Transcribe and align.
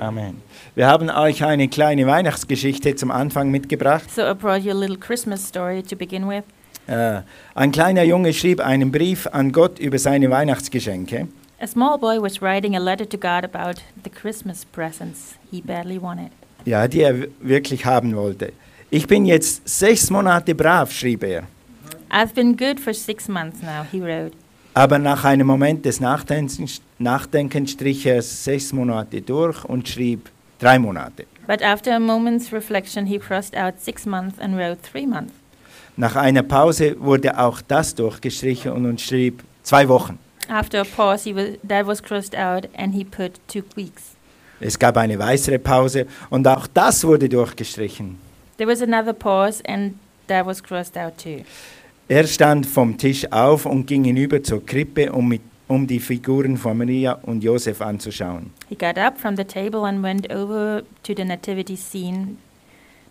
Amen. 0.00 0.42
Wir 0.74 0.86
haben 0.88 1.10
euch 1.10 1.44
eine 1.44 1.68
kleine 1.68 2.06
Weihnachtsgeschichte 2.06 2.94
zum 2.96 3.10
Anfang 3.10 3.50
mitgebracht. 3.50 4.10
So 4.10 4.22
I 4.22 4.34
brought 4.34 4.62
you 4.62 4.72
a 4.72 4.74
little 4.78 4.98
Christmas 4.98 5.46
story 5.46 5.82
to 5.82 5.96
begin 5.96 6.28
with. 6.28 6.44
Äh, 6.86 7.22
ein 7.54 7.72
kleiner 7.72 8.04
Junge 8.04 8.32
schrieb 8.32 8.60
einen 8.60 8.92
Brief 8.92 9.26
an 9.26 9.52
Gott 9.52 9.78
über 9.78 9.98
seine 9.98 10.30
Weihnachtsgeschenke. 10.30 11.28
A 11.58 11.66
small 11.66 11.98
boy 11.98 12.20
was 12.20 12.42
writing 12.42 12.76
a 12.76 12.78
letter 12.78 13.08
to 13.08 13.16
God 13.16 13.44
about 13.44 13.80
the 14.04 14.10
Christmas 14.10 14.64
presents 14.64 15.36
he 15.50 15.60
badly 15.60 16.00
wanted. 16.00 16.30
Ja, 16.64 16.86
die 16.86 17.00
er 17.00 17.28
wirklich 17.40 17.86
haben 17.86 18.14
wollte. 18.14 18.52
Ich 18.90 19.06
bin 19.06 19.24
jetzt 19.24 19.66
sechs 19.68 20.10
Monate 20.10 20.54
brav, 20.54 20.92
schrieb 20.92 21.24
er. 21.24 21.44
I've 22.10 22.34
been 22.34 22.56
good 22.56 22.78
for 22.78 22.92
six 22.92 23.28
months 23.28 23.62
now, 23.62 23.84
he 23.90 24.00
wrote. 24.00 24.36
Aber 24.76 24.98
nach 24.98 25.24
einem 25.24 25.46
Moment 25.46 25.86
des 25.86 26.00
Nachdenkens, 26.00 26.82
Nachdenkens 26.98 27.70
strich 27.70 28.04
er 28.04 28.20
sechs 28.20 28.74
Monate 28.74 29.22
durch 29.22 29.64
und 29.64 29.88
schrieb 29.88 30.28
drei 30.58 30.78
Monate. 30.78 31.24
But 31.46 31.62
after 31.62 31.96
a 31.96 31.98
moment's 31.98 32.52
reflection, 32.52 33.06
he 33.06 33.18
crossed 33.18 33.56
out 33.56 33.80
six 33.80 34.04
months 34.04 34.38
and 34.38 34.54
wrote 34.54 34.82
three 34.82 35.06
months. 35.06 35.32
Nach 35.96 36.14
einer 36.14 36.42
Pause 36.42 36.94
wurde 36.98 37.38
auch 37.38 37.62
das 37.66 37.94
durchgestrichen 37.94 38.70
und, 38.70 39.00
schrieb 39.00 39.42
zwei 39.62 39.88
Wochen. 39.88 40.18
After 40.50 40.82
a 40.82 40.84
pause, 40.84 41.24
he 41.24 41.34
was, 41.34 41.58
that 41.66 41.86
was 41.86 42.02
crossed 42.02 42.36
out 42.36 42.68
and 42.76 42.92
he 42.92 43.02
put 43.02 43.40
two 43.48 43.62
weeks. 43.76 44.14
Es 44.60 44.78
gab 44.78 44.98
eine 44.98 45.18
weitere 45.18 45.58
Pause 45.58 46.06
und 46.28 46.46
auch 46.46 46.66
das 46.66 47.02
wurde 47.02 47.30
durchgestrichen. 47.30 48.18
There 48.58 48.70
was 48.70 48.82
another 48.82 49.14
pause 49.14 49.62
and 49.66 49.94
that 50.26 50.44
was 50.44 50.62
crossed 50.62 50.98
out 50.98 51.16
too. 51.16 51.44
Er 52.08 52.24
stand 52.28 52.66
vom 52.66 52.96
Tisch 52.96 53.26
auf 53.32 53.66
und 53.66 53.86
ging 53.86 54.04
hinüber 54.04 54.40
zur 54.40 54.64
Krippe, 54.64 55.10
um, 55.10 55.26
mit, 55.26 55.40
um 55.66 55.88
die 55.88 55.98
Figuren 55.98 56.56
von 56.56 56.78
Maria 56.78 57.14
und 57.22 57.42
Josef 57.42 57.80
anzuschauen. 57.80 58.52
He 58.68 58.76
got 58.76 58.96
up 58.96 59.18
from 59.18 59.36
the 59.36 59.42
table 59.42 59.84
and 59.84 60.04
went 60.04 60.32
over 60.32 60.84
to 61.02 61.14
the 61.16 61.24
nativity 61.24 61.76
scene 61.76 62.36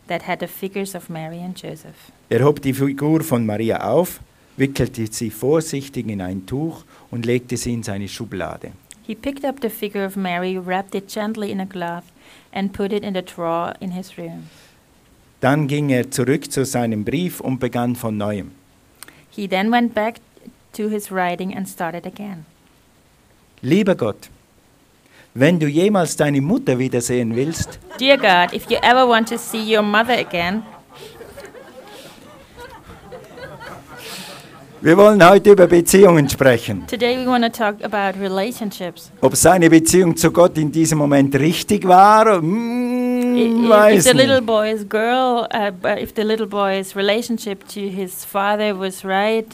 that 0.08 0.26
had 0.26 0.40
the 0.40 0.48
figures 0.48 0.96
of 0.96 1.10
Mary 1.10 1.42
and 1.44 1.62
Joseph. 1.62 2.10
Er 2.30 2.46
hob 2.46 2.62
die 2.62 2.74
Figur 2.74 3.22
von 3.22 3.46
Maria 3.46 3.82
auf, 3.86 4.22
wickelte 4.56 5.08
sie 5.12 5.30
vorsichtig 5.30 6.08
in 6.08 6.22
ein 6.22 6.46
Tuch 6.46 6.86
und 7.12 7.26
legte 7.26 7.58
sie 7.58 7.74
in 7.74 7.84
seine 7.84 8.08
Schublade. 8.08 8.72
He 9.06 9.14
picked 9.14 9.44
up 9.44 9.58
the 9.62 9.70
figure 9.70 10.06
of 10.06 10.16
Mary, 10.16 10.58
wrapped 10.58 10.96
it 10.96 11.10
gently 11.14 11.52
in 11.52 11.60
a 11.60 11.66
cloth, 11.66 12.06
and 12.54 12.72
put 12.72 12.94
it 12.94 13.04
in 13.04 13.14
the 13.14 13.22
drawer 13.22 13.74
in 13.82 13.92
his 13.92 14.18
room. 14.18 14.50
Dann 15.42 15.68
ging 15.68 15.90
er 15.90 16.10
zurück 16.10 16.50
zu 16.50 16.64
seinem 16.64 17.04
Brief 17.04 17.42
und 17.42 17.60
begann 17.60 17.98
von 17.98 18.18
neuem. 18.18 18.52
He 19.36 19.48
then 19.48 19.70
went 19.70 19.94
back 19.94 20.20
to 20.74 20.88
his 20.88 21.12
writing 21.12 21.54
and 21.54 21.68
started 21.68 22.06
again. 22.06 22.46
Lieber 23.62 23.96
Gott, 23.96 24.30
wenn 25.34 25.60
du 25.60 25.68
jemals 25.68 26.16
deine 26.16 26.40
Mutter 26.42 26.78
wiedersehen 26.80 27.36
willst, 27.36 27.80
Dear 28.00 28.18
God, 28.18 28.54
if 28.54 28.70
you 28.70 28.78
ever 28.82 29.06
want 29.08 29.28
to 29.30 29.38
see 29.38 29.62
your 29.76 29.82
mother 29.84 30.14
again, 30.18 30.64
wir 34.82 34.96
wollen 34.98 35.28
heute 35.28 35.52
über 35.52 35.68
Beziehungen 35.68 36.30
sprechen. 36.30 36.86
today 36.88 37.18
we 37.18 37.26
want 37.26 37.44
to 37.44 37.50
talk 37.50 37.76
about 37.84 38.20
relationships. 38.20 39.12
Ob 39.22 39.36
seine 39.36 39.70
Beziehung 39.70 40.16
zu 40.16 40.32
Gott 40.32 40.58
in 40.58 40.72
diesem 40.72 40.98
Moment 41.00 41.36
richtig 41.36 41.88
war, 41.88 42.42
mm, 42.42 42.95
If 43.36 44.04
the 44.04 44.14
little 44.14 44.42
boy's 44.42 44.84
girl, 44.88 45.48
uh, 45.54 45.72
but 45.72 46.00
if 46.00 46.14
the 46.14 46.24
little 46.24 46.48
boy's 46.48 46.96
relationship 46.96 47.68
to 47.70 47.80
his 47.90 48.24
father 48.26 48.78
was 48.78 49.04
right, 49.04 49.48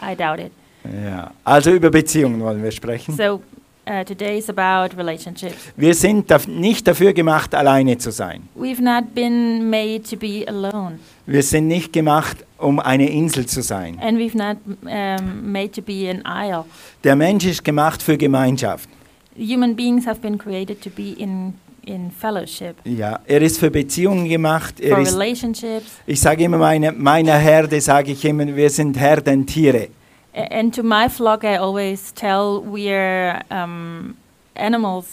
I 0.00 0.14
doubt 0.16 0.40
it. 0.40 0.52
Ja, 0.84 1.32
also 1.44 1.70
über 1.70 1.90
Beziehungen 1.90 2.40
wollen 2.40 2.62
wir 2.62 2.70
sprechen. 2.70 3.14
So 3.14 3.42
uh, 3.86 4.02
today 4.04 4.38
is 4.38 4.48
about 4.48 4.96
relationships. 4.96 5.56
Wir 5.76 5.94
sind 5.94 6.30
daf 6.30 6.48
nicht 6.48 6.86
dafür 6.88 7.12
gemacht, 7.12 7.54
alleine 7.54 7.98
zu 7.98 8.10
sein. 8.10 8.48
We've 8.56 8.80
not 8.82 9.14
been 9.14 9.68
made 9.68 10.02
to 10.10 10.16
be 10.16 10.44
alone, 10.48 10.98
Wir 11.26 11.42
sind 11.42 11.68
nicht 11.68 11.92
gemacht, 11.92 12.38
um 12.58 12.80
eine 12.80 13.10
Insel 13.10 13.46
zu 13.46 13.62
sein. 13.62 13.98
and 14.00 14.18
we've 14.18 14.36
not 14.36 14.56
um, 14.84 15.52
made 15.52 15.70
to 15.72 15.82
be 15.82 16.08
an 16.10 16.22
isle. 16.26 16.64
Der 17.04 17.14
Mensch 17.14 17.44
ist 17.44 17.62
gemacht 17.62 18.02
für 18.02 18.16
Gemeinschaft. 18.16 18.88
Human 19.36 19.76
beings 19.76 20.06
have 20.06 20.20
been 20.20 20.38
created 20.38 20.82
to 20.82 20.90
be 20.90 21.12
in 21.12 21.54
in 21.86 22.10
fellowship 22.10 22.76
Ja, 22.84 23.20
er 23.26 23.42
ist 23.42 23.58
für 23.58 23.70
Beziehungen 23.70 24.28
gemacht. 24.28 24.80
Er 24.80 24.94
for 24.96 25.02
ist, 25.02 25.14
relationships. 25.14 25.86
ich 26.06 26.20
sage 26.20 26.44
immer, 26.44 26.58
meine, 26.58 26.92
meiner 26.92 27.36
Herde 27.38 27.80
sage 27.80 28.12
ich 28.12 28.24
immer, 28.24 28.46
wir 28.54 28.70
sind 28.70 28.98
Herdentiere. 28.98 29.88
A- 30.34 30.58
And 30.60 30.74
to 30.74 30.82
my 30.82 31.08
flock, 31.08 31.42
I 31.44 31.56
always 31.58 32.12
tell 32.14 32.62
we're 32.64 33.40
um, 33.50 34.14
animals 34.54 35.06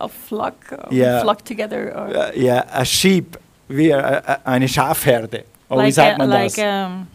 of 0.00 0.12
flock, 0.12 0.54
Yeah. 0.90 1.20
flock 1.22 1.44
together, 1.44 1.92
or 1.96 2.12
Ja, 2.14 2.32
Ja, 2.34 2.64
a 2.72 2.84
sheep, 2.84 3.38
wir, 3.68 3.96
äh, 3.98 4.32
äh, 4.32 4.36
eine 4.44 4.68
Schafherde. 4.68 5.44
Wie 5.68 5.76
like 5.76 5.94
sagt 5.94 6.14
a, 6.14 6.18
man 6.18 6.28
like 6.30 6.54
das? 6.54 6.58
um, 6.58 7.06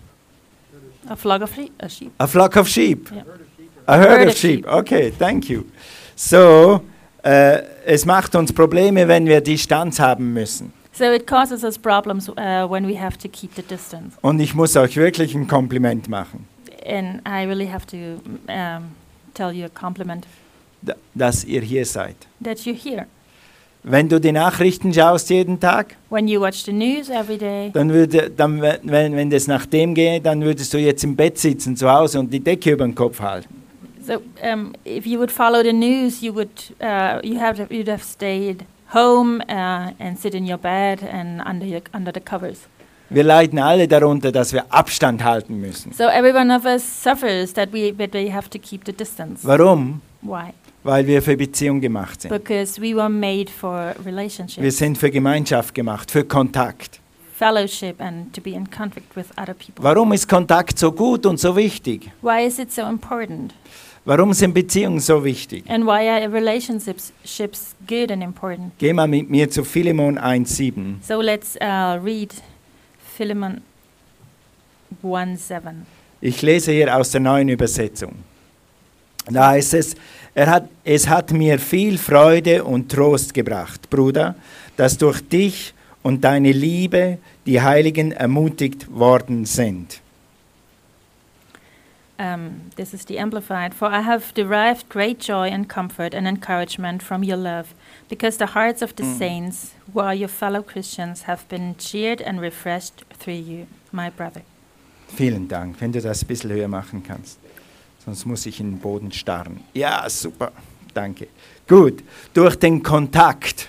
a 1.09 1.16
flock 1.16 1.41
of 1.44 1.53
sheep. 1.56 1.72
A 1.79 1.88
sheep. 1.89 2.12
A 2.18 2.28
flock 2.28 2.56
of 2.57 2.68
sheep. 2.68 3.12
Yeah. 3.12 3.24
A 3.85 3.97
herd 3.97 4.28
of 4.28 4.35
sheep. 4.38 4.68
Okay, 4.68 5.12
thank 5.18 5.47
you. 5.50 5.63
So, 6.16 6.81
äh, 7.28 7.62
es 7.86 8.06
macht 8.06 8.36
uns 8.36 8.54
Probleme, 8.54 9.08
wenn 9.08 9.26
wir 9.26 9.42
Distanz 9.42 10.00
haben 10.00 10.34
müssen. 10.34 10.72
So 10.94 11.04
it 11.06 11.28
causes 11.28 11.64
us 11.64 11.78
problems 11.78 12.28
uh, 12.30 12.34
when 12.70 12.88
we 12.88 13.00
have 13.00 13.18
to 13.20 13.28
keep 13.30 13.52
the 13.56 13.62
distance. 13.62 14.18
Und 14.22 14.40
ich 14.40 14.56
muss 14.56 14.76
euch 14.76 14.96
wirklich 14.98 15.36
ein 15.36 15.48
Kompliment 15.48 16.08
machen, 16.10 16.48
And 16.90 17.22
I 17.28 17.44
really 17.46 17.68
have 17.68 17.86
to 17.88 17.98
um, 18.48 18.86
tell 19.34 19.52
you 19.52 19.66
a 19.66 19.70
compliment 19.70 20.26
d- 20.82 20.94
dass 21.14 21.44
ihr 21.44 21.62
hier 21.62 21.86
seid. 21.86 22.16
that 22.44 22.58
you're 22.60 22.74
here. 22.76 23.06
Wenn 23.84 24.10
du 24.10 24.20
die 24.20 24.32
Nachrichten 24.32 24.94
schaust 24.94 25.30
jeden 25.30 25.60
Tag, 25.60 25.96
When 26.10 26.28
you 26.28 26.42
watch 26.42 26.64
the 26.66 26.74
news 26.74 27.10
every 27.10 27.38
day, 27.38 27.70
dann 27.74 27.92
würde, 27.94 28.30
dann, 28.32 28.62
we- 28.62 28.80
wenn, 28.84 29.16
wenn 29.16 29.30
das 29.30 29.48
nach 29.48 29.66
dem 29.66 29.94
geht, 29.94 30.26
dann 30.26 30.42
würdest 30.42 30.74
du 30.74 30.78
jetzt 30.78 31.04
im 31.04 31.16
Bett 31.16 31.38
sitzen 31.38 31.76
zu 31.78 31.90
Hause 31.92 32.20
und 32.20 32.32
die 32.34 32.40
Decke 32.40 32.72
über 32.72 32.86
den 32.86 32.96
Kopf 32.96 33.20
halten. 33.20 33.64
So 34.07 34.22
um, 34.41 34.73
if 34.85 35.06
you 35.06 35.19
would 35.19 35.31
follow 35.31 35.62
the 35.62 35.73
news, 35.73 36.23
you 36.23 36.34
would 36.34 36.50
uh, 36.81 37.19
you 37.23 37.38
have 37.40 37.57
to, 37.57 37.75
you'd 37.75 37.90
have 37.90 38.03
stayed 38.03 38.66
home 38.94 39.41
uh, 39.50 39.91
and 40.00 40.18
sit 40.18 40.34
in 40.34 40.45
your 40.45 40.57
bed 40.57 41.03
and 41.03 41.41
under 41.41 41.66
your, 41.66 41.81
under 41.94 42.12
the 42.12 42.22
covers. 42.22 42.68
Wir 43.09 43.23
leiden 43.23 43.59
alle 43.59 43.88
darunter, 43.88 44.31
dass 44.31 44.51
wir 44.51 44.66
Abstand 44.69 45.23
halten 45.23 45.59
müssen. 45.62 45.94
So 45.94 46.06
every 46.06 46.34
one 46.34 46.51
of 46.51 46.66
us 46.66 46.84
suffers 46.84 47.53
that 47.53 47.72
we 47.72 47.91
that 47.97 48.13
we 48.13 48.31
have 48.31 48.50
to 48.50 48.59
keep 48.59 48.85
the 48.85 48.94
distance. 48.94 49.45
Warum? 49.45 50.01
Why? 50.22 50.53
Weil 50.84 51.06
wir 51.07 51.22
für 51.22 51.35
Beziehung 51.35 51.81
gemacht 51.81 52.22
sind. 52.22 52.31
Because 52.31 52.81
we 52.81 52.95
were 52.95 53.09
made 53.09 53.51
for 53.51 53.94
Wir 53.97 54.06
relationships, 54.06 54.78
sind 54.78 54.97
für 54.97 55.12
Gemeinschaft 55.12 55.74
gemacht, 55.74 56.12
für 56.12 56.24
Kontakt. 56.24 57.00
Fellowship, 57.38 58.02
and 58.02 58.34
to 58.34 58.42
be 58.42 58.53
in 58.53 58.68
contact 58.68 59.16
with 59.16 59.28
other 59.38 59.53
people. 59.53 59.84
Warum 59.84 60.12
ist 60.14 60.28
Kontakt 60.28 60.80
so 60.80 60.92
gut 60.92 61.25
und 61.25 61.40
so 61.40 61.56
wichtig? 61.56 62.12
Why 62.22 62.46
is 62.46 62.59
it 62.59 62.72
so 62.72 62.84
important? 62.84 63.53
Warum 64.06 64.34
sind 64.34 64.53
Beziehungen 64.53 65.00
so 65.00 65.24
wichtig? 65.24 65.70
And 65.70 65.86
why 65.86 66.08
are 66.08 66.31
relationships 66.31 67.12
ships 67.25 67.75
good 67.88 68.12
and 68.12 68.24
important? 68.24 68.74
Geh 68.80 68.94
mal 68.94 69.08
mit 69.08 69.30
mir 69.30 69.50
zu 69.50 69.64
Philemon 69.64 70.18
1,7. 70.18 71.03
So 71.03 71.22
let's 71.22 71.56
uh, 71.58 72.00
read 72.03 72.34
Philemon 73.18 73.62
1:7. 75.04 75.86
Ich 76.22 76.42
lese 76.42 76.72
hier 76.72 76.96
aus 76.96 77.12
der 77.12 77.22
neuen 77.22 77.50
Übersetzung. 77.50 78.16
Da 79.30 79.50
heißt 79.50 79.74
es, 79.74 79.96
er 80.34 80.50
hat, 80.50 80.69
es 80.84 81.08
hat 81.08 81.31
mir 81.31 81.59
viel 81.59 81.98
Freude 81.98 82.64
und 82.64 82.90
Trost 82.90 83.34
gebracht, 83.34 83.90
Bruder, 83.90 84.36
dass 84.78 84.98
durch 84.98 85.22
dich 85.28 85.74
und 86.07 86.22
deine 86.22 86.53
Liebe 86.53 87.18
die 87.45 87.59
Heiligen 87.62 88.13
ermutigt 88.13 88.90
worden 88.90 89.44
sind. 89.44 90.00
Um, 92.18 92.62
this 92.78 92.94
is 92.94 93.03
the 93.09 93.19
Amplified. 93.19 93.74
For 93.74 93.89
I 93.92 94.01
have 94.01 94.33
derived 94.33 94.88
great 94.89 95.19
joy 95.19 95.51
and 95.51 95.68
comfort 95.68 96.15
and 96.15 96.25
encouragement 96.25 97.04
from 97.04 97.24
your 97.24 97.36
love, 97.36 97.65
because 98.09 98.38
the 98.38 98.56
hearts 98.56 98.81
of 98.81 98.94
the 98.95 99.04
Mm. 99.04 99.18
saints, 99.18 99.71
who 99.94 100.00
are 100.00 100.15
your 100.15 100.30
fellow 100.30 100.63
Christians, 100.63 101.27
have 101.27 101.42
been 101.50 101.75
cheered 101.77 102.21
and 102.21 102.39
refreshed 102.39 103.03
through 103.19 103.36
you, 103.42 103.68
my 103.92 104.10
brother. 104.10 104.42
Vielen 105.10 105.50
Dank, 105.50 105.75
wenn 105.81 105.92
du 105.92 106.00
das 106.01 106.24
ein 106.24 106.27
bisschen 106.27 106.51
höher 106.51 106.69
machen 106.69 107.03
kannst. 107.03 107.38
Sonst 108.06 108.25
muss 108.25 108.45
ich 108.45 108.62
in 108.62 108.71
den 108.71 108.80
Boden 108.80 109.12
starren. 109.12 109.60
Ja, 109.74 110.10
super, 110.10 110.53
danke. 110.94 111.27
Gut, 111.68 112.01
durch 112.33 112.56
den 112.56 112.81
Kontakt, 112.81 113.68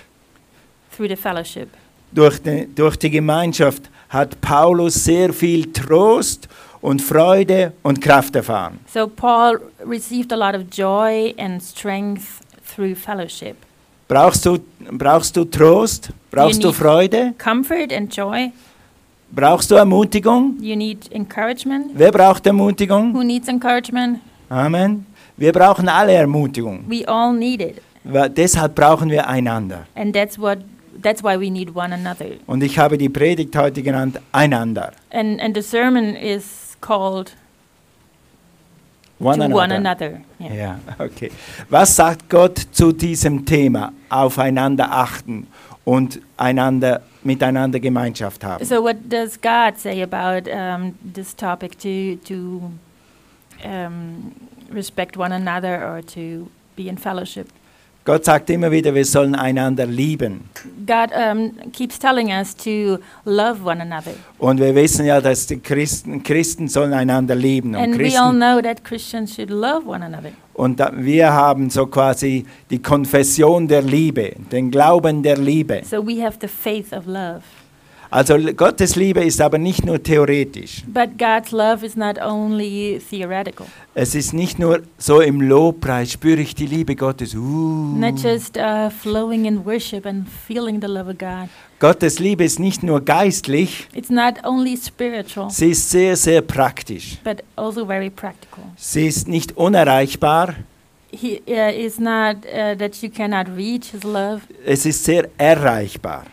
Through 0.95 1.09
the 1.09 1.15
fellowship. 1.17 1.67
Durch 2.11 2.41
die, 2.41 2.67
durch 2.73 2.97
die 2.97 3.09
Gemeinschaft 3.09 3.89
hat 4.09 4.39
Paulus 4.41 5.03
sehr 5.03 5.31
viel 5.33 5.71
Trost 5.71 6.47
und 6.81 7.01
Freude 7.01 7.73
und 7.83 8.01
Kraft 8.01 8.35
erfahren. 8.35 8.79
So 8.91 9.07
Paul 9.07 9.59
received 9.85 10.31
a 10.33 10.35
lot 10.35 10.55
of 10.55 10.63
joy 10.71 11.33
and 11.37 11.61
strength 11.61 12.41
through 12.75 12.95
fellowship. 12.95 13.55
Brauchst 14.07 14.45
du, 14.45 14.57
brauchst 14.91 15.37
du 15.37 15.45
Trost? 15.45 16.09
Brauchst 16.31 16.63
du 16.63 16.71
Freude? 16.71 17.33
Comfort 17.37 17.93
and 17.95 18.15
joy. 18.15 18.51
Brauchst 19.31 19.69
du 19.69 19.75
Ermutigung? 19.75 20.57
You 20.59 20.75
need 20.75 21.11
encouragement. 21.11 21.91
Wer 21.93 22.11
braucht 22.11 22.47
Ermutigung? 22.47 23.13
Who 23.13 23.23
needs 23.23 23.47
encouragement? 23.47 24.19
Amen. 24.49 25.05
Wir 25.37 25.51
brauchen 25.51 25.87
alle 25.87 26.13
Ermutigung. 26.13 26.83
We 26.87 27.07
all 27.07 27.33
need 27.33 27.61
it. 27.61 27.81
Deshalb 28.35 28.73
brauchen 28.73 29.11
wir 29.11 29.27
einander. 29.27 29.85
And 29.93 30.15
that's 30.15 30.39
what 30.39 30.57
that's 31.01 31.21
why 31.23 31.37
we 31.37 31.49
need 31.49 31.75
one 31.75 31.93
another. 31.93 32.37
Und 32.47 32.63
ich 32.63 32.77
habe 32.77 32.97
die 32.97 33.09
Predigt 33.09 33.55
heute 33.55 33.81
genannt, 33.81 34.19
einander. 34.31 34.91
And 35.11 35.39
and 35.41 35.55
the 35.55 35.61
sermon 35.63 36.15
is 36.15 36.75
called 36.81 37.31
One 39.19 39.37
to 39.37 39.43
another. 39.45 39.55
one 39.55 39.71
another. 39.71 40.21
Yeah. 40.39 40.53
Ja, 40.53 40.79
okay. 40.97 41.29
Was 41.69 41.95
sagt 41.95 42.29
Gott 42.29 42.57
zu 42.71 42.93
diesem 42.93 43.45
Thema? 43.45 43.91
Aufeinander 44.09 44.89
achten 44.89 45.47
und 45.83 46.21
einander, 46.37 47.01
miteinander 47.23 47.79
Gemeinschaft 47.81 48.43
haben. 48.45 48.63
So 48.63 48.81
what 48.81 48.95
does 49.09 49.37
God 49.39 49.77
say 49.77 50.01
about 50.01 50.49
um, 50.49 50.95
this 51.03 51.35
topic 51.35 51.77
to 51.79 52.15
to 52.25 52.71
um, 53.65 54.31
respect 54.71 55.17
one 55.17 55.33
another 55.33 55.83
or 55.85 56.01
to 56.01 56.49
be 56.77 56.87
in 56.87 56.97
fellowship? 56.97 57.49
Gott 58.09 58.25
sagt 58.25 58.49
immer 58.49 58.71
wieder, 58.71 58.95
wir 58.95 59.05
sollen 59.05 59.35
einander 59.35 59.85
lieben. 59.85 60.49
God 60.87 61.11
um, 61.15 61.51
keeps 61.71 61.99
telling 61.99 62.29
us 62.29 62.55
to 62.55 62.97
love 63.23 63.63
one 63.63 63.79
another, 63.79 64.13
Und 64.39 64.59
wir 64.59 64.73
wissen 64.73 65.05
ja, 65.05 65.21
dass 65.21 65.45
die 65.45 65.59
Christen, 65.59 66.23
Christen 66.23 66.67
sollen 66.67 66.93
einander 66.93 67.35
lieben. 67.35 67.75
Und, 67.75 67.83
and 67.83 67.99
we 67.99 68.19
all 68.19 68.31
Christen, 68.31 68.39
know 68.39 68.61
that 68.63 68.83
Christians 68.83 69.35
should 69.35 69.51
love 69.51 69.85
one 69.85 70.03
another. 70.03 70.31
und 70.55 70.79
da, 70.79 70.91
wir 70.95 71.31
haben 71.31 71.69
so 71.69 71.85
quasi 71.85 72.47
die 72.71 72.81
Konfession 72.81 73.67
der 73.67 73.83
Liebe, 73.83 74.31
den 74.51 74.71
Glauben 74.71 75.21
der 75.21 75.37
Liebe. 75.37 75.83
So 75.87 76.03
we 76.03 76.19
have 76.25 76.39
the 76.41 76.47
faith 76.47 76.91
of 76.91 77.05
love. 77.05 77.43
Also 78.11 78.37
Gottes 78.37 78.95
Liebe 78.95 79.23
ist 79.23 79.39
aber 79.39 79.59
nicht 79.59 79.85
nur 79.85 80.01
theoretisch. 80.01 80.83
But 80.87 81.17
God's 81.19 81.51
love 81.51 81.85
is 81.85 81.95
not 81.95 82.19
only 82.19 82.99
theoretical, 83.07 83.67
Es 83.93 84.15
ist 84.15 84.33
nicht 84.33 84.57
nur 84.57 84.81
so 84.97 85.21
im 85.21 85.41
Lobpreis 85.41 86.13
spüre 86.13 86.41
ich 86.41 86.55
die 86.55 86.65
Liebe 86.65 86.95
Gottes. 86.95 87.35
Uh. 87.35 87.37
not 87.95 88.17
just 88.19 88.57
uh, 88.57 88.89
flowing 88.89 89.45
in 89.45 89.63
worship 89.63 90.07
and 90.07 90.25
feeling 90.47 90.81
the 90.81 90.87
love 90.87 91.07
of 91.07 91.19
God. 91.19 91.49
Gottes 91.79 92.17
Liebe 92.17 92.43
ist 92.43 92.59
nicht 92.59 92.81
nur 92.81 92.99
geistlich, 93.01 93.87
It's 93.93 94.09
not 94.09 94.43
only 94.43 94.75
spiritual, 94.75 95.51
sie 95.51 95.69
ist 95.69 95.89
sehr, 95.91 96.15
sehr 96.15 96.41
praktisch. 96.41 97.17
but 97.23 97.43
also 97.55 97.85
very 97.85 98.09
practical. 98.09 98.63
Sie 98.75 99.05
ist 99.07 99.27
nicht 99.27 99.55
unerreichbar, 99.55 100.55
He 101.11 101.41
uh, 101.47 101.71
is 101.75 101.99
not 101.99 102.37
uh, 102.45 102.75
that 102.75 102.95
you 103.03 103.09
cannot 103.09 103.47
reach 103.55 103.91
His 103.91 104.03
love. 104.03 104.41
es 104.65 104.85
ist 104.87 105.03
sehr 105.05 105.29
erreichbar. 105.37 106.25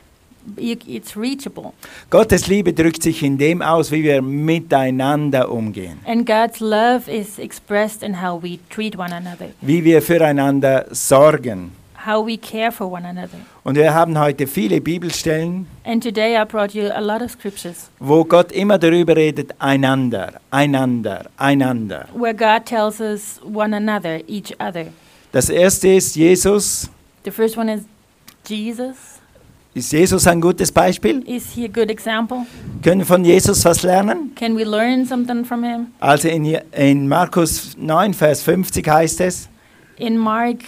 It's 0.57 1.17
reachable, 1.17 1.73
Gottes 2.11 2.47
Liebe 2.47 2.73
drückt 2.73 3.03
sich 3.03 3.23
in 3.23 3.37
dem 3.39 3.63
aus, 3.63 3.91
wie 3.91 4.03
wir 4.05 4.23
miteinander 4.23 5.51
umgehen, 5.51 5.99
and 6.07 6.27
God's 6.27 6.61
love 6.61 7.11
is 7.11 7.39
expressed 7.39 8.03
in 8.03 8.23
how 8.23 8.43
we 8.43 8.59
treat 8.71 8.97
one 8.99 9.13
another, 9.15 9.49
wie 9.61 9.85
wir 9.85 10.01
füreinander 10.03 10.87
sorgen. 10.91 11.73
how 12.07 12.25
we 12.25 12.37
care 12.39 12.71
for 12.71 12.87
one 12.89 13.05
another. 13.05 13.39
Und 13.65 13.75
wir 13.77 13.93
haben 13.93 14.17
heute 14.17 14.47
viele 14.47 14.81
Bibelstellen, 14.81 15.67
And 15.85 16.01
today 16.03 16.37
I 16.41 16.45
brought 16.45 16.73
you 16.73 16.89
a 16.93 17.01
lot 17.01 17.21
of 17.21 17.33
scriptures 17.33 17.91
wo 17.99 18.23
Gott 18.25 18.53
immer 18.53 18.79
darüber 18.79 19.17
redet, 19.17 19.53
einander, 19.59 20.35
einander, 20.53 21.27
einander. 21.37 22.07
where 22.15 22.33
God 22.35 22.65
tells 22.65 23.01
us 23.01 23.41
one 23.43 23.75
another, 23.75 24.21
each 24.29 24.55
other. 24.61 24.87
Das 25.33 25.51
erste 25.51 25.89
ist 25.89 26.15
Jesus. 26.15 26.89
The 27.25 27.33
first 27.33 27.57
one 27.59 27.69
is 27.75 27.81
Jesus. 28.49 29.16
Ist 29.76 29.93
Jesus 29.93 30.26
ein 30.26 30.40
gutes 30.40 30.73
Beispiel? 30.73 31.23
Is 31.28 31.52
he 31.55 31.67
a 31.67 31.69
good 31.69 31.90
example? 31.90 32.46
Können 32.82 33.00
wir 33.00 33.06
von 33.06 33.23
Jesus 33.23 33.62
was 33.67 33.82
lernen? 33.82 34.34
Can 34.34 34.56
we 34.56 34.64
learn 34.64 35.05
something 35.05 35.44
from 35.44 35.62
him? 35.62 35.88
Also 36.00 36.28
in, 36.28 36.46
in 36.73 37.06
Markus 37.06 37.76
9, 37.76 38.14
Vers 38.14 38.40
50 38.40 38.88
heißt 38.88 39.20
es, 39.20 39.50
In 39.99 40.17
Mark 40.17 40.61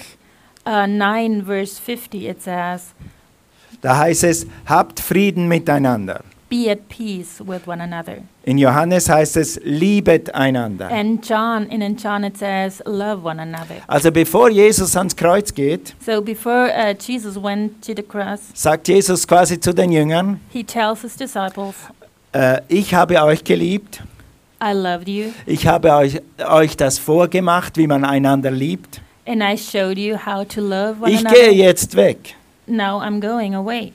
uh, 0.66 0.86
9, 0.86 1.46
verse 1.46 1.80
50, 1.80 2.28
it 2.28 2.42
says, 2.42 2.92
da 3.80 3.96
heißt 3.96 4.24
es, 4.24 4.46
habt 4.66 5.00
Frieden 5.00 5.48
miteinander. 5.48 6.22
Be 6.50 6.70
at 6.70 6.88
peace 6.88 7.40
with 7.46 7.66
one 7.66 7.82
another. 7.82 8.22
In 8.44 8.56
Johannes 8.56 9.10
heißt 9.10 9.36
es, 9.36 9.60
liebet 9.64 10.34
einander. 10.34 10.88
And 10.90 11.22
John, 11.22 11.64
in 11.66 11.96
John 11.98 12.24
it 12.24 12.38
says, 12.38 12.82
Love 12.86 13.22
one 13.22 13.38
another. 13.38 13.82
Also 13.86 14.10
bevor 14.10 14.48
Jesus 14.48 14.96
ans 14.96 15.14
Kreuz 15.14 15.52
geht, 15.52 15.94
So 16.04 16.22
before 16.22 16.70
uh, 16.74 16.94
Jesus 16.98 17.36
went 17.36 17.84
to 17.84 17.92
the 17.94 18.02
cross, 18.02 18.40
sagt 18.54 18.88
Jesus 18.88 19.26
quasi 19.26 19.60
zu 19.60 19.74
den 19.74 19.92
Jüngern, 19.92 20.40
he 20.50 20.64
tells 20.64 21.02
his 21.02 21.16
disciples, 21.16 21.74
äh, 22.32 22.62
ich 22.68 22.94
habe 22.94 23.22
euch 23.22 23.44
geliebt, 23.44 24.02
I 24.62 24.72
loved 24.72 25.06
you, 25.08 25.32
ich 25.44 25.66
habe 25.66 25.92
euch, 25.92 26.22
euch 26.48 26.78
das 26.78 26.98
vorgemacht, 26.98 27.76
wie 27.76 27.86
man 27.86 28.04
einander 28.06 28.50
liebt. 28.50 29.02
and 29.26 29.42
I 29.42 29.58
showed 29.58 29.98
you 29.98 30.16
how 30.16 30.42
to 30.48 30.62
love 30.62 31.02
one 31.02 31.12
Ich 31.12 31.20
another. 31.20 31.36
gehe 31.38 31.52
jetzt 31.52 31.94
weg. 31.94 32.34
Now 32.66 32.98
I'm 33.02 33.20
going 33.20 33.54
away. 33.54 33.92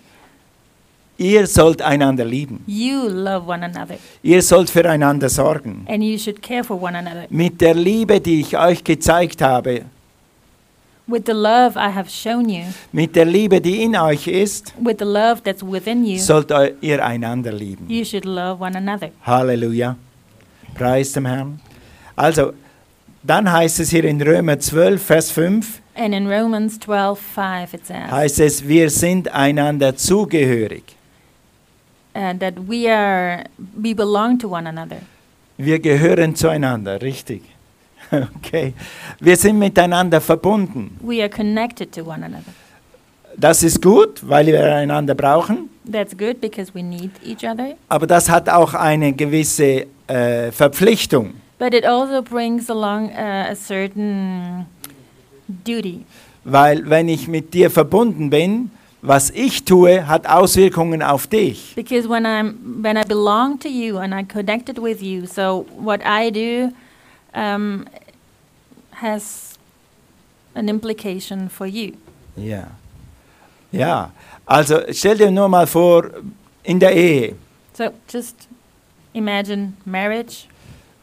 Ihr 1.18 1.46
sollt 1.48 1.82
einander 1.82 2.26
lieben. 2.26 2.64
You 2.66 3.08
love 3.08 3.48
one 3.48 3.64
another, 3.64 3.98
Ihr 4.24 4.42
sollt 4.42 4.70
füreinander 4.70 5.30
sorgen. 5.30 5.86
and 5.88 6.04
you 6.04 6.18
should 6.18 6.42
care 6.42 6.64
for 6.64 6.82
one 6.82 6.98
another. 6.98 7.26
Mit 7.30 7.62
der 7.62 7.76
Liebe, 7.76 8.20
die 8.20 8.42
ich 8.42 8.58
euch 8.58 8.84
gezeigt 8.84 9.42
habe, 9.42 9.84
With 11.06 11.24
the 11.26 11.34
love 11.34 11.76
I 11.78 11.92
have 11.94 12.10
shown 12.10 12.48
you, 12.50 12.64
mit 12.94 13.14
der 13.16 13.26
Liebe, 13.26 13.60
die 13.60 13.84
in 13.84 13.96
euch 13.98 14.26
ist, 14.28 14.74
with 14.80 14.96
the 15.00 15.06
love 15.06 15.42
that's 15.44 15.62
within 15.62 16.06
you, 16.06 16.18
sollt 16.18 16.52
ihr 16.82 17.06
einander 17.06 17.52
lieben. 17.52 17.86
you 17.90 18.06
should 18.06 18.26
love 18.26 18.62
one 18.64 18.76
another. 18.78 19.10
Halleluja. 19.26 19.98
Preis 20.74 21.12
dem 21.12 21.26
Herrn. 21.26 21.60
Also, 22.16 22.54
dann 23.22 23.52
heißt 23.52 23.82
es 23.82 23.90
hier 23.92 24.06
in 24.06 24.22
Römer 24.22 24.58
12, 24.60 25.04
Vers 25.04 25.30
5, 25.32 25.82
And 25.96 26.16
in 26.16 26.26
Romans 26.28 26.80
12, 26.80 27.20
5, 27.20 27.74
it 27.76 27.86
says 27.86 28.10
heißt 28.12 28.40
es, 28.40 28.68
wir 28.68 28.90
sind 28.90 29.28
einander 29.28 29.96
zugehörig. 29.96 30.84
Uh, 32.16 32.34
that 32.40 32.54
we 32.68 32.88
are, 32.90 33.44
we 33.82 33.94
belong 33.94 34.38
to 34.40 34.48
one 34.50 34.68
another. 34.68 34.98
Wir 35.58 35.80
gehören 35.80 36.36
zueinander, 36.36 37.02
richtig. 37.02 37.44
Okay. 38.12 38.74
Wir 39.20 39.36
sind 39.38 39.58
miteinander 39.58 40.22
verbunden. 40.22 40.98
We 41.02 41.22
are 41.22 41.30
connected 41.30 41.92
to 41.94 42.02
one 42.04 42.24
another. 42.24 42.54
Das 43.36 43.64
ist 43.64 43.82
gut, 43.82 44.22
weil 44.28 44.46
wir 44.48 44.76
einander 44.76 45.16
brauchen, 45.16 45.70
That's 45.92 46.16
good 46.16 46.40
because 46.40 46.72
we 46.76 46.84
need 46.84 47.12
each 47.26 47.44
other. 47.44 47.76
aber 47.90 48.06
das 48.06 48.30
hat 48.30 48.48
auch 48.50 48.74
eine 48.76 49.14
gewisse 49.14 49.88
äh, 50.08 50.52
Verpflichtung. 50.52 51.34
But 51.58 51.74
it 51.74 51.86
also 51.86 52.22
brings 52.22 52.70
along 52.70 53.10
uh, 53.10 53.52
a 53.52 53.56
certain 53.56 54.66
duty. 55.48 56.06
Weil 56.44 56.88
wenn 56.90 57.08
ich 57.08 57.28
mit 57.28 57.54
dir 57.54 57.72
verbunden 57.72 58.30
bin, 58.30 58.70
was 59.06 59.30
ich 59.32 59.66
tue, 59.66 60.08
hat 60.08 60.26
Auswirkungen 60.26 61.02
auf 61.04 61.28
dich. 61.28 61.74
Because 61.76 62.08
when 62.08 62.26
I'm 62.26 62.82
when 62.82 62.98
I 62.98 63.04
belong 63.04 63.60
to 63.60 63.68
you 63.68 63.98
and 63.98 64.14
I'm 64.14 64.26
connected 64.28 64.80
with 64.80 65.02
you, 65.02 65.26
so 65.28 65.66
what 65.78 66.00
I 66.06 66.32
do 66.32 66.72
um, 67.34 67.86
has 68.92 69.58
an 70.56 70.70
implication 70.70 71.50
for 71.50 71.66
you. 71.68 71.94
Ja. 72.38 72.68
Ja. 73.72 74.12
Also 74.46 74.82
stell 74.92 75.18
dir 75.18 75.32
nur 75.32 75.50
mal 75.50 75.68
vor, 75.68 76.06
in 76.64 76.80
der 76.80 76.96
Ehe, 76.96 77.36
So 77.74 77.90
just 78.08 78.48
imagine 79.14 79.74
marriage. 79.86 80.48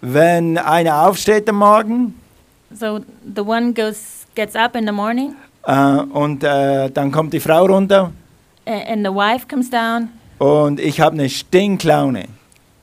wenn 0.00 0.56
einer 0.56 1.06
aufsteht 1.06 1.48
am 1.48 1.56
Morgen 1.56 2.14
So 2.72 3.00
the 3.34 3.42
one 3.44 3.74
goes 3.74 4.24
gets 4.34 4.54
up 4.56 4.74
in 4.76 4.86
the 4.86 4.92
morning, 4.92 5.34
äh, 5.66 5.96
und 5.96 6.42
äh, 6.44 6.90
dann 6.90 7.10
kommt 7.12 7.32
die 7.32 7.40
Frau 7.40 7.66
runter 7.66 8.12
and 8.66 9.04
the 9.06 9.12
wife 9.12 9.46
comes 9.48 9.68
down, 9.70 10.08
und 10.38 10.78
ich 10.80 11.00
habe 11.00 11.14
eine 11.14 11.28
Stinklaune 11.28 12.24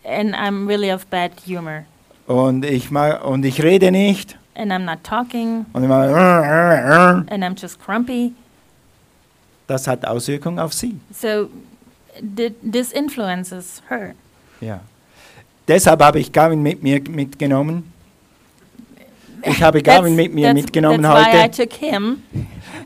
and 0.03 0.35
I'm 0.35 0.67
really 0.67 0.91
of 0.91 1.05
bad 1.07 1.31
humor, 1.45 1.83
und 2.27 2.65
ich, 2.65 2.91
mag, 2.91 3.23
und 3.25 3.45
ich 3.45 3.61
rede 3.63 3.91
nicht 3.91 4.37
and 4.55 4.71
I'm 4.71 4.85
not 4.85 5.03
talking, 5.03 5.65
und 5.73 5.83
ich 5.83 5.89
mache, 5.89 7.25
and 7.29 7.43
I'm 7.43 7.55
just 7.59 7.79
grumpy. 7.83 8.33
das 9.67 9.87
hat 9.87 10.05
Auswirkungen 10.05 10.59
auf 10.59 10.73
sie. 10.73 10.95
So 11.11 11.49
th- 12.37 12.53
this 12.69 12.91
influences 12.91 13.81
her. 13.89 14.13
Ja. 14.61 14.79
Deshalb 15.67 16.01
habe 16.01 16.19
ich 16.19 16.31
Gavin 16.31 16.63
mit 16.63 16.81
mir 16.81 17.01
mitgenommen. 17.09 17.91
Ich 19.43 19.61
habe 19.61 19.81
Gavin 19.81 20.15
mit 20.15 20.33
mir 20.33 20.47
that's, 20.47 20.61
mitgenommen 20.61 21.03
that's 21.03 21.59
heute. 21.59 22.17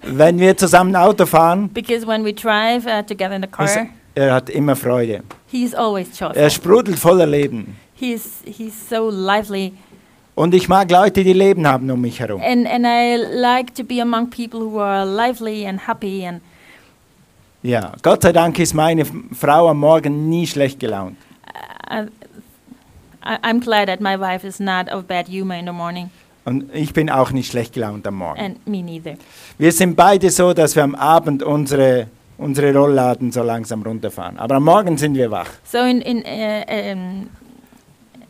Wenn 0.04 0.40
wir 0.40 0.58
zusammen 0.58 0.96
Auto 0.96 1.26
fahren, 1.26 1.70
because 1.70 2.06
when 2.06 2.24
we 2.24 2.34
drive 2.34 2.86
uh, 2.86 3.04
together 3.04 3.36
in 3.36 3.42
the 3.42 3.48
car, 3.48 3.88
er 4.16 4.34
hat 4.34 4.50
immer 4.50 4.76
Freude. 4.76 5.22
he's 5.48 5.74
always 5.74 6.08
Er 6.36 6.50
sprudelt 6.50 6.98
voller 6.98 7.26
Leben. 7.28 7.78
He's 7.94 8.42
he's 8.46 8.74
so 8.90 9.10
lively, 9.10 9.74
Und 10.36 10.54
ich 10.56 10.68
mag 10.68 10.90
Leute, 10.90 11.24
die 11.24 11.34
Leben 11.34 11.68
haben 11.68 11.90
um 11.92 12.02
mich 12.02 12.20
herum. 12.20 12.42
and 12.42 12.68
and 12.68 12.86
I 12.86 13.18
like 13.18 13.74
to 13.76 13.84
be 13.84 14.02
among 14.02 14.30
people 14.30 14.60
who 14.62 14.80
are 14.80 15.06
lively 15.06 15.68
and 15.68 15.88
happy. 15.88 16.26
And 16.26 16.42
Ja, 17.64 17.92
Gott 18.02 18.24
sei 18.24 18.32
Dank 18.32 18.58
ist 18.58 18.74
meine 18.74 19.06
Frau 19.06 19.68
am 19.68 19.78
Morgen 19.78 20.30
nie 20.30 20.48
schlecht 20.48 20.80
gelaunt. 20.80 21.16
I, 21.88 22.08
I, 23.24 23.38
I'm 23.44 23.60
glad 23.60 23.88
that 23.88 24.02
my 24.02 24.18
wife 24.18 24.44
is 24.48 24.60
not 24.60 24.90
of 24.90 25.06
bad 25.08 25.28
humor 25.28 25.56
in 25.56 25.66
the 25.66 25.72
morning. 25.72 26.10
Und 26.52 26.66
ich 26.76 26.92
bin 26.92 27.10
auch 27.10 27.32
nicht 27.32 27.50
schlecht 27.52 27.74
gelaunt 27.74 28.06
am 28.06 28.16
Morgen. 28.16 28.40
and 28.40 28.68
me 28.68 28.82
neither. 28.84 29.16
Wir 29.58 29.72
sind 29.72 29.96
beide 29.96 30.30
so, 30.30 30.54
dass 30.54 30.76
wir 30.76 30.84
am 30.84 30.96
Abend 30.96 31.44
unsere, 31.44 32.08
unsere 32.38 32.74
Rollladen 32.76 33.32
so 33.32 33.42
langsam 33.42 33.82
runterfahren. 33.84 34.38
Aber 34.38 34.56
am 34.56 34.66
Morgen 34.66 34.98
sind 34.98 35.16
wir 35.16 35.32
wach. 35.32 35.48
So 35.64 35.78
in 35.78 36.02
in 36.02 36.18
uh, 36.18 36.92
um, 36.94 37.30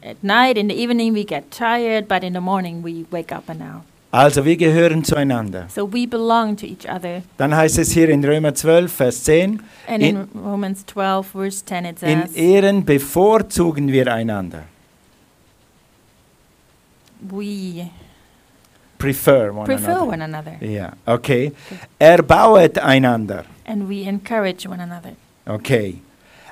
at 0.04 0.24
night, 0.24 0.56
in 0.58 0.70
the 0.70 0.76
evening, 0.76 1.16
we 1.16 1.24
get 1.26 1.50
tired, 1.50 2.08
but 2.08 2.24
in 2.24 2.34
the 2.34 2.40
morning 2.40 2.84
we 2.84 3.06
wake 3.12 3.34
up 3.36 3.50
and 3.50 3.60
now. 3.60 3.82
Also 4.12 4.44
wir 4.46 4.58
gehören 4.58 5.04
zueinander. 5.04 5.66
So 5.74 5.88
we 5.92 6.06
belong 6.06 6.56
to 6.58 6.66
each 6.68 6.86
other. 6.88 7.24
Dann 7.38 7.56
heißt 7.56 7.80
es 7.80 7.92
hier 7.92 8.10
in 8.10 8.24
Römer 8.24 8.54
12, 8.54 8.92
Vers 8.92 9.24
10, 9.24 9.62
And 9.88 10.04
In- 10.04 10.18
in, 10.18 10.28
Romans 10.46 10.86
12, 10.86 11.28
verse 11.32 11.64
10, 11.66 11.86
it 11.86 12.04
in 12.04 12.22
says, 12.28 12.36
Ehren 12.36 12.84
bevorzugen 12.86 13.88
wir 13.92 14.14
einander. 14.14 14.64
we 17.30 17.90
Prefer 19.02 19.52
one 19.52 19.66
prefer 19.66 19.92
another. 19.92 20.08
one 20.08 20.22
another 20.22 20.54
Ja, 20.62 20.92
okay. 21.06 21.52
Erbauet 22.00 22.78
einander. 22.78 23.44
and 23.66 23.88
we 23.90 24.08
encourage 24.08 24.68
one 24.68 24.80
another. 24.82 25.12
Okay. 25.48 25.96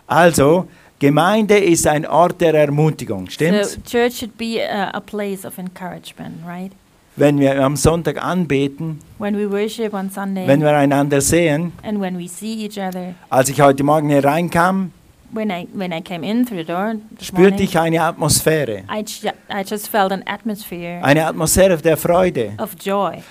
Also, 0.07 0.67
Gemeinde 0.99 1.57
ist 1.57 1.85
ein 1.87 2.05
Ort 2.05 2.41
der 2.41 2.53
Ermutigung, 2.55 3.29
stimmt's? 3.29 3.73
So 3.73 3.81
church 3.81 4.13
should 4.17 4.37
be 4.37 4.59
a, 4.61 4.89
a 4.93 4.99
place 4.99 5.45
of 5.45 5.57
encouragement, 5.57 6.37
right? 6.45 6.71
Wenn 7.15 7.37
wir 7.39 7.61
am 7.63 7.75
Sonntag 7.75 8.17
anbeten, 8.23 8.99
When 9.17 9.35
we 9.37 9.45
worship 9.49 9.93
on 9.93 10.09
Sunday 10.09 10.47
wenn 10.47 10.61
wir 10.61 10.75
einander 10.75 11.21
sehen, 11.21 11.73
and 11.83 11.99
when 12.01 12.17
we 12.17 12.27
see 12.27 12.65
each 12.65 12.77
other. 12.79 13.13
als 13.29 13.49
ich 13.49 13.61
heute 13.61 13.83
Morgen 13.83 14.09
hier 14.09 14.23
reinkam, 14.23 14.91
When 15.31 15.51
I 15.51 15.67
when 15.74 15.93
I 15.93 16.01
came 16.01 16.24
in 16.24 16.45
through 16.45 16.62
the 16.65 16.67
door 16.67 16.95
spürte 17.21 17.50
morning, 17.51 17.59
ich 17.59 17.77
eine 17.77 18.01
Atmosphäre. 18.01 18.83
I, 18.91 19.03
I 19.51 19.63
just 19.69 19.88
felt 19.88 20.12
an 20.12 20.24
atmosphere 20.25 21.00
Eine 21.03 21.25
Atmosphäre 21.27 21.77
der 21.77 21.98
Freude, 21.98 22.53
of 22.57 22.75
joy 22.83 23.21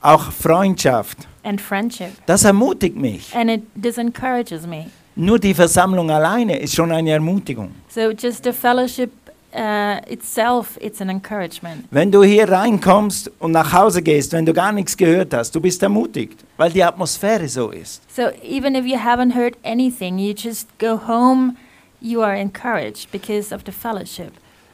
auch 0.00 0.30
Freundschaft. 0.30 1.26
and 1.42 1.60
friendship, 1.60 2.10
Das 2.26 2.44
ermutigt 2.44 2.96
mich. 2.96 3.34
and 3.34 3.50
it 3.50 3.62
this 3.80 3.98
encourages 3.98 4.66
me. 4.66 4.86
Nur 5.16 5.40
die 5.40 5.52
Versammlung 5.52 6.10
alleine 6.12 6.58
ist 6.60 6.76
schon 6.76 6.92
eine 6.92 7.10
Ermutigung. 7.10 7.72
So 7.88 8.10
just 8.12 8.44
the 8.44 8.52
fellowship 8.52 9.10
uh, 9.54 10.00
itself, 10.06 10.78
it's 10.80 11.00
an 11.00 11.10
encouragement. 11.10 11.86
Wenn 11.90 12.10
du 12.10 12.22
hier 12.22 12.48
reinkommst 12.48 13.30
und 13.38 13.52
nach 13.52 13.72
Hause 13.72 14.02
gehst, 14.02 14.32
wenn 14.32 14.46
du 14.46 14.52
gar 14.52 14.72
nichts 14.72 14.96
gehört 14.96 15.34
hast, 15.34 15.54
du 15.54 15.60
bist 15.60 15.82
ermutigt, 15.82 16.44
weil 16.56 16.70
die 16.70 16.82
Atmosphäre 16.82 17.48
so 17.48 17.70
ist. 17.70 18.02
So 18.14 18.30
even 18.42 18.74
if 18.74 18.84
you 18.84 18.98
haven't 18.98 19.34
heard 19.34 19.56
anything, 19.64 20.18
you 20.18 20.34
just 20.36 20.68
go 20.78 20.98
home, 21.06 21.56
you 22.00 22.22
are 22.22 22.36
encouraged 22.36 23.10
because 23.10 23.54
of 23.54 23.62
the 23.64 23.72
fellowship. 23.72 24.32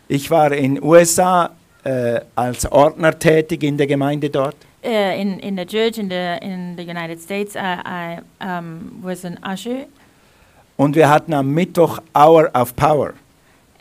Ich 0.09 0.31
war 0.31 0.53
in 0.53 0.83
USA 0.83 1.51
äh, 1.85 2.21
als 2.35 2.71
Ordner 2.71 3.19
tätig 3.19 3.63
in 3.63 3.77
der 3.77 3.87
Gemeinde 3.87 4.31
dort. 4.31 4.57
Uh, 4.83 5.19
in 5.19 5.39
in 5.39 5.57
the 5.57 5.65
church 5.65 5.97
in 5.97 6.11
the 6.11 6.37
in 6.43 6.77
the 6.77 6.83
United 6.83 7.19
States, 7.19 7.57
I, 7.57 7.81
I 7.87 8.19
um, 8.45 9.01
was 9.03 9.25
an 9.25 9.39
usher, 9.43 9.87
Und 10.77 10.97
wir 10.97 11.09
hatten 11.09 11.33
am 11.33 11.55
Mittwoch 11.55 12.01
Hour 12.15 12.51
of 12.53 12.75
Power. 12.75 13.15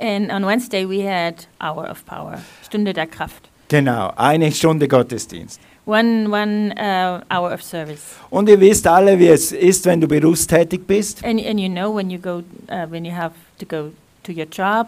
And 0.03 0.31
on 0.31 0.43
Wednesday 0.45 0.85
we 0.85 1.07
had 1.07 1.35
Hour 1.61 1.89
of 1.89 2.05
Power, 2.05 2.39
Stunde 2.65 2.93
der 2.93 3.07
Kraft, 3.07 3.49
Genau, 3.69 4.11
eine 4.17 4.51
Stunde 4.51 4.87
Gottesdienst. 4.87 5.59
one 5.85 6.29
one 6.29 6.73
uh, 6.77 7.21
hour 7.29 7.53
of 7.53 7.61
service. 7.61 8.15
Und 8.29 8.47
ihr 8.49 8.59
wisst 8.59 8.85
alle, 8.87 9.17
wie 9.19 9.27
es 9.27 9.51
ist, 9.51 9.85
wenn 9.85 9.99
du 9.99 10.07
berufstätig 10.07 10.81
bist. 10.87 11.23
And 11.25 11.39
and 11.45 11.59
you 11.59 11.69
know 11.69 11.93
when 11.95 12.09
you 12.09 12.19
go 12.19 12.41
uh, 12.69 12.85
when 12.89 13.03
you 13.05 13.11
have 13.13 13.33
to 13.59 13.65
go 13.65 13.91
to 14.23 14.31
your 14.31 14.45
job, 14.51 14.87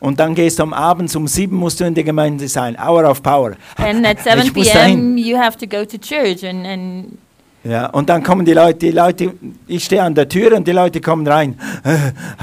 Und 0.00 0.18
dann 0.18 0.34
gehst 0.34 0.58
du 0.58 0.62
am 0.62 0.72
Abend 0.72 1.14
um 1.14 1.26
sieben 1.28 1.56
musst 1.56 1.78
du 1.80 1.84
in 1.84 1.94
der 1.94 2.04
Gemeinde 2.04 2.48
sein. 2.48 2.74
Hour 2.78 3.04
of 3.10 3.22
Power. 3.22 3.52
and 3.76 4.06
at 4.06 4.18
7 4.22 4.46
Ich 4.46 4.52
p.m. 4.72 5.18
you 5.18 5.36
have 5.36 5.58
to 5.58 5.66
go 5.66 5.84
to 5.84 5.98
church, 5.98 6.42
and 6.42 6.66
and 6.66 7.18
Ja, 7.62 7.86
und 7.86 8.08
dann 8.08 8.22
kommen 8.22 8.46
die 8.46 8.54
Leute, 8.54 8.78
die 8.78 8.90
Leute, 8.90 9.34
ich 9.66 9.84
stehe 9.84 10.02
an 10.02 10.14
der 10.14 10.26
Tür 10.28 10.56
und 10.56 10.66
die 10.66 10.72
Leute 10.72 11.00
kommen 11.02 11.26
rein. 11.26 11.58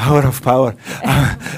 Hour 0.07 0.27
of 0.27 0.41
Power. 0.43 0.73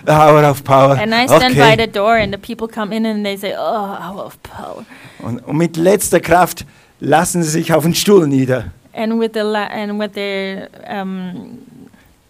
Hour 0.07 0.49
of 0.49 0.63
Power. 0.63 0.97
and 0.97 1.13
I 1.13 1.25
stand 1.27 1.55
by 1.55 1.61
Okay. 1.73 1.85
the 1.85 1.91
door, 1.91 2.15
and 2.15 2.33
the 2.33 2.37
people 2.39 2.67
come 2.73 2.95
in 2.95 3.05
and 3.05 3.25
they 3.25 3.35
say, 3.35 3.53
"Oh, 3.57 3.61
Hour 3.97 4.25
of 4.27 4.41
Power." 4.43 4.85
Und, 5.19 5.39
und 5.45 5.57
mit 5.57 5.75
letzter 5.75 6.21
Kraft 6.21 6.65
lassen 7.01 7.43
sie 7.43 7.49
sich 7.49 7.73
auf 7.73 7.83
den 7.83 7.93
Stuhl 7.95 8.27
nieder. 8.27 8.71
And 8.93 9.19
with 9.19 9.31
the 9.33 9.41
la- 9.41 9.67
and 9.67 9.99
with 9.99 10.13
their 10.13 10.69
um, 10.89 11.59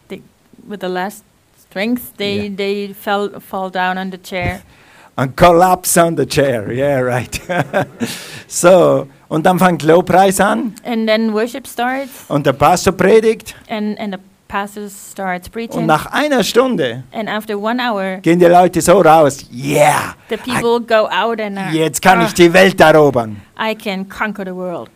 the, 0.09 0.21
with 0.67 0.79
the 0.81 0.87
last 0.87 1.23
strength, 1.69 2.01
they 2.17 2.47
Yeah. 2.47 2.55
they 2.57 2.93
fell 2.99 3.29
fall 3.39 3.69
down 3.69 3.97
on 3.99 4.11
the 4.11 4.17
chair. 4.17 4.61
And 5.19 5.35
collapse 5.35 5.97
on 5.97 6.15
the 6.15 6.25
chair. 6.25 6.71
Yeah, 6.71 7.01
right. 7.01 7.39
so, 8.47 9.07
und 9.27 9.45
dann 9.45 9.59
fängt 9.59 9.83
Lobpreis 9.83 10.39
an 10.39 10.73
And 10.85 11.07
then 11.07 11.33
worship 11.33 11.67
starts, 11.67 12.25
und 12.29 12.45
der 12.45 12.53
Pastor 12.53 12.93
predigt. 12.93 13.55
and 13.69 13.99
and 13.99 14.15
the 14.15 14.19
pastor 14.47 14.83
starts 14.89 15.47
Und 15.47 15.53
preaching. 15.53 15.85
nach 15.85 16.05
einer 16.07 16.43
Stunde 16.43 17.03
And 17.11 17.27
after 17.29 17.57
one 17.59 17.79
hour, 17.81 18.17
gehen 18.21 18.39
die 18.39 18.45
Leute 18.45 18.81
so 18.81 19.01
raus. 19.01 19.45
Yeah, 19.51 20.15
the 20.29 20.37
people 20.37 20.79
go 20.79 21.07
out 21.09 21.39
and 21.41 21.57
are, 21.57 21.71
jetzt 21.71 22.01
kann 22.01 22.21
ich 22.21 22.29
"Ah, 22.29 22.33
die 22.37 22.53
Welt 22.53 22.79
erobern. 22.79 23.41
I 23.59 23.75
can 23.75 24.07
conquer 24.07 24.45
the 24.45 24.55
world. 24.55 24.89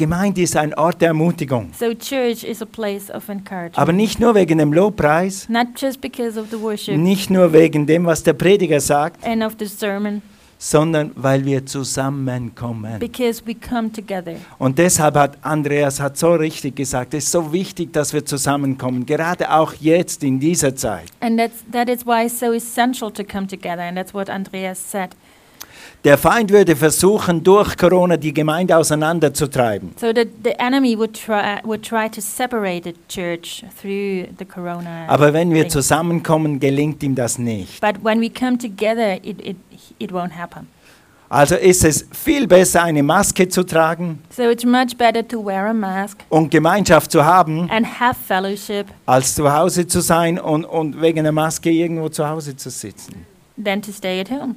Gemeinde 0.00 0.40
ist 0.40 0.56
ein 0.56 0.72
Ort 0.72 1.02
der 1.02 1.08
Ermutigung. 1.08 1.72
So 1.78 1.92
church 1.92 2.42
is 2.42 2.62
a 2.62 2.64
place 2.64 3.10
of 3.10 3.28
encouragement. 3.28 3.76
Aber 3.78 3.92
nicht 3.92 4.18
nur 4.18 4.34
wegen 4.34 4.56
dem 4.56 4.72
Lobpreis, 4.72 5.46
Not 5.50 5.78
just 5.78 6.00
because 6.00 6.40
of 6.40 6.46
the 6.50 6.58
worship 6.58 6.96
nicht 6.96 7.28
nur 7.28 7.52
wegen 7.52 7.86
dem, 7.86 8.06
was 8.06 8.22
der 8.22 8.32
Prediger 8.32 8.80
sagt, 8.80 9.22
and 9.26 9.42
of 9.42 9.56
the 9.58 9.66
sermon, 9.66 10.22
sondern 10.56 11.10
weil 11.16 11.44
wir 11.44 11.66
zusammenkommen. 11.66 12.98
because 12.98 13.42
we 13.44 13.54
come 13.54 13.92
together. 13.92 14.36
Und 14.58 14.78
deshalb 14.78 15.16
hat 15.16 15.36
Andreas 15.42 16.00
hat 16.00 16.16
so 16.16 16.32
richtig 16.32 16.76
gesagt, 16.76 17.12
es 17.12 17.24
ist 17.24 17.32
so 17.32 17.52
wichtig, 17.52 17.92
dass 17.92 18.14
wir 18.14 18.24
zusammenkommen, 18.24 19.04
gerade 19.04 19.52
auch 19.52 19.74
jetzt 19.80 20.24
in 20.24 20.40
dieser 20.40 20.74
Zeit. 20.74 21.10
And 21.20 21.38
that's, 21.38 21.62
that 21.72 21.90
is 21.90 22.06
why 22.06 22.24
it's 22.24 22.40
so 22.40 22.54
essential 22.54 23.10
to 23.12 23.22
come 23.22 23.46
together. 23.46 23.82
And 23.82 23.98
that's 23.98 24.14
what 24.14 24.30
Andreas 24.30 24.78
said. 24.78 25.10
Der 26.02 26.16
Feind 26.16 26.50
würde 26.50 26.76
versuchen, 26.76 27.44
durch 27.44 27.76
Corona 27.76 28.16
die 28.16 28.32
Gemeinde 28.32 28.74
auseinanderzutreiben. 28.74 29.90
So 30.00 30.14
that 30.14 30.28
the 30.42 30.52
enemy 30.58 30.96
would 30.96 31.12
try, 31.12 31.58
would 31.62 31.82
try 31.82 32.08
to 32.08 32.22
separate 32.22 32.84
the 32.84 32.94
church 33.06 33.62
through 33.78 34.28
the 34.38 34.46
corona. 34.46 35.06
Aber 35.08 35.34
wenn 35.34 35.52
wir 35.52 35.68
zusammenkommen, 35.68 36.58
gelingt 36.58 37.02
ihm 37.02 37.14
das 37.14 37.38
nicht. 37.38 37.82
But 37.82 38.02
when 38.02 38.22
we 38.22 38.30
come 38.30 38.56
together, 38.56 39.16
it, 39.22 39.46
it, 39.46 39.56
it 39.98 40.10
won't 40.10 40.30
happen. 40.38 40.68
Also 41.28 41.54
ist 41.54 41.84
es 41.84 42.06
viel 42.12 42.46
besser, 42.48 42.82
eine 42.82 43.02
Maske 43.02 43.48
zu 43.48 43.62
tragen 43.62 44.20
So 44.34 44.44
it's 44.50 44.64
much 44.64 44.96
better 44.96 45.26
to 45.28 45.44
wear 45.44 45.66
a 45.68 45.72
mask 45.74 46.18
und 46.28 46.50
Gemeinschaft 46.50 47.12
zu 47.12 47.24
haben, 47.24 47.70
and 47.70 47.86
have 48.00 48.18
fellowship 48.26 48.86
als 49.06 49.34
zu 49.36 49.52
Hause 49.52 49.86
zu 49.86 50.00
sein 50.00 50.40
und, 50.40 50.64
und 50.64 51.00
wegen 51.00 51.22
der 51.22 51.32
Maske 51.32 51.70
irgendwo 51.70 52.08
zu 52.08 52.26
Hause 52.26 52.56
zu 52.56 52.68
sitzen. 52.70 53.26
than 53.62 53.80
to 53.82 53.92
stay 53.92 54.18
at 54.18 54.28
home. 54.30 54.56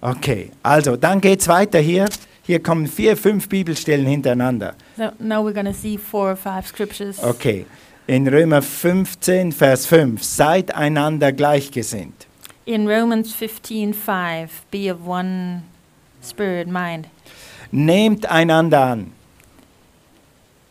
Okay, 0.00 0.50
also 0.62 0.96
dann 0.96 1.20
geht 1.20 1.40
es 1.40 1.48
weiter 1.48 1.80
hier. 1.80 2.08
Hier 2.44 2.62
kommen 2.62 2.86
vier, 2.86 3.16
fünf 3.16 3.48
Bibelstellen 3.48 4.06
hintereinander. 4.06 4.74
So 4.96 5.10
now 5.18 5.42
we're 5.44 5.52
going 5.52 5.66
to 5.66 5.74
see 5.74 5.98
four 5.98 6.30
or 6.32 6.36
five 6.36 6.66
scriptures. 6.66 7.22
Okay, 7.22 7.66
in 8.06 8.26
Römer 8.26 8.62
15, 8.62 9.52
Vers 9.52 9.86
5, 9.86 10.22
seid 10.22 10.74
einander 10.74 11.32
gleichgesinnt. 11.32 12.26
In 12.64 12.86
Romans 12.88 13.34
15:5, 13.34 14.48
be 14.70 14.90
of 14.90 15.06
one 15.06 15.62
spirit, 16.22 16.68
mind. 16.68 17.08
Nehmt 17.72 18.24
einander 18.30 18.80
an. 18.80 19.12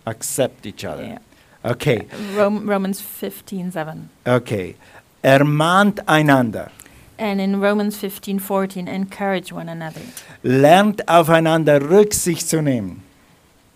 Accept 0.06 0.66
each 0.66 0.86
other. 0.86 1.04
Yeah. 1.04 1.20
Okay, 1.64 2.08
Rom- 2.38 2.68
Romans 2.70 3.02
15:7. 3.02 4.10
okay. 4.26 4.76
Ermahnt 5.24 6.08
einander. 6.08 6.72
And 7.20 7.40
in 7.42 7.56
Romans 7.62 7.98
15:14, 7.98 8.88
encourage 8.88 9.52
one 9.52 9.70
another 9.72 10.02
Lernt 10.44 11.08
aufeinander 11.10 11.82
Rücksicht 11.90 12.48
zu 12.48 12.62
nehmen. 12.62 13.02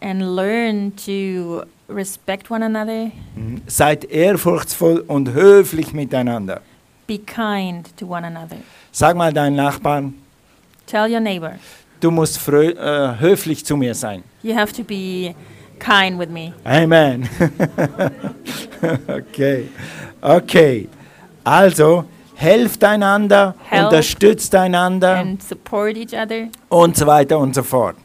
and 0.03 0.35
learn 0.35 0.91
to 0.95 1.63
respect 1.87 2.49
one 2.49 2.63
another. 2.65 3.11
Mhm. 3.35 3.61
Seid 3.67 4.05
ehrfurchtsvoll 4.05 5.03
und 5.07 5.33
höflich 5.33 5.93
miteinander. 5.93 6.61
Be 7.07 7.17
kind 7.19 7.95
to 7.97 8.05
one 8.07 8.25
another. 8.25 8.57
Sag 8.91 9.15
mal 9.15 9.31
deinen 9.33 9.55
Nachbarn, 9.55 10.13
Tell 10.87 11.11
your 11.11 11.19
neighbor, 11.19 11.53
du 11.99 12.11
musst 12.11 12.47
äh, 12.47 13.19
höflich 13.19 13.63
zu 13.65 13.77
mir 13.77 13.93
sein. 13.95 14.23
you 14.43 14.55
have 14.55 14.73
to 14.73 14.83
be 14.83 15.33
kind 15.79 16.17
with 16.19 16.29
me. 16.29 16.53
Amen. 16.63 17.27
okay. 19.07 19.69
Okay. 20.21 20.87
Also, 21.43 22.05
helft 22.41 22.83
einander, 22.83 23.55
Help 23.69 23.85
unterstützt 23.85 24.53
einander 24.55 25.15
and 25.17 25.41
support 25.43 25.95
each 25.95 26.13
other. 26.13 26.47
und 26.69 26.97
so 26.97 27.05
weiter 27.05 27.37
und 27.39 27.53
so 27.55 27.63
fort. 27.63 27.95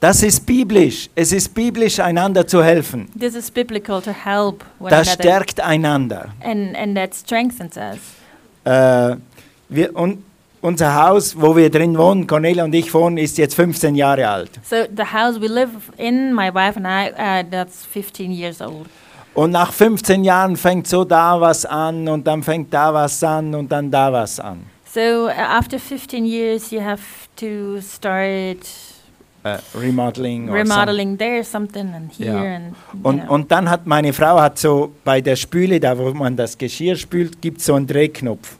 Das 0.00 0.22
ist 0.24 0.44
biblisch. 0.44 1.08
Es 1.14 1.32
ist 1.32 1.54
biblisch, 1.54 2.00
einander 2.00 2.44
zu 2.44 2.62
helfen. 2.64 3.08
This 3.16 3.36
is 3.36 3.50
biblical 3.50 4.02
to 4.02 4.10
help 4.10 4.64
one 4.80 4.90
Das 4.90 5.06
another. 5.08 5.22
stärkt 5.22 5.60
einander. 5.60 6.30
And, 6.42 6.76
and 6.76 6.96
that 6.96 7.14
strengthens 7.14 7.76
us. 7.76 7.98
Äh, 8.64 9.16
wir, 9.68 9.94
und 9.94 10.24
unser 10.60 10.92
Haus, 10.94 11.40
wo 11.40 11.54
wir 11.54 11.70
drin 11.70 11.96
wohnen, 11.96 12.26
Cornelia 12.26 12.64
und 12.64 12.74
ich 12.74 12.92
wohnen, 12.92 13.16
ist 13.16 13.38
jetzt 13.38 13.54
15 13.54 13.94
Jahre 13.94 14.28
alt. 14.28 14.50
So 14.68 14.76
the 14.96 15.04
house 15.04 15.40
we 15.40 15.46
live 15.46 15.70
in, 15.98 16.34
my 16.34 16.52
wife 16.52 16.76
and 16.76 16.86
I, 16.86 17.12
uh, 17.12 17.44
that's 17.48 17.84
15 17.86 18.32
years 18.32 18.60
old. 18.60 18.86
Und 19.34 19.50
nach 19.50 19.72
15 19.72 20.24
Jahren 20.24 20.56
fängt 20.56 20.86
so 20.86 21.04
da 21.04 21.40
was 21.40 21.64
an 21.64 22.06
und 22.08 22.26
dann 22.26 22.42
fängt 22.42 22.72
da 22.72 22.92
was 22.92 23.22
an 23.24 23.54
und 23.54 23.70
dann 23.72 23.90
da 23.90 24.12
was 24.12 24.38
an. 24.38 24.64
So 24.84 25.00
uh, 25.26 25.30
after 25.30 25.78
15 25.78 26.26
years, 26.26 26.70
you 26.70 26.80
have 26.82 27.02
to 27.36 27.80
start 27.80 28.58
Äh, 29.44 29.58
Remodeling. 29.76 30.48
remodeling 30.48 31.18
there 31.18 31.42
something 31.42 31.92
and 31.94 32.12
here 32.16 32.32
Ja. 32.32 32.56
and 32.56 32.76
Und, 33.02 33.24
know. 33.24 33.32
und 33.34 33.50
dann 33.50 33.68
hat 33.68 33.86
meine 33.86 34.12
Frau 34.12 34.38
hat 34.40 34.56
so 34.56 34.92
bei 35.02 35.20
der 35.20 35.34
Spüle, 35.34 35.80
da 35.80 35.98
wo 35.98 36.12
man 36.12 36.36
das 36.36 36.56
Geschirr 36.56 36.94
spült, 36.94 37.40
gibt 37.42 37.58
es 37.58 37.66
so 37.66 37.74
einen 37.74 37.88
Drehknopf. 37.88 38.56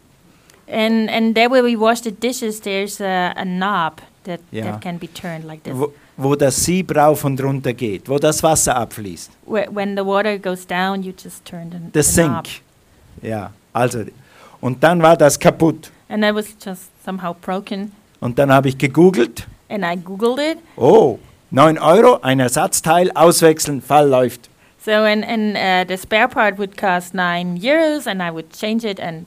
and 0.68 1.08
and 1.10 1.36
there 1.36 1.48
where 1.50 1.62
we 1.62 1.78
wash 1.78 2.00
the 2.02 2.10
dishes, 2.10 2.60
there's 2.62 3.00
a, 3.00 3.30
a 3.36 3.44
knob 3.44 4.00
that 4.24 4.40
Yeah. 4.50 4.72
that 4.72 4.80
can 4.80 4.98
be 4.98 5.06
turned 5.06 5.44
like 5.46 5.62
this. 5.62 5.74
Wo, 5.74 5.92
wo 6.16 6.34
das 6.34 6.64
Sieb 6.64 6.94
rauf 6.94 7.24
und 7.24 7.42
runter 7.42 7.72
geht, 7.72 8.08
wo 8.08 8.18
das 8.18 8.42
Wasser 8.42 8.76
abfließt. 8.76 9.30
When 9.46 9.96
the 9.96 10.04
water 10.04 10.38
goes 10.38 10.66
down, 10.66 11.02
you 11.02 11.12
just 11.12 11.44
turn 11.44 11.70
the, 11.70 11.78
the. 11.92 12.02
Sink. 12.02 12.62
Ja, 13.22 13.52
also. 13.72 14.04
Und 14.60 14.82
dann 14.82 15.02
war 15.02 15.16
das 15.16 15.38
kaputt. 15.38 15.90
And 16.08 16.22
was 16.34 16.54
just 16.64 16.90
somehow 17.04 17.34
broken. 17.34 17.92
Und 18.20 18.38
dann 18.38 18.52
habe 18.52 18.68
ich 18.68 18.78
gegoogelt. 18.78 19.46
And 19.68 19.84
I 19.84 19.96
googled 19.96 20.38
it. 20.38 20.58
Oh, 20.76 21.18
9 21.50 21.78
Euro, 21.78 22.20
ein 22.22 22.40
Ersatzteil, 22.40 23.10
auswechseln, 23.12 23.82
Fall 23.82 24.08
läuft. 24.08 24.48
So 24.84 24.90
and 24.90 25.24
and 25.24 25.56
uh, 25.56 25.84
the 25.86 25.96
spare 25.96 26.26
part 26.28 26.58
would 26.58 26.76
cost 26.76 27.14
nine 27.14 27.56
euros, 27.56 28.06
and 28.06 28.20
I 28.20 28.32
would 28.32 28.50
change 28.50 28.84
it, 28.84 28.98
and 28.98 29.26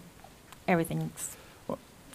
everything's. 0.67 1.34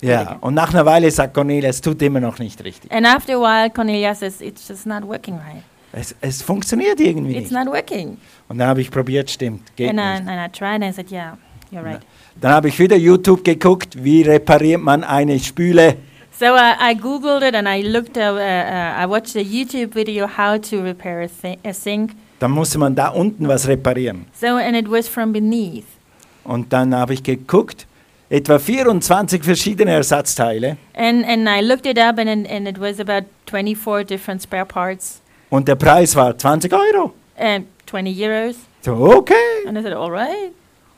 Ja, 0.03 0.39
und 0.41 0.55
nach 0.55 0.73
einer 0.73 0.87
Weile 0.87 1.11
sagt 1.11 1.35
Cornelia, 1.35 1.69
es 1.69 1.81
tut 1.81 2.01
immer 2.03 2.21
noch 2.21 2.39
nicht 2.39 2.63
richtig. 2.65 2.91
And 2.93 3.07
after 3.07 3.35
a 3.37 3.41
while, 3.41 3.71
Cornelia 3.71 4.15
says 4.15 4.41
it's 4.41 4.67
just 4.69 4.87
not 4.87 5.03
working 5.07 5.35
right. 5.35 5.63
Es, 5.93 6.15
es 6.21 6.41
funktioniert 6.43 7.01
irgendwie 7.01 7.37
It's 7.37 7.51
nicht. 7.51 7.65
not 7.65 7.75
working. 7.75 8.17
Und 8.49 8.59
dann 8.59 8.69
habe 8.69 8.81
ich 8.81 8.91
probiert, 8.91 9.29
stimmt, 9.31 9.75
geht 9.77 9.91
and 9.91 9.99
I 9.99 10.21
nicht. 10.21 10.29
and 10.31 10.41
I 10.41 10.59
tried, 10.59 10.83
and 10.83 10.85
I 10.85 10.93
said, 10.93 11.11
yeah, 11.11 11.37
you're 11.73 11.83
right. 11.85 12.01
Dann 12.41 12.53
habe 12.53 12.69
ich 12.69 12.79
wieder 12.79 12.97
YouTube 12.97 13.45
geguckt, 13.45 14.03
wie 14.03 14.23
repariert 14.23 14.81
man 14.81 15.05
eine 15.05 15.39
Spüle. 15.39 15.97
So 16.39 16.47
uh, 16.47 16.57
I 16.81 16.95
googled 16.95 17.43
it, 17.43 17.55
and 17.55 17.69
I 17.69 17.83
looked. 17.83 18.17
Uh, 18.17 18.21
uh, 18.21 18.37
uh, 18.39 19.05
I 19.05 19.07
watched 19.07 19.37
a 19.37 19.41
YouTube 19.41 19.95
video 19.95 20.27
how 20.27 20.59
to 20.59 20.81
repair 20.83 21.23
a, 21.23 21.27
thi- 21.29 21.59
a 21.69 21.75
sink. 21.75 22.13
Dann 22.39 22.53
musste 22.53 22.79
man 22.79 22.95
da 22.95 23.09
unten 23.09 23.47
was 23.49 23.69
reparieren. 23.69 24.25
So 24.33 24.47
and 24.57 24.75
it 24.75 24.91
was 24.91 25.07
from 25.09 25.33
beneath. 25.35 25.85
Und 26.45 26.73
dann 26.73 26.95
habe 26.95 27.13
ich 27.13 27.23
geguckt, 27.23 27.87
etwa 28.31 28.59
24 28.59 29.43
verschiedene 29.43 29.91
Ersatzteile. 29.91 30.77
And 30.95 31.25
and 31.25 31.49
I 31.49 31.61
looked 31.61 31.85
it 31.87 31.99
up, 31.99 32.19
and 32.19 32.29
and, 32.49 32.67
it 32.69 32.79
was 32.79 32.99
about 33.01 33.27
24 33.47 34.05
different 34.05 34.41
spare 34.41 34.65
parts, 34.65 35.21
Und 35.51 35.67
der 35.69 35.75
Preis 35.75 36.15
war 36.17 36.39
20 36.39 36.73
Euro. 36.73 37.13
and 37.37 37.67
20 37.87 38.17
euros. 38.17 38.57
So, 38.83 38.93
okay. 38.95 39.35
And 39.67 39.77
I 39.77 39.83
said, 39.83 39.93
all 39.93 40.11
right. 40.11 40.53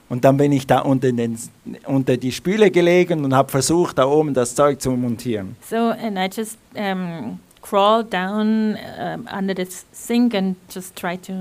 Und 0.09 0.25
dann 0.25 0.37
bin 0.37 0.53
ich 0.53 0.67
da 0.67 0.81
unter, 0.81 1.11
den, 1.11 1.39
unter 1.87 2.19
die 2.19 2.33
Spüle 2.33 2.71
gelegen 2.71 3.25
und 3.25 3.35
habe 3.35 3.51
versucht, 3.51 3.97
da 3.97 4.05
oben 4.05 4.35
das 4.35 4.55
Zeug 4.55 4.79
zu 4.79 4.91
montieren. 4.91 5.57
So, 5.69 5.77
and 5.77 6.19
I 6.19 6.29
just 6.29 6.59
um, 6.75 7.39
crawled 7.63 8.13
down 8.13 8.77
um, 9.01 9.27
under 9.33 9.55
the 9.57 9.67
sink 9.93 10.35
and 10.35 10.57
just 10.71 10.95
tried 10.97 11.23
to 11.23 11.33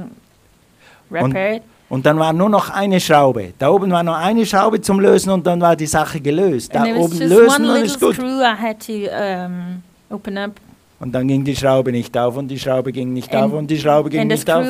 repair 1.11 1.55
it. 1.55 1.63
Und 1.91 2.05
dann 2.05 2.17
war 2.17 2.31
nur 2.31 2.47
noch 2.47 2.69
eine 2.69 3.01
Schraube. 3.01 3.53
Da 3.59 3.69
oben 3.69 3.91
war 3.91 4.01
noch 4.01 4.15
eine 4.15 4.45
Schraube 4.45 4.79
zum 4.79 5.01
Lösen 5.01 5.29
und 5.29 5.45
dann 5.45 5.59
war 5.59 5.75
die 5.75 5.85
Sache 5.85 6.21
gelöst. 6.21 6.73
Da 6.73 6.85
oben 6.85 7.19
lösen 7.19 7.69
und 7.69 7.75
ist 7.83 7.99
gut. 7.99 8.15
to 8.15 8.23
um, 8.23 9.83
Und 11.01 11.11
dann 11.11 11.27
ging 11.27 11.43
die 11.43 11.53
Schraube 11.53 11.91
nicht 11.91 12.17
auf 12.17 12.37
und 12.37 12.47
die 12.47 12.57
Schraube 12.57 12.93
ging 12.93 13.11
nicht 13.11 13.35
auf 13.35 13.43
And- 13.43 13.53
und 13.55 13.67
die 13.69 13.77
Schraube 13.77 14.09
ging 14.09 14.25
nicht 14.25 14.49
auf. 14.49 14.65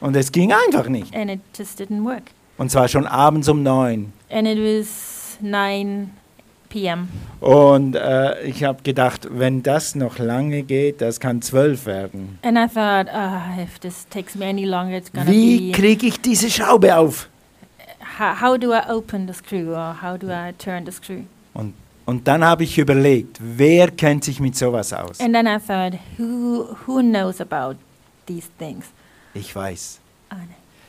Und 0.00 0.16
es 0.16 0.32
ging 0.32 0.50
einfach 0.50 0.88
nicht. 0.88 1.14
and 1.14 1.30
it 1.30 1.40
just 1.54 1.78
didn't 1.78 2.02
work. 2.02 2.22
Und 2.56 2.70
zwar 2.70 2.88
schon 2.88 3.06
abends 3.06 3.46
um 3.46 3.62
neun. 3.62 4.14
And 4.30 4.48
it 4.48 4.58
was 4.58 5.36
9 5.42 6.10
p.m. 6.76 7.08
Und 7.40 7.96
äh, 7.96 8.42
ich 8.42 8.62
habe 8.64 8.82
gedacht, 8.82 9.28
wenn 9.30 9.62
das 9.62 9.94
noch 9.94 10.18
lange 10.18 10.62
geht, 10.62 11.00
das 11.00 11.20
kann 11.20 11.40
zwölf 11.40 11.86
werden. 11.86 12.38
And 12.42 12.58
I 12.58 12.66
thought, 12.66 13.06
uh, 13.08 13.62
if 13.62 13.78
this 13.78 14.06
takes 14.10 14.34
me 14.34 14.46
any 14.46 14.66
longer, 14.66 14.96
it's 14.98 15.10
gonna 15.10 15.30
Wie 15.30 15.72
be. 15.72 15.78
kriege 15.78 16.06
ich 16.06 16.20
diese 16.20 16.50
Schraube 16.50 16.94
auf? 16.96 17.28
How, 18.18 18.40
how 18.40 18.58
do 18.58 18.72
I 18.72 18.90
open 18.90 19.26
the 19.26 19.34
screw, 19.34 19.74
or 19.74 19.96
how 20.02 20.18
do 20.18 20.28
I 20.28 20.52
turn 20.58 20.84
the 20.84 20.92
screw? 20.92 21.22
Und 22.06 22.28
dann 22.28 22.44
habe 22.44 22.62
ich 22.62 22.78
überlegt, 22.78 23.38
wer 23.40 23.90
kennt 23.90 24.22
sich 24.22 24.38
mit 24.38 24.54
sowas 24.54 24.92
aus? 24.92 25.18
And 25.18 25.34
then 25.34 25.46
I 25.46 25.58
thought, 25.58 25.98
who 26.18 26.76
who 26.86 27.00
knows 27.00 27.40
about 27.40 27.76
these 28.26 28.48
things? 28.58 28.84
Ich 29.34 29.54
weiß. 29.54 29.98
I 30.32 30.36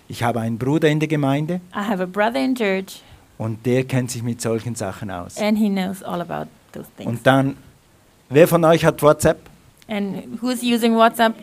Ich 0.10 0.22
habe 0.24 0.40
einen 0.42 0.58
Bruder 0.58 0.90
in 0.90 1.00
der 1.00 1.10
Gemeinde 1.10 1.60
I 1.74 1.80
have 1.80 2.02
a 2.02 2.06
brother 2.06 2.40
in 2.40 2.56
church, 2.56 3.02
und 3.38 3.66
der 3.66 3.84
kennt 3.84 4.12
sich 4.12 4.24
mit 4.24 4.42
solchen 4.42 4.76
Sachen 4.76 5.12
aus. 5.12 5.38
and 5.38 5.58
he 5.58 5.70
knows 5.70 6.04
all 6.04 6.22
about 6.22 6.50
those 6.74 6.88
things. 6.98 7.08
Und 7.10 7.26
dann, 7.28 7.58
wer 8.30 8.48
von 8.48 8.64
euch 8.66 8.84
hat 8.86 9.02
WhatsApp? 9.02 9.40
And 9.88 10.42
who's 10.42 10.62
using 10.64 10.96
WhatsApp? 10.96 11.34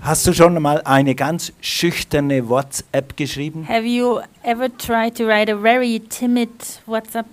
Hast 0.00 0.24
du 0.26 0.32
schon 0.32 0.60
mal 0.62 0.80
eine 0.82 1.16
ganz 1.16 1.52
schüchterne 1.60 2.48
WhatsApp 2.48 3.16
geschrieben? 3.16 3.66
Have 3.68 3.84
you 3.84 4.20
ever 4.44 4.68
tried 4.76 5.16
to 5.16 5.24
write 5.26 5.52
a 5.52 5.56
very 5.60 5.98
timid 6.00 6.50
WhatsApp? 6.86 7.26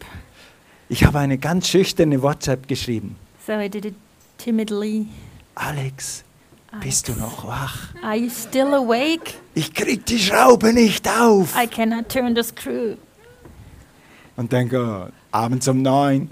Ich 0.89 1.03
habe 1.05 1.19
eine 1.19 1.37
ganz 1.37 1.67
schüchterne 1.67 2.21
WhatsApp 2.21 2.67
geschrieben. 2.67 3.15
So 3.45 3.53
I 3.53 3.69
did 3.69 3.85
it 3.85 3.95
timidly. 4.39 5.05
Alex, 5.55 6.23
bist 6.81 7.07
du 7.07 7.11
noch 7.13 7.45
wach? 7.45 7.93
Are 8.01 8.15
you 8.15 8.29
still 8.29 8.73
awake? 8.73 9.35
Ich 9.53 9.73
krieg 9.73 10.05
die 10.07 10.17
Schraube 10.17 10.73
nicht 10.73 11.07
auf. 11.07 11.53
I 11.55 11.67
cannot 11.67 12.09
turn 12.09 12.35
the 12.35 12.41
screw. 12.41 12.95
Und 14.35 14.51
dann 14.51 14.69
go, 14.69 15.07
abends 15.31 15.67
um 15.67 15.81
neun. 15.81 16.31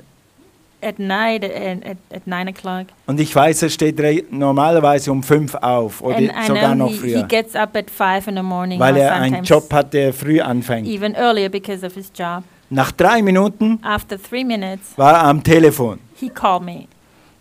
At 0.84 0.98
night, 0.98 1.44
at, 1.44 1.96
at, 2.12 2.26
9 2.26 2.48
o'clock. 2.48 2.88
Und 3.06 3.20
ich 3.20 3.36
weiß, 3.36 3.62
er 3.62 3.70
steht 3.70 4.32
normalerweise 4.32 5.12
um 5.12 5.22
fünf 5.22 5.54
auf 5.54 6.02
oder 6.02 6.16
And 6.16 6.32
sogar 6.48 6.74
noch 6.74 6.88
he, 6.88 6.94
he 6.94 7.00
früher, 7.14 7.24
gets 7.28 7.56
up 7.56 7.76
at 7.76 7.92
5 7.92 8.28
in 8.30 8.36
the 8.38 8.42
morning, 8.42 8.80
weil 8.80 8.98
er 8.98 9.14
einen 9.14 9.44
Job 9.44 9.72
hat, 9.72 9.94
der 9.94 10.12
früh 10.12 10.42
anfängt. 10.42 10.88
even 10.88 11.14
earlier 11.16 11.50
because 11.50 11.86
of 11.86 11.94
his 11.94 12.12
job. 12.16 12.44
Nach 12.72 12.92
drei 12.92 13.22
Minuten 13.22 13.78
After 13.84 14.18
three 14.20 14.44
minutes, 14.44 14.98
war 14.98 15.14
er 15.14 15.24
am 15.26 15.44
Telefon. 15.44 16.00
he 16.16 16.30
called 16.30 16.64
me. 16.64 16.88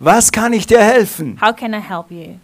Was 0.00 0.30
kann 0.30 0.52
ich 0.52 0.66
dir 0.66 0.80
helfen? 0.82 1.38
How 1.40 1.54
can 1.56 1.72
I 1.72 1.80
help 1.80 2.10
you? 2.10 2.34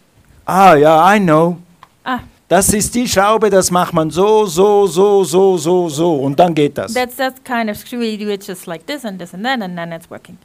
Ah 0.45 0.73
ja, 0.75 1.13
I 1.15 1.19
know. 1.19 1.57
Ah, 2.03 2.21
Das 2.49 2.73
ist 2.73 2.95
die 2.95 3.05
Schraube, 3.05 3.49
das 3.49 3.69
macht 3.71 3.93
man 3.93 4.09
so, 4.09 4.45
so, 4.45 4.87
so, 4.87 5.25
so, 5.25 5.57
so, 5.57 5.89
so 5.89 6.15
und 6.15 6.39
dann 6.39 6.55
geht 6.55 6.77
das. 6.77 6.93
that's 6.93 7.17
that 7.17 7.43
kind 7.43 7.69
of 7.69 7.75
screw. 7.77 8.01
You 8.01 8.17
do 8.17 8.31
it 8.31 8.47
just 8.47 8.67
like 8.67 8.85
this 8.85 9.03
and 9.03 9.19
this 9.19 9.33
and 9.33 9.43
that, 9.43 9.61
and 9.61 9.75
then 9.75 9.91
it's 9.91 10.09
working. 10.09 10.37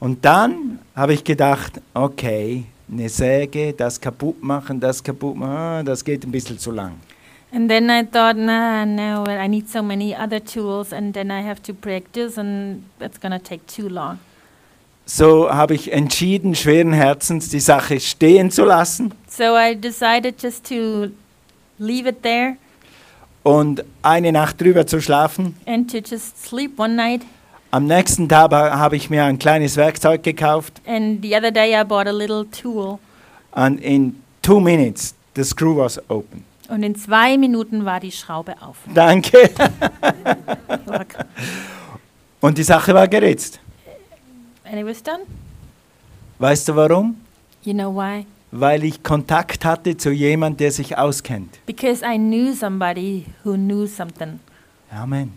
Und 0.00 0.24
dann 0.24 0.78
habe 0.96 1.12
ich 1.12 1.22
gedacht, 1.22 1.82
okay, 1.92 2.64
eine 2.90 3.10
Säge, 3.10 3.74
das 3.74 4.00
kaputt 4.00 4.42
machen, 4.42 4.80
das 4.80 5.02
kaputt 5.02 5.36
machen, 5.36 5.52
ah, 5.52 5.82
das 5.82 6.02
geht 6.02 6.24
ein 6.24 6.32
bisschen 6.32 6.58
zu 6.58 6.70
lang. 6.70 6.94
And 7.52 7.68
then 7.68 7.90
I 7.90 8.04
thought, 8.10 8.36
nah, 8.36 8.86
no, 8.86 9.24
I 9.26 9.46
need 9.46 9.68
so 9.68 9.82
many 9.82 10.14
other 10.16 10.42
tools, 10.42 10.94
and 10.94 11.12
then 11.12 11.30
I 11.30 11.42
have 11.46 11.62
to 11.64 11.74
break 11.74 12.10
this, 12.12 12.38
and 12.38 12.84
it's 13.00 13.20
gonna 13.20 13.38
take 13.38 13.66
too 13.66 13.88
long. 13.88 14.18
So 15.06 15.52
habe 15.52 15.74
ich 15.74 15.92
entschieden, 15.92 16.54
schweren 16.54 16.94
Herzens 16.94 17.50
die 17.50 17.60
Sache 17.60 18.00
stehen 18.00 18.50
zu 18.50 18.64
lassen 18.64 19.12
So 19.28 19.54
I 19.54 19.74
decided 19.74 20.42
just 20.42 20.66
to 20.68 21.10
leave 21.78 22.08
it 22.08 22.22
there 22.22 22.56
und 23.42 23.84
eine 24.02 24.32
Nacht 24.32 24.60
drüber 24.60 24.86
zu 24.86 25.00
schlafen. 25.00 25.56
and 25.66 25.90
to 25.90 25.98
just 25.98 26.42
sleep 26.44 26.78
one 26.78 26.94
night. 26.94 27.22
Am 27.70 27.86
nächsten 27.86 28.28
Tag 28.28 28.52
ha- 28.52 28.78
habe 28.78 28.96
ich 28.96 29.10
mir 29.10 29.24
ein 29.24 29.38
kleines 29.38 29.76
Werkzeug 29.76 30.22
gekauft 30.22 30.80
And 30.86 31.20
the 31.22 31.34
other 31.36 31.50
day 31.50 31.78
I 31.78 31.84
bought 31.84 32.06
a 32.06 32.12
little 32.12 32.46
tool, 32.50 32.98
und 33.52 33.78
in 33.80 34.22
two 34.42 34.60
minutes 34.60 35.14
the 35.34 35.42
screw 35.44 35.76
was 35.76 35.98
open. 36.08 36.44
und 36.68 36.82
in 36.84 36.94
zwei 36.94 37.36
Minuten 37.36 37.84
war 37.84 37.98
die 38.00 38.12
Schraube 38.12 38.54
auf. 38.62 38.76
Danke. 38.94 39.50
Und 42.40 42.58
die 42.58 42.62
Sache 42.62 42.92
war 42.94 43.08
geritzt. 43.08 43.58
and 44.64 44.76
it 44.78 44.86
was 44.86 45.02
done. 45.02 45.20
Weißt 46.38 46.68
du 46.68 46.76
warum? 46.76 47.16
You 47.62 47.72
know 47.72 47.94
why? 47.94 48.26
Weil 48.56 48.84
ich 48.84 49.02
Kontakt 49.02 49.64
hatte 49.64 49.96
zu 49.96 50.12
jemand, 50.12 50.60
der 50.60 50.70
sich 50.70 50.96
auskennt. 50.96 51.58
Because 51.66 52.04
I 52.04 52.16
knew 52.16 52.54
somebody 52.54 53.26
who 53.42 53.54
knew 53.54 53.84
something. 53.84 54.38
Amen. 54.92 55.32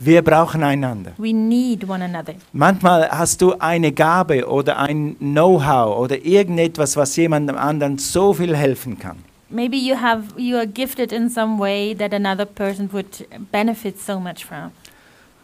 Wir 0.00 0.22
brauchen 0.22 0.62
einander. 0.62 1.12
We 1.18 1.34
need 1.34 1.86
one 1.86 2.02
another. 2.02 2.34
Manchmal 2.54 3.10
hast 3.10 3.42
du 3.42 3.52
eine 3.58 3.92
Gabe 3.92 4.48
oder 4.48 4.78
ein 4.78 5.14
Know-how 5.18 5.98
oder 5.98 6.24
irgendetwas, 6.24 6.96
was 6.96 7.14
jemandem 7.16 7.58
anderen 7.58 7.98
so 7.98 8.32
viel 8.32 8.56
helfen 8.56 8.98
kann. 8.98 9.18
Maybe 9.50 9.76
you 9.76 9.94
have 10.00 10.22
you 10.38 10.56
are 10.56 10.66
gifted 10.66 11.12
in 11.12 11.28
some 11.28 11.58
way 11.58 11.94
that 11.94 12.14
another 12.14 12.46
person 12.46 12.88
would 12.94 13.28
benefit 13.52 14.00
so 14.00 14.18
much 14.18 14.46
from. 14.46 14.70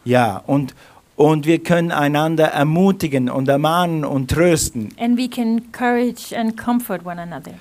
Ja, 0.05 0.43
und, 0.47 0.75
und 1.21 1.45
wir 1.45 1.59
können 1.63 1.93
einander 1.93 2.47
ermutigen 2.47 3.29
und 3.29 3.47
ermahnen 3.47 4.07
und 4.07 4.31
trösten, 4.31 4.89
And 4.99 5.19
we 5.19 5.29
can 5.29 5.59
encourage 5.59 6.35
and 6.35 6.57
comfort 6.57 7.05
one 7.05 7.21
another 7.21 7.53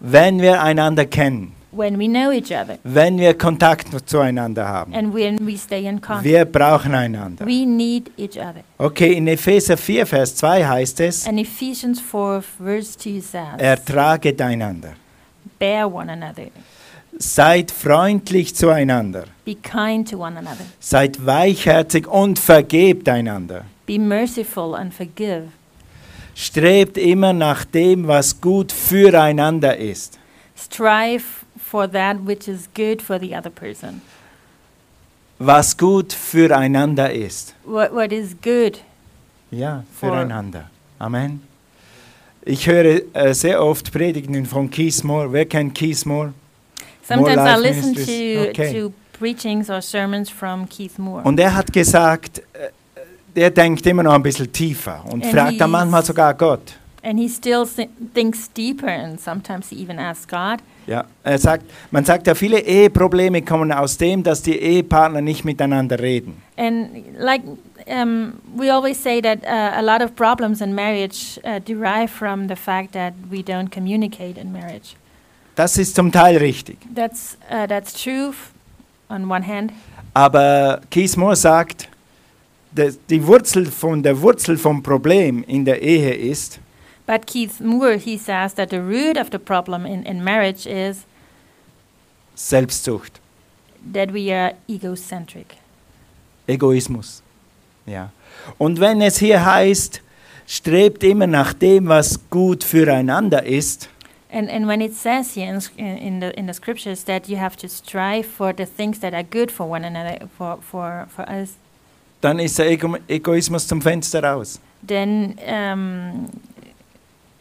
wenn 0.00 0.40
wir 0.42 0.60
einander 0.60 1.06
kennen, 1.06 1.52
when 1.70 1.96
we 2.00 2.06
know 2.08 2.32
each 2.32 2.50
other 2.50 2.78
wenn 2.82 3.16
wir 3.18 3.34
Kontakt 3.38 3.86
zueinander 4.08 4.66
haben. 4.66 4.92
and 4.92 5.14
when 5.14 5.38
we 5.46 5.56
stay 5.56 5.86
in 5.86 6.00
contact. 6.00 6.24
Wir 6.24 6.44
brauchen 6.44 6.94
einander. 6.96 7.46
We 7.46 7.64
need 7.64 8.10
each 8.18 8.36
other. 8.38 8.62
Okay, 8.78 9.12
in 9.12 9.28
Epheser 9.28 9.76
4, 9.76 10.04
Vers 10.04 10.34
2 10.34 10.64
heißt 10.64 11.00
es, 11.00 11.28
And 11.28 11.38
Ephesians 11.38 12.00
4, 12.00 12.42
verse 12.42 12.98
2 12.98 13.20
says, 13.20 13.58
ertraget 13.58 14.40
einander. 14.40 14.94
Bear 15.60 15.86
one 15.86 16.10
another, 16.12 16.48
Seid 17.18 17.70
freundlich 17.70 18.54
zueinander. 18.54 19.24
be 19.44 19.54
kind 19.54 20.10
to 20.10 20.18
one 20.18 20.36
another, 20.38 20.64
Seid 20.80 21.24
weichherzig 21.24 22.06
und 22.06 22.38
vergebt 22.38 23.08
einander. 23.08 23.64
be 23.86 23.98
merciful 23.98 24.74
and 24.74 24.92
forgive. 24.92 25.48
Strebt 26.34 26.98
immer 26.98 27.32
nach 27.32 27.64
dem, 27.64 28.06
was 28.06 28.38
gut 28.40 28.70
füreinander 28.72 29.76
ist. 29.78 30.18
Strive 30.56 31.24
for 31.58 31.90
that 31.90 32.18
which 32.26 32.46
is 32.48 32.68
good 32.74 33.00
for 33.00 33.18
the 33.18 33.34
other 33.34 33.50
person. 33.50 34.02
Was 35.38 35.76
gut 35.76 36.12
füreinander 36.12 37.12
ist. 37.12 37.54
What, 37.64 37.92
what 37.94 38.12
is 38.12 38.34
good 38.42 38.80
Ja, 39.50 39.84
füreinander. 39.98 40.70
Amen. 40.98 41.40
Ich 42.44 42.66
höre 42.66 43.00
äh, 43.14 43.32
sehr 43.34 43.62
oft 43.62 43.92
Predigten 43.92 44.44
von 44.46 44.70
Keith 44.70 45.02
Moore. 45.04 45.32
Wer 45.32 45.46
kennt 45.46 45.74
Keith 45.74 46.04
Moore? 46.04 46.32
Sometimes 47.06 47.38
I 47.38 47.56
listen 47.60 47.94
to, 47.94 48.50
Okay. 48.50 48.72
to 48.80 48.92
preachings 49.18 49.70
or 49.70 49.80
sermons 49.80 50.28
from 50.30 50.68
Keith 50.68 50.98
Moore. 50.98 51.22
Und 51.24 51.38
er 51.40 51.54
hat 51.54 51.72
gesagt, 51.72 52.42
er 53.34 53.50
denkt 53.50 53.86
immer 53.86 54.02
noch 54.02 54.14
ein 54.14 54.22
bisschen 54.22 54.50
tiefer 54.52 55.04
und 55.04 55.24
And 55.24 55.32
fragt 55.32 55.60
dann 55.60 55.70
manchmal 55.70 56.04
sogar 56.04 56.34
Gott. 56.34 56.74
and 57.02 57.18
he 57.20 57.28
still 57.28 57.64
thinks 58.14 58.48
deeper 58.52 58.88
and 58.88 59.20
sometimes 59.20 59.68
he 59.70 59.76
even 59.76 59.98
asks 60.00 60.26
God. 60.26 60.58
Ja, 60.88 61.04
er 61.24 61.38
sagt, 61.38 61.64
man 61.90 62.04
sagt 62.04 62.26
ja, 62.26 62.34
viele 62.34 62.58
Eheprobleme 62.60 63.42
kommen 63.42 63.70
aus 63.72 63.96
dem, 63.96 64.22
dass 64.22 64.42
die 64.42 64.56
Ehepartner 64.58 65.20
nicht 65.20 65.44
miteinander 65.44 65.98
reden. 66.00 66.42
And 66.56 67.16
like 67.18 67.42
um, 67.86 68.34
we 68.56 68.72
always 68.72 69.00
say 69.00 69.20
that 69.20 69.44
uh, 69.44 69.78
a 69.78 69.82
lot 69.82 70.00
of 70.02 70.14
problems 70.16 70.60
in 70.60 70.74
marriage 70.74 71.38
uh, 71.44 71.60
derive 71.60 72.08
from 72.10 72.48
the 72.48 72.56
fact 72.56 72.92
that 72.92 73.14
we 73.30 73.42
don't 73.42 73.70
communicate 73.70 74.36
in 74.40 74.52
marriage. 74.52 74.96
Das 75.56 75.78
ist 75.78 75.96
zum 75.96 76.12
Teil 76.12 76.36
richtig. 76.36 76.78
That's, 76.94 77.36
uh, 77.50 77.66
that's 77.66 77.92
true 77.92 78.32
on 79.08 79.28
one 79.30 79.44
hand, 79.46 79.72
Aber 80.14 80.80
Keith 80.90 81.16
Moore 81.16 81.36
sagt, 81.36 81.88
dass 82.72 82.98
die 83.08 83.26
Wurzel 83.26 83.66
von 83.66 84.02
der 84.02 84.20
Wurzel 84.20 84.58
vom 84.58 84.82
Problem 84.82 85.42
in 85.44 85.64
der 85.64 85.82
Ehe 85.82 86.14
ist, 86.14 86.60
but 87.06 87.26
Keith 87.26 87.60
Moore, 87.60 87.96
he 87.98 88.18
says 88.18 88.54
that 88.54 88.70
the 88.70 88.78
root 88.78 89.16
of 89.16 89.28
the 89.30 89.38
problem 89.38 89.86
in, 89.86 90.02
in 90.04 90.22
marriage 90.22 90.66
is 90.66 91.04
Selbstsucht, 92.34 93.20
that 93.92 94.12
we 94.12 94.30
are 94.32 94.54
egocentric. 94.68 95.56
Egoismus. 96.46 97.22
Ja. 97.86 98.10
Und 98.58 98.78
wenn 98.78 99.00
es 99.00 99.18
hier 99.18 99.44
heißt, 99.44 100.02
strebt 100.46 101.02
immer 101.02 101.26
nach 101.26 101.52
dem, 101.52 101.88
was 101.88 102.20
gut 102.30 102.62
füreinander 102.62 103.44
ist, 103.44 103.88
And, 104.32 104.50
and 104.50 104.66
when 104.66 104.80
it 104.82 104.92
says 104.94 105.34
here 105.34 105.48
in, 105.76 105.84
in, 105.98 106.20
the, 106.20 106.36
in 106.38 106.46
the 106.46 106.52
scriptures 106.54 107.04
that 107.04 107.28
you 107.28 107.36
have 107.36 107.56
to 107.58 107.68
strive 107.68 108.26
for 108.26 108.52
the 108.52 108.66
things 108.66 108.98
that 108.98 109.14
are 109.14 109.22
good 109.22 109.50
for 109.52 109.66
one 109.70 109.84
another, 109.84 110.18
for, 110.36 110.58
for, 110.60 111.06
for 111.14 111.22
us, 111.30 111.54
dann 112.22 112.38
ist 112.40 112.58
der 112.58 112.70
Ego 112.70 112.96
Egoismus 113.08 113.66
zum 113.68 113.80
Fenster 113.80 114.22
raus. 114.24 114.58
then 114.82 115.38
um, 115.46 116.28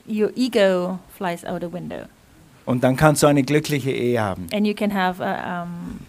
your 0.07 0.31
ego 0.35 0.99
flies 1.17 1.43
out 1.45 1.61
the 1.61 1.67
window. 1.71 2.05
Und 2.65 2.83
dann 2.83 2.95
kannst 2.95 3.23
du 3.23 3.27
eine 3.27 3.43
glückliche 3.43 3.91
Ehe 3.91 4.21
haben. 4.21 4.47
And 4.53 4.65
you 4.67 4.73
can 4.73 4.91
have 4.93 5.19
a, 5.23 5.63
um, 5.63 5.99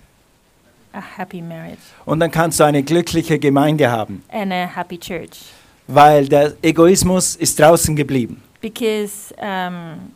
a 0.92 1.00
happy 1.00 1.40
marriage 1.42 1.80
Und 2.06 2.20
dann 2.20 2.30
kannst 2.30 2.60
du 2.60 2.64
eine 2.64 2.82
glückliche 2.82 3.38
Gemeinde 3.38 3.90
haben. 3.90 4.22
and 4.30 4.52
a 4.52 4.66
happy 4.66 4.98
church. 4.98 5.44
Weil 5.86 6.28
der 6.28 6.52
Egoismus 6.62 7.36
ist 7.36 7.58
draußen 7.60 7.94
geblieben. 7.96 8.42
Because 8.60 9.32
um, 9.40 10.12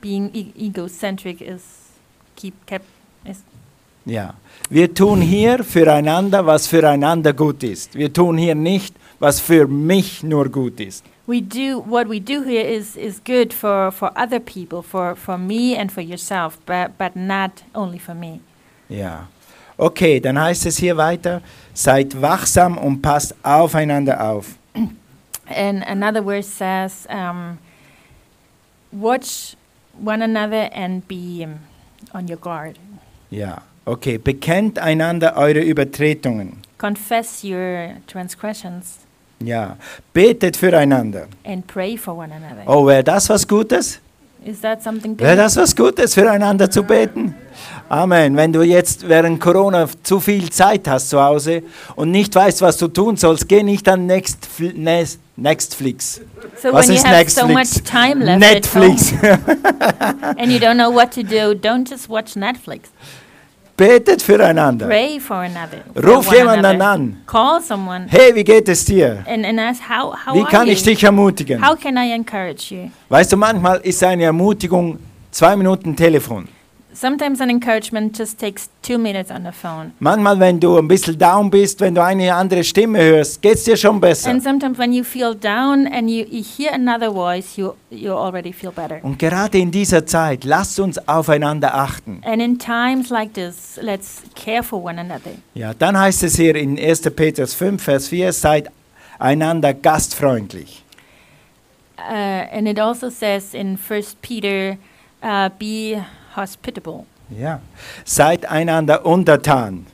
being 0.00 0.30
e- 0.34 0.52
egocentric 0.58 1.40
is 1.40 1.62
keep 2.36 2.54
kept 2.66 2.86
is 3.24 3.38
Ja. 4.06 4.34
Wir 4.70 4.92
tun 4.94 5.20
hier 5.20 5.62
füreinander, 5.62 6.46
was 6.46 6.66
füreinander 6.66 7.32
gut 7.34 7.62
ist. 7.62 7.94
Wir 7.94 8.10
tun 8.12 8.38
hier 8.38 8.54
nicht, 8.54 8.94
was 9.18 9.40
für 9.40 9.66
mich 9.68 10.22
nur 10.22 10.48
gut 10.48 10.80
ist. 10.80 11.04
we 11.26 11.40
do 11.42 11.84
what 11.86 12.08
we 12.08 12.18
do 12.20 12.42
here 12.42 12.64
is 12.66 12.96
is 12.96 13.20
good 13.24 13.52
for 13.52 13.92
for 13.92 14.10
other 14.16 14.40
people 14.40 14.82
for 14.82 15.14
for 15.14 15.38
me 15.38 15.76
and 15.78 15.92
for 15.92 16.02
yourself 16.02 16.58
but 16.66 16.90
but 16.98 17.14
not 17.14 17.52
only 17.74 17.98
for 18.00 18.14
me 18.14 18.40
Ja. 18.88 19.28
Okay, 19.76 20.18
dann 20.20 20.38
heißt 20.38 20.66
es 20.66 20.76
hier 20.78 20.96
weiter, 20.96 21.40
seid 21.72 22.20
wachsam 22.20 22.76
und 22.78 23.00
passt 23.00 23.34
aufeinander 23.44 24.20
auf. 24.30 24.56
and 25.46 25.82
another 25.86 26.22
verse 26.22 26.48
says 26.50 27.06
um, 27.08 27.58
watch 28.92 29.56
one 30.04 30.22
another 30.24 30.70
and 30.74 31.06
be 31.08 31.46
on 32.12 32.28
your 32.28 32.38
guard 32.38 32.76
Ja. 33.30 33.58
Okay, 33.84 34.18
bekennt 34.18 34.78
einander 34.78 35.36
eure 35.36 35.60
Übertretungen. 35.60 36.58
confess 36.78 37.42
your 37.44 37.90
transgressions 38.06 38.98
Ja. 39.42 39.76
Betet 40.12 40.56
füreinander. 40.56 41.26
and 41.44 41.66
pray 41.66 41.96
for 41.96 42.14
one 42.16 42.32
another 42.32 42.62
Oh, 42.66 42.86
wäre 42.86 43.02
das 43.04 43.28
was 43.28 43.46
Gutes? 43.46 44.00
is 44.44 44.60
that 44.60 44.82
something 44.82 45.18
Wäre 45.18 45.36
good 45.36 45.44
das 45.44 45.56
was 45.56 45.74
Gutes, 45.76 46.14
füreinander 46.14 46.70
zu 46.70 46.82
beten? 46.82 47.34
Amen. 47.90 48.36
Wenn 48.36 48.52
du 48.52 48.62
jetzt 48.62 49.06
während 49.08 49.38
Corona 49.40 49.86
zu 50.02 50.18
viel 50.20 50.48
Zeit 50.50 50.86
hast 50.88 51.10
zu 51.10 51.20
Hause 51.22 51.62
und 51.96 52.10
nicht 52.10 52.34
weißt, 52.34 52.62
was 52.62 52.76
du 52.78 52.88
tun 52.88 53.16
sollst, 53.16 53.48
geh 53.48 53.62
nicht 53.62 53.86
an 53.88 54.06
Next, 54.06 54.48
Next, 54.74 55.20
Nextflix. 55.40 56.20
so 56.60 56.70
was 56.72 56.86
when 56.88 56.96
you 56.96 57.00
ist 57.02 57.06
have 57.06 57.30
so 57.30 57.46
Netflix? 57.46 57.52
much 57.54 57.84
time 57.84 58.24
left 58.24 58.40
Netflix. 58.42 59.12
at 59.24 59.40
home 59.40 60.34
and 60.38 60.52
you 60.52 60.58
don't 60.58 60.76
know 60.76 60.90
what 60.90 61.10
to 61.12 61.22
do 61.22 61.54
don't 61.54 61.88
just 61.88 62.08
watch 62.08 62.36
netflix 62.36 62.90
Betet 63.76 64.20
füreinander. 64.22 64.86
Pray 64.88 65.18
for 65.18 65.36
another. 65.42 65.78
for 65.94 66.02
Ruf 66.02 66.26
one 66.28 66.36
jemanden 66.36 66.66
another. 66.66 66.90
an. 66.92 67.16
Call 67.26 67.62
someone 67.62 68.06
Hey, 68.10 68.34
wie 68.34 68.44
geht 68.44 68.68
es 68.68 68.84
dir? 68.84 69.24
and, 69.26 69.46
and 69.46 69.58
ask 69.58 69.80
how 69.80 70.12
how 70.26 70.34
Wie 70.34 70.44
kann 70.44 70.66
you? 70.66 70.74
ich 70.74 70.82
dich 70.82 71.02
ermutigen? 71.02 71.66
How 71.66 71.74
can 71.80 71.96
I 71.96 72.12
encourage 72.12 72.70
you? 72.74 72.90
Weißt 73.08 73.32
du, 73.32 73.38
manchmal 73.38 73.78
ist 73.80 74.04
eine 74.04 74.24
Ermutigung 74.24 74.98
zwei 75.30 75.56
Minuten 75.56 75.96
Telefon. 75.96 76.46
Sometimes 76.92 77.40
an 77.40 77.50
encouragement 77.50 78.16
just 78.16 78.38
takes 78.38 78.68
two 78.82 78.98
minutes 78.98 79.30
on 79.30 79.44
the 79.44 79.52
phone. 79.52 79.92
Manchmal, 80.00 80.40
wenn 80.40 80.58
du 80.58 80.76
ein 80.76 80.88
bisschen 80.88 81.16
down 81.16 81.48
bist, 81.48 81.80
wenn 81.80 81.94
du 81.94 82.02
eine 82.02 82.34
andere 82.34 82.64
Stimme 82.64 82.98
hörst, 82.98 83.40
geht 83.40 83.54
es 83.54 83.64
dir 83.64 83.76
schon 83.76 84.00
besser. 84.00 84.30
And 84.30 84.42
sometimes 84.42 84.76
when 84.76 84.92
you 84.92 85.04
feel 85.04 85.34
down 85.34 85.86
and 85.86 86.10
you, 86.10 86.24
you 86.28 86.42
hear 86.42 86.72
another 86.72 87.12
voice, 87.12 87.56
you 87.56 87.74
you 87.90 88.12
already 88.12 88.52
feel 88.52 88.72
better. 88.72 88.98
Und 89.02 89.18
gerade 89.18 89.58
in 89.58 89.70
dieser 89.70 90.04
Zeit, 90.04 90.44
lasst 90.44 90.80
uns 90.80 90.98
aufeinander 91.06 91.74
achten. 91.74 92.22
And 92.24 92.42
in 92.42 92.58
times 92.58 93.10
like 93.10 93.34
this, 93.34 93.78
let's 93.80 94.22
care 94.34 94.62
for 94.62 94.82
one 94.82 95.00
another. 95.00 95.32
Ja, 95.54 95.72
dann 95.74 95.98
heißt 95.98 96.24
es 96.24 96.36
hier 96.36 96.56
in 96.56 96.78
1. 96.78 97.02
Petrus 97.14 97.54
5, 97.54 97.82
Vers 97.82 98.08
4, 98.08 98.32
seid 98.32 98.68
einander 99.20 99.74
gastfreundlich. 99.74 100.84
Uh, 101.98 102.46
and 102.52 102.66
it 102.66 102.80
also 102.80 103.10
says 103.10 103.54
in 103.54 103.76
First 103.76 104.20
Peter, 104.22 104.78
uh, 105.22 105.50
be 105.58 106.02
hospitable 106.40 107.04
Ja. 107.38 107.60
Seid 108.04 108.46
einander 108.50 109.04
untertan. 109.06 109.86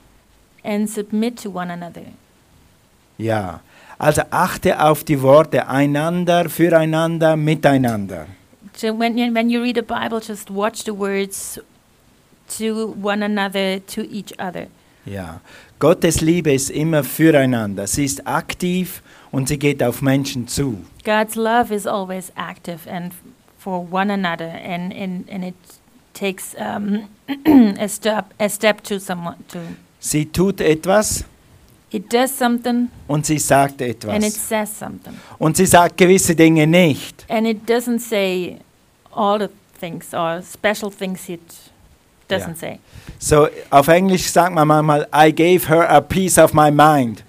and 0.65 0.89
submit 0.91 1.37
to 1.43 1.51
one 1.51 1.71
another. 1.73 2.03
Ja. 3.19 3.61
Also 3.99 4.23
achte 4.31 4.81
auf 4.83 5.05
die 5.05 5.21
Worte 5.23 5.69
einander, 5.69 6.49
füreinander, 6.51 7.37
miteinander. 7.37 8.27
So 8.75 8.89
when 8.99 9.17
you, 9.17 9.33
when 9.33 9.49
you 9.49 9.63
read 9.63 9.77
the 9.77 9.83
Bible, 9.83 10.21
just 10.21 10.51
watch 10.51 10.85
the 10.85 10.93
words 10.93 11.59
to 12.59 12.95
one 13.03 13.23
another, 13.25 13.81
to 13.87 14.03
each 14.03 14.33
other. 14.39 14.67
Ja. 15.07 15.41
Gottes 15.79 16.21
Liebe 16.21 16.53
ist 16.53 16.71
immer 16.71 17.05
füreinander. 17.05 17.87
Sie 17.87 18.05
ist 18.05 18.27
aktiv 18.27 19.03
und 19.31 19.49
sie 19.49 19.59
geht 19.59 19.83
auf 19.83 20.03
Menschen 20.03 20.49
zu. 20.49 20.79
God's 21.05 21.37
love 21.37 21.73
is 21.75 21.87
always 21.87 22.33
active 22.37 22.91
and 22.91 23.13
for 23.59 23.87
one 23.91 24.13
another, 24.13 24.51
and, 24.51 24.93
and, 24.93 25.31
and 25.31 25.45
it 25.45 25.55
takes 26.19 26.55
um, 26.59 27.05
a 27.79 27.89
step 27.89 28.33
a 28.39 28.49
step 28.49 28.83
to 28.85 28.99
someone 28.99 29.37
to. 29.49 29.59
Sie 30.01 30.27
tut 30.27 30.61
etwas 30.61 31.25
It 31.93 32.13
does 32.13 32.37
something 32.37 32.89
und 33.07 33.25
sie 33.27 33.39
sagt 33.39 33.81
and 33.81 33.91
it 33.91 34.05
etwas. 34.05 34.35
says 34.49 34.79
something, 34.79 35.15
Und 35.39 35.57
sie 35.57 35.67
sagt 35.67 35.97
gewisse 35.97 36.35
Dinge 36.35 36.67
nicht. 36.67 37.25
and 37.29 37.47
it 37.47 37.69
doesn't 37.69 38.01
say 38.01 38.59
all 39.15 39.39
the 39.39 39.49
things 39.81 40.13
or 40.13 40.43
special 40.43 40.91
things 40.91 41.29
it 41.29 41.41
doesn't 42.29 42.61
Yeah. 42.61 42.79
say. 42.79 42.81
So 43.19 43.49
auf 43.71 43.89
Englisch 43.89 44.27
sagt 44.31 44.55
man 44.55 44.67
manchmal, 44.69 45.07
I 45.15 45.31
gave 45.33 45.69
her 45.69 45.89
a 45.89 46.01
piece 46.01 46.39
of 46.39 46.53
my 46.53 46.71
mind. 46.71 47.23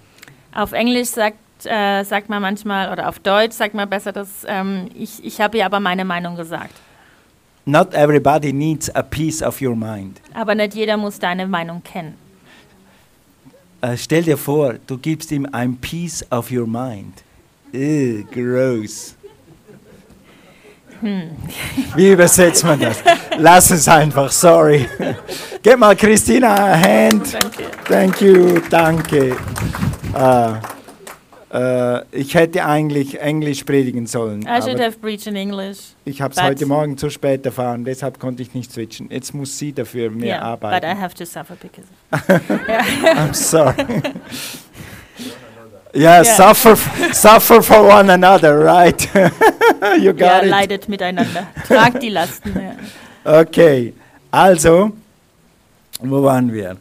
Auf 0.54 0.72
Englisch 0.74 1.10
sagt, 1.10 1.38
äh, 1.66 2.04
sagt 2.04 2.30
man 2.30 2.42
manchmal, 2.42 2.92
oder 2.92 3.08
auf 3.10 3.20
Deutsch 3.20 3.54
sagt 3.56 3.74
man 3.76 3.88
besser, 3.90 4.12
dass 4.12 4.44
ähm, 4.48 4.90
ich, 4.96 5.24
ich 5.24 5.40
habe 5.40 5.58
ihr 5.60 5.66
aber 5.66 5.80
meine 5.80 6.04
Meinung 6.04 6.36
gesagt. 6.36 6.74
Not 7.68 7.94
everybody 7.94 8.54
needs 8.54 8.90
a 8.96 9.04
piece 9.04 9.42
of 9.42 9.62
your 9.62 9.76
mind. 9.76 10.22
Aber 10.34 10.56
nicht 10.56 10.74
jeder 10.74 10.96
muss 10.96 11.20
deine 11.20 11.46
Meinung 11.46 11.84
kennen. 11.84 12.16
Äh, 13.82 13.98
stell 13.98 14.24
dir 14.24 14.38
vor, 14.38 14.76
du 14.88 14.98
gibst 14.98 15.34
ihm 15.34 15.46
ein 15.52 15.76
piece 15.76 16.26
of 16.32 16.50
your 16.50 16.66
mind. 16.66 17.24
Ew, 17.74 18.24
gross. 18.32 19.16
Wie 21.96 22.12
übersetzt 22.14 22.64
man 22.64 22.80
das? 22.80 23.04
Lass 23.38 23.70
es 23.70 23.86
einfach, 23.90 24.32
sorry. 24.32 24.88
Gib 25.62 25.78
mal 25.78 25.96
Christina 25.96 26.56
a 26.56 26.80
hand. 26.80 27.38
Thank 27.86 28.22
you, 28.22 28.62
danke. 28.70 29.36
Äh, 30.16 30.77
ich 32.12 32.36
hätte 32.36 32.66
eigentlich 32.66 33.22
Englisch 33.22 33.64
predigen 33.64 34.06
sollen. 34.06 34.42
I 34.42 34.62
should 34.62 34.80
have 34.82 35.00
preached 35.00 35.28
in 35.28 35.36
English. 35.38 35.78
ich 36.04 36.22
habe 36.22 36.32
es 36.32 36.36
but- 36.38 36.46
heute 36.46 36.66
Morgen 36.66 36.98
zu 36.98 37.10
spät 37.10 37.46
erfahren, 37.46 37.86
deshalb 37.86 38.20
konnte 38.20 38.42
ich 38.42 38.54
nicht 38.54 38.72
switchen. 38.74 39.10
Jetzt 39.10 39.34
muss 39.34 39.58
sie 39.58 39.72
dafür 39.72 40.10
mehr 40.10 40.40
yeah, 40.40 40.56
but 40.58 40.72
I 40.72 40.76
arbeiten. 40.76 41.00
have 41.02 41.16
to 41.16 41.24
suffer 41.26 41.56
because. 41.56 41.88
I'm 43.16 43.34
sorry. 43.34 43.76
yeah, 45.94 46.22
Yeah. 46.22 46.24
suffer, 46.24 46.76
suffer 47.14 47.62
for 47.64 47.84
one 47.88 48.10
another, 48.12 48.60
right? 48.60 49.08
you 50.00 50.12
Ja, 50.12 50.40
got 50.40 50.44
it. 50.44 50.50
leidet 50.50 50.90
miteinander. 50.90 51.48
Tragt 51.66 52.02
die 52.04 52.10
Lasten. 52.10 52.54
Ja. 53.24 53.40
Okay, 53.42 53.94
also, 54.32 54.92
wo 56.02 56.24
waren 56.24 56.52
wir? 56.52 56.76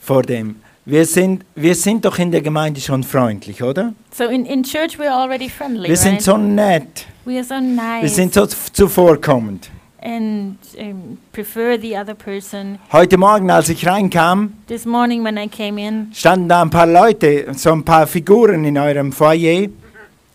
Vor 0.00 0.22
dem. 0.22 0.61
Wir 0.84 1.06
sind, 1.06 1.44
wir 1.54 1.74
sind 1.76 2.04
doch 2.04 2.18
in 2.18 2.32
der 2.32 2.40
Gemeinde 2.40 2.80
schon 2.80 3.04
freundlich, 3.04 3.62
oder? 3.62 3.92
So 4.12 4.24
in, 4.24 4.44
in 4.46 4.64
church 4.64 4.98
we're 4.98 5.12
already 5.12 5.48
friendly, 5.48 5.88
Wir 5.88 5.96
sind 5.96 6.14
right? 6.14 6.22
so 6.22 6.36
nett. 6.36 7.06
we 7.24 7.36
are 7.36 7.44
so 7.44 7.60
nice 7.60 8.02
Wir 8.02 8.08
sind 8.08 8.34
so 8.34 8.46
zuvorkommend. 8.46 9.70
and 10.04 10.56
um, 10.80 11.18
prefer 11.30 11.78
the 11.80 11.96
other 11.96 12.14
person. 12.14 12.80
Heute 12.90 13.16
Morgen, 13.16 13.48
als 13.52 13.68
ich 13.68 13.86
reinkam, 13.86 14.54
This 14.66 14.84
morning 14.84 15.22
when 15.24 15.36
I 15.36 15.46
came 15.46 15.78
in, 15.80 16.10
standen 16.12 16.48
da 16.48 16.62
ein 16.62 16.70
paar 16.70 16.88
Leute, 16.88 17.46
so 17.54 17.70
ein 17.70 17.84
paar 17.84 18.08
Figuren 18.08 18.64
in 18.64 18.76
eurem 18.76 19.12
Foyer 19.12 19.68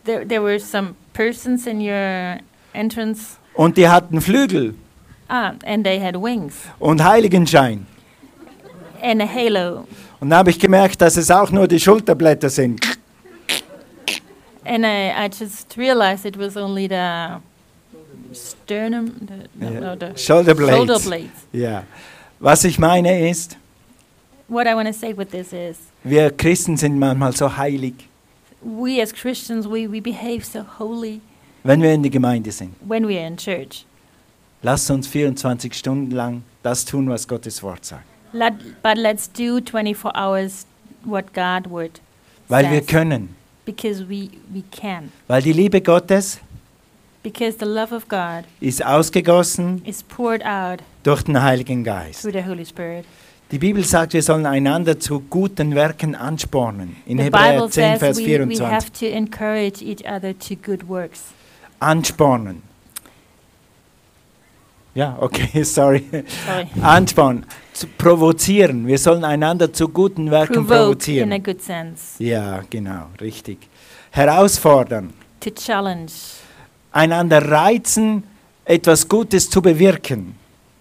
there, 0.05 0.25
there 0.25 0.41
were 0.41 0.59
some 0.61 0.95
persons 1.11 1.67
in 1.67 1.81
your 1.81 2.37
entrance. 2.71 3.35
und 3.55 3.75
die 3.75 3.89
hatten 3.89 4.21
Flügel 4.21 4.75
Ah, 5.27 5.51
and 5.65 5.83
they 5.83 5.99
had 6.01 6.15
wings 6.15 6.53
und 6.79 7.03
Heiligenschein. 7.03 7.85
and 9.03 9.21
a 9.21 9.27
halo. 9.27 9.85
Und 10.19 10.29
da 10.31 10.37
habe 10.37 10.49
ich 10.49 10.59
gemerkt, 10.59 11.01
dass 11.01 11.15
es 11.17 11.29
auch 11.29 11.51
nur 11.51 11.67
die 11.67 11.79
Schulterblätter 11.79 12.49
sind. 12.49 12.81
And 14.65 14.83
I, 14.83 15.11
I 15.11 15.27
just 15.27 15.77
realized 15.77 16.25
it 16.25 16.37
was 16.37 16.57
only 16.57 16.87
the 16.87 17.37
sternum, 18.33 19.11
the, 19.27 19.63
Yeah. 19.65 19.79
no, 19.79 19.95
the 19.95 20.17
Shoulder 20.17 20.53
blades. 20.55 20.75
shoulder 20.75 20.99
blades. 20.99 21.29
Ja. 21.53 21.83
Was 22.39 22.63
ich 22.65 22.77
meine 22.77 23.29
ist, 23.29 23.57
What 24.49 24.65
I 24.65 24.73
want 24.75 24.87
to 24.87 24.93
say 24.93 25.13
with 25.15 25.29
this 25.31 25.51
is, 25.53 25.77
wir 26.03 26.31
Christen 26.31 26.77
sind 26.77 26.97
manchmal 26.97 27.33
so 27.35 27.55
heilig, 27.57 27.93
we 28.61 29.01
as 29.01 29.13
Christians, 29.13 29.65
we, 29.67 29.89
we 29.91 30.01
behave 30.01 30.41
so 30.43 30.63
holy 30.79 31.19
wenn 31.63 31.81
wir 31.81 31.91
in 31.93 32.01
der 32.01 32.11
Gemeinde 32.11 32.51
sind. 32.51 32.73
when 32.87 33.05
we 33.07 33.17
are 33.17 33.27
in 33.27 33.35
church. 33.37 33.85
Lasst 34.63 34.89
uns 34.89 35.07
24 35.07 35.73
Stunden 35.73 36.11
lang 36.11 36.43
das 36.63 36.83
tun, 36.85 37.09
was 37.09 37.27
Gottes 37.27 37.61
Wort 37.63 37.85
sagt. 37.85 38.03
Let, 38.33 38.53
but 38.83 38.97
let's 38.97 39.27
do 39.31 39.59
24 39.61 40.11
hours 40.15 40.65
what 41.03 41.33
God 41.33 41.67
word 41.69 41.99
Weil 42.49 42.69
wir 42.71 42.79
says. 42.79 42.87
können. 42.87 43.35
because 43.65 44.07
we, 44.07 44.29
we 44.53 44.63
can. 44.71 45.11
Weil 45.27 45.41
die 45.41 45.53
Liebe 45.53 45.81
Gottes 45.81 46.39
Because 47.23 47.57
the 47.59 47.65
love 47.65 47.93
of 47.93 48.07
God 48.07 48.45
ist 48.61 48.85
ausgegossen 48.85 49.81
is 49.85 50.01
poured 50.03 50.45
out 50.45 50.79
durch 51.03 51.23
den 51.23 51.41
Heiligen 51.41 51.83
Geist. 51.83 52.21
through 52.21 52.31
the 52.33 52.45
Holy 52.47 52.65
Spirit. 52.65 53.05
Die 53.51 53.59
Bibel 53.59 53.83
sagt, 53.83 54.13
wir 54.13 54.21
sollen 54.21 54.45
einander 54.45 54.99
zu 54.99 55.21
guten 55.21 55.73
Werken 55.73 56.15
anspornen. 56.15 56.97
In 57.05 57.17
the 57.17 57.23
Hebräer 57.25 57.53
Bible 57.53 57.69
10, 57.69 57.71
says 57.71 57.99
Vers 57.99 58.17
we, 58.17 58.23
we 58.23 58.55
24. 58.57 58.67
have 58.69 58.91
to 58.91 59.05
encourage 59.05 59.81
each 59.81 60.03
other 60.05 60.37
to 60.37 60.55
good 60.55 60.87
works. 60.87 61.25
Anspornen. 61.79 62.61
Ja, 64.97 65.15
okay, 65.19 65.63
sorry. 65.77 66.03
Sorry. 66.09 66.67
Anspornen. 66.81 67.45
Zu 67.71 67.85
provozieren. 67.85 68.87
Wir 68.87 68.97
sollen 68.97 69.23
einander 69.23 69.71
zu 69.71 69.89
guten 69.89 70.31
Werken 70.31 70.65
Provoke 70.65 70.73
in 70.73 70.73
a 70.73 70.85
provozieren. 70.85 71.43
good 71.43 71.61
sense. 71.61 72.23
Ja, 72.23 72.63
genau, 72.67 73.03
richtig. 73.21 73.59
Herausfordern. 74.09 75.13
To 75.41 75.51
challenge, 75.51 76.13
Einander 76.91 77.47
reizen, 77.47 78.23
etwas 78.65 79.07
Gutes 79.07 79.47
zu 79.51 79.61
bewirken. 79.61 80.33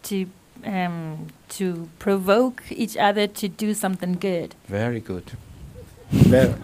to, 0.08 0.24
um, 0.64 1.26
to 1.58 1.86
provoke 1.98 2.62
each 2.70 2.96
other 2.96 3.30
to 3.30 3.48
do 3.48 3.74
something 3.74 4.18
good. 4.18 4.54
Very 4.66 5.00
good. 5.00 5.24
Very. 6.10 6.54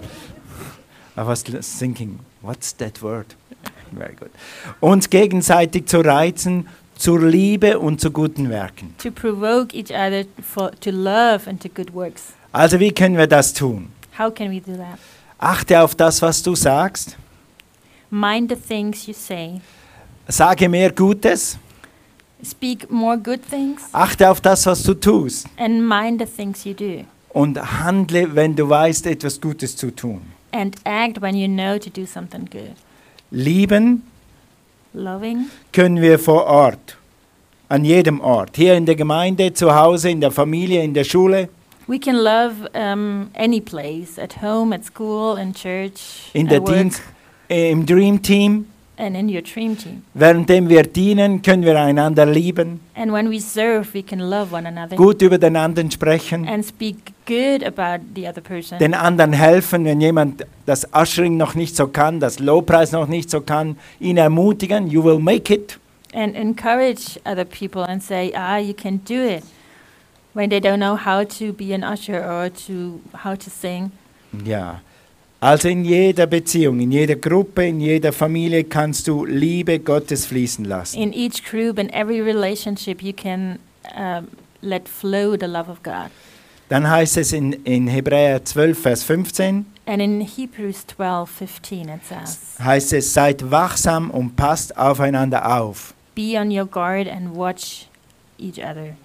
I 1.19 1.23
was 1.23 1.43
thinking, 1.79 2.21
what's 2.41 2.75
that 2.79 3.03
word? 3.03 3.35
Very 3.93 4.15
good. 4.15 4.31
Uns 4.81 5.11
gegenseitig 5.11 5.87
zu 5.87 6.01
reizen 6.01 6.67
zur 7.03 7.21
Liebe 7.21 7.81
und 7.81 8.01
zu 8.01 8.13
guten 8.13 8.49
Werken. 8.49 8.95
To 9.03 9.11
provoke 9.11 9.77
each 9.77 9.91
other 9.91 10.25
for, 10.41 10.71
to 10.79 10.91
love 10.93 11.49
and 11.49 11.61
to 11.61 11.69
good 11.69 11.93
works. 11.93 12.35
Also 12.53 12.79
wie 12.79 12.93
können 12.93 13.17
wir 13.17 13.27
das 13.27 13.53
tun? 13.53 13.89
How 14.17 14.33
can 14.33 14.53
we 14.53 14.61
do 14.61 14.77
that? 14.77 15.01
Achte 15.39 15.81
auf 15.81 15.97
das, 15.97 16.23
was 16.23 16.41
du 16.45 16.55
sagst. 16.55 17.17
Mind 18.09 18.51
the 18.51 18.57
things 18.57 19.09
you 19.09 19.15
say. 19.15 19.61
Sage 20.29 20.69
mehr 20.69 20.93
Gutes. 20.93 21.59
Speak 22.45 22.89
more 22.89 23.19
good 23.19 23.41
things. 23.51 23.83
Achte 23.91 24.31
auf 24.31 24.41
das, 24.41 24.65
was 24.67 24.85
du 24.85 24.95
tust. 24.95 25.49
And 25.57 25.89
mind 25.89 26.21
the 26.21 26.27
things 26.27 26.65
you 26.65 26.73
do. 26.73 27.05
Und 27.31 27.59
handle, 27.83 28.33
wenn 28.37 28.55
du 28.55 28.69
weißt, 28.69 29.07
etwas 29.07 29.41
Gutes 29.41 29.77
zu 29.77 29.91
tun. 29.91 30.21
And 30.53 30.77
act 30.85 31.21
when 31.21 31.35
you 31.35 31.49
know 31.49 31.79
to 31.79 31.91
do 31.91 32.07
something 32.07 32.49
good. 32.49 32.77
Lieben 33.33 34.03
Loving. 34.95 35.47
können 35.73 36.01
wir 36.01 36.19
vor 36.19 36.47
Ort. 36.47 36.97
An 37.69 37.85
jedem 37.85 38.21
Ort. 38.21 38.57
Hier 38.57 38.75
in 38.75 38.85
der 38.85 38.97
Gemeinde, 38.97 39.55
zu 39.55 39.75
Hause, 39.75 40.11
in 40.11 40.21
der 40.21 40.31
Familie, 40.31 40.83
in 40.83 40.93
der 40.93 41.05
Schule, 41.05 41.49
We 41.89 41.99
can 41.99 42.17
love 42.17 42.69
um, 42.75 43.31
any 43.35 43.61
place, 43.61 44.17
at 44.17 44.41
home, 44.41 44.73
at 44.73 44.85
school, 44.85 45.37
in 45.37 45.53
church, 45.53 46.31
in 46.33 46.47
at 46.47 46.53
der 46.53 46.63
work, 46.63 46.73
Dienst, 46.75 47.03
äh, 47.51 47.71
im 47.71 47.85
Dream 47.85 48.23
Team. 48.23 48.67
And 48.99 49.17
in 49.17 49.29
your 49.29 49.43
dream 49.43 49.77
team. 49.77 50.03
Währenddem 50.15 50.69
wir 50.69 50.83
dienen, 50.83 51.43
können 51.43 51.65
wir 51.65 51.81
einander 51.81 52.27
lieben, 52.27 52.81
And 52.95 53.13
when 53.13 53.31
we 53.31 53.41
serve, 53.41 53.93
we 53.95 54.03
can 54.03 54.19
love 54.21 54.55
one 54.55 54.67
another 54.69 54.97
gut 54.97 55.23
über 55.23 55.39
den 55.39 55.57
anderen 55.57 55.91
sprechen, 55.91 56.47
and 56.47 56.65
speak 56.65 56.97
good 57.27 57.65
about 57.65 58.05
the 58.15 58.29
other 58.29 58.41
person. 58.43 58.79
den 58.79 58.95
anderen 58.95 59.33
helfen, 59.33 59.85
wenn 59.85 60.01
jemand 60.01 60.47
das 60.67 60.87
Ushering 60.95 61.37
noch 61.37 61.55
nicht 61.55 61.75
so 61.75 61.87
kann, 61.89 62.21
das 62.21 62.39
Lobpreis 62.39 62.93
noch 62.93 63.09
nicht 63.09 63.31
so 63.31 63.41
kann, 63.41 63.77
ihn 63.99 64.17
ermutigen, 64.19 64.89
you 64.89 65.03
will 65.03 65.19
make 65.19 65.53
it. 65.53 65.79
and 66.15 66.37
encourage 66.37 67.19
other 67.25 67.45
people 67.47 67.83
and 67.83 68.03
say, 68.03 68.31
ah, 68.37 68.59
you 68.59 68.75
can 68.75 69.01
do 69.09 69.15
it. 69.15 69.43
When 70.35 70.51
they 70.51 70.61
don't 70.61 70.79
know 70.79 70.95
how 70.97 71.25
to 71.39 71.53
be 71.55 71.73
an 71.75 71.83
usher 71.83 72.23
or 72.23 72.51
to 72.67 73.01
how 73.25 73.35
to 73.35 73.51
sing. 73.51 73.91
Ja. 74.45 74.81
Also 75.43 75.69
in 75.69 75.85
jeder 75.85 76.29
Beziehung, 76.29 76.79
in 76.79 76.93
jeder 76.93 77.17
Gruppe, 77.17 77.67
in 77.67 77.81
jeder 77.81 78.13
Familie 78.13 78.63
kannst 78.63 79.09
du 79.09 79.25
Liebe 79.25 79.81
Gottes 79.81 80.25
fließen 80.25 80.65
lassen. 80.65 81.03
In 81.03 81.13
each 81.13 81.43
group 81.43 81.81
and 81.81 81.93
every 81.93 82.21
relationship, 82.21 83.03
you 83.03 83.13
can 83.13 83.59
um, 83.97 84.29
let 84.61 84.89
flow 84.89 85.37
the 85.37 85.47
love 85.47 85.69
of 85.69 85.83
God. 85.83 86.13
Dann 86.69 86.89
heißt 86.89 87.17
es 87.17 87.33
in, 87.33 87.55
in 87.65 87.89
Hebräer 87.89 88.45
12, 88.45 88.79
Vers 88.79 89.03
15, 89.03 89.67
And 89.85 90.01
in 90.01 90.21
Hebrews 90.21 90.87
12, 90.87 91.29
15, 91.29 91.89
it 91.89 92.07
says, 92.09 92.57
heißt 92.63 92.93
es, 92.93 93.13
seid 93.13 93.51
wachsam 93.51 94.13
und 94.13 94.37
passt 94.37 94.79
aufeinander 94.79 95.59
auf. 95.59 95.93
Be 96.15 96.39
on 96.39 96.57
your 96.57 96.67
guard 96.67 97.09
and 97.09 97.35
watch 97.35 97.89
each 98.39 98.61
other. 98.61 98.97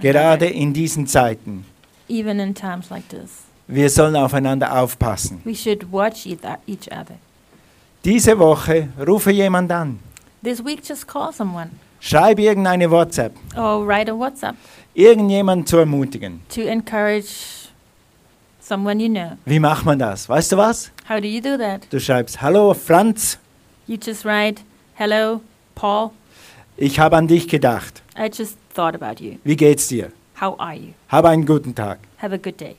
Gerade 0.00 0.46
in 0.46 0.72
diesen 0.72 1.06
Zeiten. 1.06 1.64
even 2.08 2.40
in 2.40 2.54
times 2.54 2.90
like 2.90 3.08
this. 3.08 3.45
Wir 3.68 3.90
sollen 3.90 4.16
aufeinander 4.16 4.80
aufpassen. 4.80 5.40
We 5.44 5.54
should 5.54 5.90
watch 5.92 6.26
each 6.26 6.88
other. 6.92 7.16
Diese 8.04 8.38
Woche 8.38 8.88
rufe 9.04 9.30
jemand 9.32 9.72
an. 9.72 9.98
This 10.42 10.64
week, 10.64 10.82
just 10.86 11.06
call 11.08 11.32
someone 11.32 11.70
Schreib 11.98 12.38
irgendeine 12.38 12.88
WhatsApp. 12.90 13.32
or 13.56 13.84
write 13.86 14.10
a 14.10 14.14
WhatsApp 14.14 14.54
Irgendjemanden 14.94 15.66
zu 15.66 15.78
ermutigen. 15.78 16.40
to 16.48 16.60
encourage 16.62 17.68
someone 18.60 19.00
you 19.00 19.08
know. 19.08 19.32
Wie 19.44 19.58
macht 19.58 19.84
man 19.84 19.98
das? 19.98 20.28
Weißt 20.28 20.52
du 20.52 20.56
was? 20.56 20.92
How 21.08 21.20
do 21.20 21.26
you 21.26 21.40
do 21.40 21.56
that? 21.58 21.86
Du 21.90 21.98
schreibst, 21.98 22.40
hallo 22.40 22.74
Franz, 22.74 23.38
You 23.88 23.96
just 24.04 24.24
write, 24.24 24.62
Hello, 24.94 25.40
Paul. 25.74 26.10
ich 26.76 26.98
habe 27.00 27.16
an 27.16 27.26
dich 27.26 27.48
gedacht. 27.48 28.02
I 28.16 28.26
just 28.32 28.56
thought 28.74 28.94
about 29.00 29.22
you. 29.22 29.36
Wie 29.44 29.56
geht's 29.56 29.88
dir? 29.88 30.12
How 30.40 30.54
are 30.60 30.74
you? 30.74 30.92
Hab 31.08 31.24
einen 31.24 31.44
guten 31.46 31.74
Tag. 31.74 31.98
Have 32.18 32.32
a 32.34 32.38
good 32.38 32.58
day. 32.60 32.76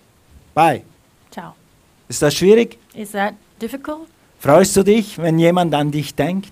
Bye. 0.57 0.81
Ciao. 1.29 1.53
Ist 2.09 2.19
das 2.23 2.33
schwierig? 2.33 2.79
Is 2.95 3.11
that 3.11 3.35
difficult? 3.61 4.07
Freust 4.39 4.75
du 4.75 4.81
dich, 4.81 5.19
wenn 5.19 5.37
jemand 5.37 5.75
an 5.75 5.91
dich 5.91 6.15
denkt? 6.15 6.51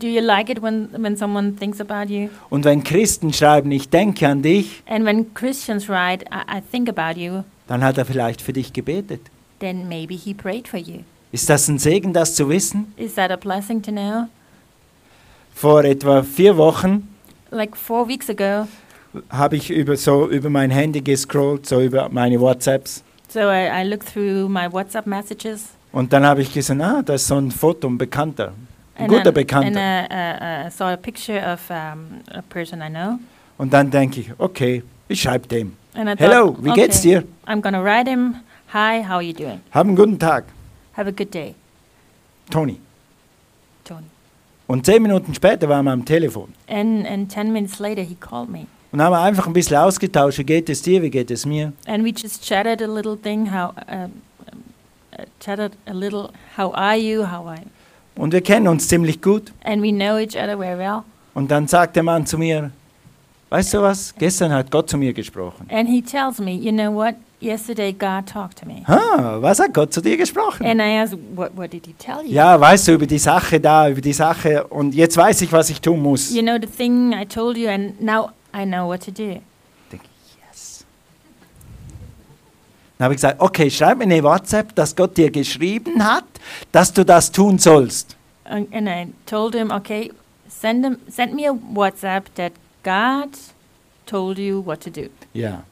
Do 0.00 0.08
you 0.08 0.20
like 0.20 0.50
it 0.50 0.60
when, 0.60 0.88
when 1.00 1.16
someone 1.16 1.54
thinks 1.54 1.80
about 1.80 2.12
you? 2.12 2.28
Und 2.50 2.64
wenn 2.64 2.82
Christen 2.82 3.32
schreiben, 3.32 3.70
ich 3.70 3.88
denke 3.88 4.26
an 4.26 4.42
dich, 4.42 4.82
And 4.86 5.04
when 5.04 5.32
Christians 5.34 5.88
write, 5.88 6.24
I, 6.32 6.58
I 6.58 6.60
think 6.60 6.88
about 6.88 7.20
you, 7.20 7.44
dann 7.68 7.84
hat 7.84 7.96
er 7.98 8.04
vielleicht 8.04 8.42
für 8.42 8.52
dich 8.52 8.72
gebetet. 8.72 9.20
then 9.60 9.86
maybe 9.88 10.14
he 10.14 10.34
prayed 10.34 10.66
for 10.66 10.80
you. 10.80 11.04
Ist 11.30 11.48
das 11.48 11.68
ein 11.68 11.78
Segen, 11.78 12.12
das 12.12 12.34
zu 12.34 12.48
wissen? 12.48 12.92
Is 12.96 13.14
that 13.14 13.30
a 13.30 13.36
blessing 13.36 13.80
to 13.80 13.92
know? 13.92 14.26
Vor 15.54 15.84
etwa 15.84 16.24
vier 16.24 16.56
Wochen 16.56 17.06
Like 17.52 17.76
four 17.76 18.08
weeks 18.08 18.28
ago, 18.28 18.66
habe 19.30 19.54
ich 19.54 19.70
über, 19.70 19.96
so 19.96 20.28
über 20.28 20.50
mein 20.50 20.72
Handy 20.72 21.00
gescrollt, 21.00 21.64
so 21.66 21.80
über 21.80 22.08
meine 22.08 22.40
WhatsApps. 22.40 23.04
So 23.28 23.40
I, 23.40 23.82
I 23.82 23.84
looked 23.84 24.08
through 24.12 24.48
my 24.48 24.70
WhatsApp 24.72 25.06
messages. 25.06 25.70
Und 25.92 26.12
dann 26.12 26.24
habe 26.26 26.42
ich 26.42 26.52
gesehen, 26.52 26.80
ah, 26.82 27.02
das 27.02 27.22
ist 27.22 27.28
so 27.28 27.36
ein 27.36 27.50
Foto, 27.50 27.88
ein 27.88 27.96
Bekannter. 27.98 28.52
Ein 28.96 29.02
And, 29.04 29.08
guter 29.08 29.24
then- 29.24 29.34
Bekannter. 29.34 29.80
uh, 30.10 30.14
uh, 30.14 30.66
uh, 30.66 30.70
saw 30.70 30.92
a 30.92 30.96
picture 30.96 31.38
of 31.52 31.60
um, 31.70 32.20
a 32.34 32.42
person 32.48 32.80
I 32.82 32.88
know. 32.90 33.18
Und 33.58 33.72
dann 33.72 33.90
denke 33.90 34.20
ich, 34.20 34.30
okay, 34.38 34.82
ich 35.08 35.20
schreibe 35.22 35.46
dem. 35.48 35.76
And 35.94 36.08
I 36.10 36.14
Hello, 36.18 36.50
thought, 36.52 36.64
wie 36.64 36.72
geht's 36.72 36.98
okay, 37.00 37.20
dir? 37.20 37.24
I'm 37.46 37.60
gonna 37.62 37.82
write 37.82 38.08
him. 38.10 38.36
Hi, 38.72 39.02
how 39.02 39.14
are 39.16 39.22
you 39.22 39.32
doing? 39.32 39.60
Hab 39.70 39.86
einen 39.86 39.96
guten 39.96 40.18
Tag, 40.18 40.44
Have 40.96 41.08
a 41.08 41.12
good 41.12 41.32
day, 41.32 41.54
Toni. 42.50 42.80
Tony. 43.84 44.06
Und 44.66 44.84
zehn 44.84 45.00
Minuten 45.02 45.32
später 45.34 45.68
waren 45.68 45.84
wir 45.84 45.92
am 45.92 46.04
Telefon. 46.04 46.52
And 46.68 47.06
and 47.06 47.30
ten 47.32 47.52
minutes 47.52 47.78
later, 47.78 48.02
he 48.02 48.16
called 48.16 48.50
me, 48.50 48.66
Und 48.92 49.02
haben 49.02 49.14
einfach 49.14 49.46
ein 49.46 49.52
bisschen 49.52 49.76
ausgetauscht, 49.76 50.38
wie 50.38 50.44
geht 50.44 50.68
es 50.70 50.82
dir, 50.82 51.02
wie 51.02 51.10
geht 51.10 51.30
es 51.30 51.44
mir. 51.44 51.72
and 51.86 52.04
we 52.04 52.10
just 52.10 52.42
chatted 52.46 52.80
a 52.82 52.86
little 52.86 53.16
thing. 53.16 53.52
How 53.52 53.72
uh, 53.90 54.08
chatted 55.40 55.72
a 55.86 55.92
little. 55.92 56.30
How 56.56 56.72
are 56.74 56.96
you? 56.96 57.24
How 57.24 57.46
I? 57.58 57.62
Und 58.20 58.32
wir 58.32 58.40
kennen 58.40 58.68
uns 58.68 58.88
ziemlich 58.88 59.20
gut. 59.20 59.52
And 59.64 59.82
we 59.82 59.90
know 59.90 60.16
each 60.18 60.36
other 60.36 60.56
very 60.56 60.78
well. 60.78 61.02
Und 61.34 61.50
dann 61.50 61.68
sagt 61.68 61.96
der 61.96 62.02
Mann 62.02 62.24
zu 62.24 62.38
mir, 62.38 62.70
weißt 63.50 63.74
du 63.74 63.82
was, 63.82 64.14
gestern 64.18 64.52
hat 64.52 64.70
Gott 64.70 64.88
zu 64.88 64.96
mir 64.96 65.12
gesprochen. 65.12 65.66
And 65.70 65.88
he 65.88 66.00
tells 66.00 66.38
me, 66.38 66.52
you 66.52 66.72
know 66.72 66.92
what? 66.94 67.14
Yesterday, 67.38 67.92
God 67.92 68.24
talked 68.26 68.58
to 68.60 68.66
me. 68.66 68.82
Ha, 68.88 69.36
was 69.42 69.58
hat 69.58 69.74
Gott 69.74 69.92
zu 69.92 70.00
dir 70.00 70.16
gesprochen? 70.16 70.64
And 70.66 70.80
I 70.80 70.96
asked, 70.98 71.18
what 71.34 71.54
What 71.54 71.70
did 71.70 71.84
he 71.84 71.92
tell 71.98 72.22
you? 72.24 72.32
Ja, 72.32 72.58
weißt 72.58 72.88
du, 72.88 72.92
über 72.92 73.06
die 73.06 73.18
Sache 73.18 73.60
da, 73.60 73.90
über 73.90 74.00
die 74.00 74.14
Sache. 74.14 74.66
Und 74.68 74.94
jetzt 74.94 75.18
weiß 75.18 75.42
ich, 75.42 75.52
was 75.52 75.68
ich 75.68 75.82
tun 75.82 76.00
muss. 76.00 76.34
You 76.34 76.40
know 76.40 76.56
the 76.58 76.66
thing 76.66 77.12
I 77.12 77.26
told 77.26 77.58
you, 77.58 77.68
and 77.68 78.00
now 78.00 78.30
I 78.56 78.64
know 78.64 78.88
what 78.88 79.02
to 79.02 79.10
do. 79.10 79.40
denke 79.92 80.06
ich, 80.24 80.38
yes. 80.48 80.86
Dann 82.96 83.04
habe 83.04 83.14
ich 83.14 83.18
gesagt, 83.18 83.40
okay, 83.40 83.70
schreib 83.70 83.98
mir 83.98 84.04
eine 84.04 84.22
WhatsApp, 84.22 84.74
dass 84.74 84.96
Gott 84.96 85.16
dir 85.16 85.30
geschrieben 85.30 86.02
hat, 86.02 86.24
dass 86.72 86.92
du 86.92 87.04
das 87.04 87.30
tun 87.30 87.58
sollst. 87.58 88.16
And, 88.44 88.72
and 88.72 88.88
I 88.88 89.12
told 89.26 89.54
him, 89.54 89.70
okay, 89.70 90.10
send 90.48 90.84
him, 90.84 90.98
send 91.08 91.34
me 91.34 91.46
a 91.46 91.52
WhatsApp 91.74 92.34
that 92.36 92.52
God 92.82 93.30
told 94.06 94.38
you 94.38 94.64
what 94.64 94.80
to 94.84 94.90
do. 94.90 95.08
Ja. 95.34 95.64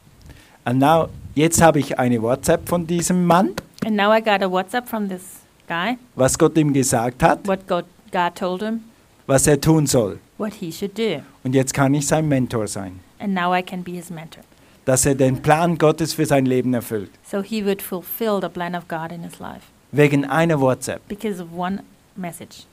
Und 0.66 0.78
now, 0.78 1.08
jetzt 1.34 1.62
habe 1.62 1.78
ich 1.78 1.98
eine 1.98 2.20
WhatsApp 2.20 2.68
von 2.68 2.86
diesem 2.86 3.26
Mann, 3.26 3.54
And 3.86 3.96
now 3.96 4.10
I 4.10 4.20
got 4.20 4.42
a 4.42 4.50
WhatsApp 4.50 4.88
from 4.88 5.08
this 5.08 5.22
guy, 5.68 5.98
was 6.14 6.38
Gott 6.38 6.56
ihm 6.56 6.72
gesagt 6.72 7.22
hat, 7.22 7.46
what 7.46 7.66
God, 7.66 7.84
God 8.10 8.34
told 8.34 8.62
him, 8.62 8.80
was 9.26 9.46
er 9.46 9.60
tun 9.60 9.86
soll. 9.86 10.18
what 10.38 10.54
he 10.54 10.70
should 10.72 10.96
do. 10.98 11.22
Und 11.44 11.54
jetzt 11.54 11.72
kann 11.74 11.94
ich 11.94 12.06
sein 12.06 12.28
Mentor 12.28 12.66
sein, 12.66 13.00
And 13.18 13.34
now 13.34 13.54
I 13.54 13.62
can 13.62 13.82
be 13.82 13.92
his 13.92 14.10
mentor. 14.10 14.42
dass 14.84 15.06
er 15.06 15.14
den 15.14 15.40
Plan 15.40 15.78
Gottes 15.78 16.12
für 16.14 16.26
sein 16.26 16.46
Leben 16.46 16.74
erfüllt. 16.74 17.10
So 17.30 17.42
he 17.42 17.64
would 17.64 17.80
fulfill 17.80 18.40
the 18.42 18.48
plan 18.48 18.74
of 18.74 18.86
God 18.88 19.12
in 19.12 19.22
his 19.22 19.38
life 19.38 19.62
Wegen 19.92 20.24
einer 20.24 20.60
WhatsApp. 20.60 21.06
because 21.08 21.42
of 21.42 21.48
one 21.56 21.82
message. 22.16 22.64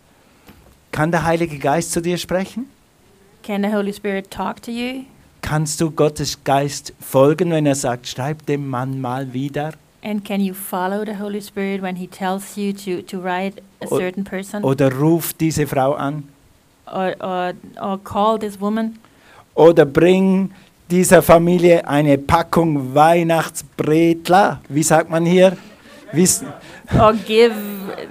Kann 0.91 1.11
der 1.11 1.23
Heilige 1.23 1.57
Geist 1.57 1.91
zu 1.91 2.01
dir 2.01 2.17
sprechen? 2.17 2.65
Can 3.43 3.63
the 3.63 3.73
Holy 3.73 3.93
Spirit 3.93 4.29
talk 4.29 4.61
to 4.63 4.71
you? 4.71 5.05
Kannst 5.41 5.79
du 5.81 5.89
Gottes 5.89 6.43
Geist 6.43 6.93
folgen, 6.99 7.49
wenn 7.51 7.65
er 7.65 7.75
sagt, 7.75 8.07
schreib 8.07 8.45
dem 8.45 8.67
Mann 8.67 8.99
mal 9.01 9.33
wieder? 9.33 9.73
And 10.03 10.25
can 10.25 10.41
you 10.41 10.53
follow 10.53 11.05
the 11.05 11.17
Holy 11.19 11.41
Spirit 11.41 11.81
when 11.81 11.95
he 11.95 12.07
tells 12.07 12.55
you 12.57 12.73
to, 12.73 13.01
to 13.03 13.23
write 13.23 13.61
a 13.81 13.87
certain 13.87 14.23
person 14.23 14.63
Oder 14.63 14.91
ruf 14.93 15.33
diese 15.33 15.65
Frau 15.67 15.93
an? 15.93 16.23
Or, 16.91 17.15
or, 17.19 17.54
or 17.82 17.97
call 18.04 18.38
this 18.39 18.60
woman? 18.60 18.97
Oder 19.56 19.86
bring 19.86 20.51
dieser 20.89 21.21
Familie 21.21 21.88
eine 21.88 22.17
Packung 22.17 22.93
Weihnachtsbretler. 22.93 24.62
Wie 24.69 24.84
sagt 24.84 25.10
man 25.10 25.25
hier? 25.25 25.58
Wie's- 26.13 26.43
or 26.99 27.13
give 27.13 27.54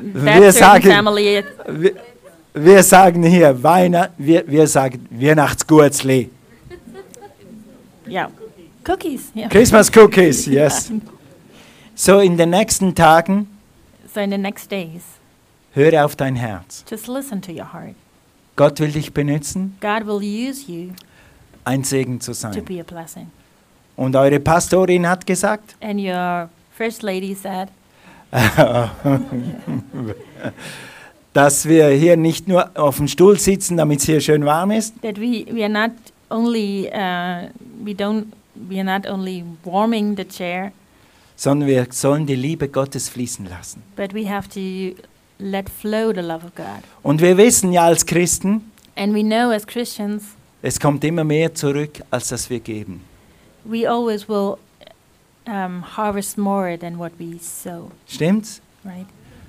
Wir 0.01 0.25
that 0.25 0.55
certain 0.55 0.83
sagen- 0.83 0.91
family 0.91 1.45
Wir, 1.69 1.93
wir 2.55 2.83
sagen 2.83 3.23
hier 3.25 3.63
Weihnacht, 3.63 4.11
wir, 4.17 4.43
wir 4.47 4.67
sagen 4.67 5.07
Weihnachtsgurzli. 5.11 6.31
yeah 8.09 8.29
cookies 8.89 9.31
yeah 9.37 9.49
Christmas 9.49 9.91
Cookies, 9.95 10.47
yes. 10.59 10.91
So 11.95 12.21
in 12.21 12.37
den 12.37 12.51
nächsten 12.51 12.95
Tagen 12.95 13.47
so 14.13 14.21
in 14.21 14.31
the 14.31 14.39
next 14.39 14.71
days 14.71 15.03
höre 15.75 16.05
auf 16.05 16.17
dein 16.17 16.35
Herz. 16.37 16.85
just 16.91 17.07
listen 17.07 17.41
to 17.43 17.53
your 17.53 17.73
heart 17.73 17.95
Gott 18.61 18.79
will 18.79 18.93
dich 18.93 19.15
benutzen, 19.15 19.75
god 19.81 20.07
will 20.07 20.21
use 20.23 20.71
you 20.71 20.91
ein 21.65 21.83
Segen 21.83 22.21
zu 22.21 22.33
to 22.33 22.35
sein. 22.35 22.63
be 22.67 22.79
a 22.79 22.83
blessing 22.83 23.29
Und 23.97 24.15
eure 24.17 24.39
Pastorin 24.39 25.09
hat 25.09 25.27
gesagt, 25.27 25.77
and 25.81 25.99
your 25.99 26.51
first 26.77 27.03
lady 27.03 27.35
said 27.35 27.69
dass 31.33 31.67
wir 31.67 31.89
hier 31.89 32.17
nicht 32.17 32.49
nur 32.49 32.71
auf 32.75 32.99
dem 32.99 33.09
Stuhl 33.09 33.39
sitzen, 33.39 33.77
damit 33.77 34.01
es 34.01 34.07
hier 34.07 34.21
schön 34.21 34.45
warm 34.45 34.73
ist, 34.73 35.01
that 35.03 35.17
we, 35.19 35.47
we 35.51 35.63
are 35.63 35.69
not 35.73 35.93
only 36.29 36.87
uh, 36.89 37.49
we 37.83 37.93
don't 37.93 38.27
we 38.69 38.77
are 38.77 38.85
not 38.85 39.07
only 39.09 39.43
warming 39.65 40.17
the 40.17 40.25
chair 40.25 40.73
sondern 41.37 41.67
wir 41.69 41.87
sollen 41.91 42.27
die 42.27 42.35
Liebe 42.35 42.69
Gottes 42.69 43.09
fließen 43.09 43.47
lassen. 43.47 43.83
but 43.97 44.13
we 44.13 44.29
have 44.29 44.49
to 44.51 44.95
let 45.41 45.69
flow 45.69 46.13
the 46.13 46.21
love 46.21 46.45
of 46.47 46.55
god 46.55 46.83
Und 47.03 47.21
wir 47.21 47.37
wissen 47.37 47.73
ja 47.73 47.85
als 47.87 48.05
Christen, 48.07 48.71
and 48.97 49.15
we 49.15 49.23
know 49.23 49.51
as 49.51 49.67
christians 49.67 50.23
es 50.63 50.79
kommt 50.79 51.03
immer 51.05 51.25
mehr 51.25 51.55
zurück, 51.55 52.03
als 52.11 52.29
das 52.29 52.49
wir 52.51 52.61
geben. 52.61 53.01
we 53.65 53.89
always 53.89 54.29
will 54.29 54.57
um, 55.47 55.83
harvest 55.97 56.37
more 56.39 56.79
than 56.79 56.99
what 56.99 57.13
we 57.19 57.39
sow 57.41 57.91
Stimmt's? 58.07 58.61
right 58.85 59.07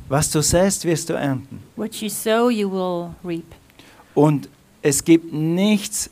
Was 0.09 0.29
du 0.29 0.41
säst, 0.41 0.83
wirst 0.85 1.09
du 1.09 1.13
ernten. 1.13 1.59
what 1.75 1.95
you 2.01 2.09
sow 2.09 2.49
you 2.49 2.69
will 2.69 3.09
reap 3.23 3.45
Und 4.13 4.49
es 4.81 5.03
gibt 5.03 5.31
nichts 5.31 6.09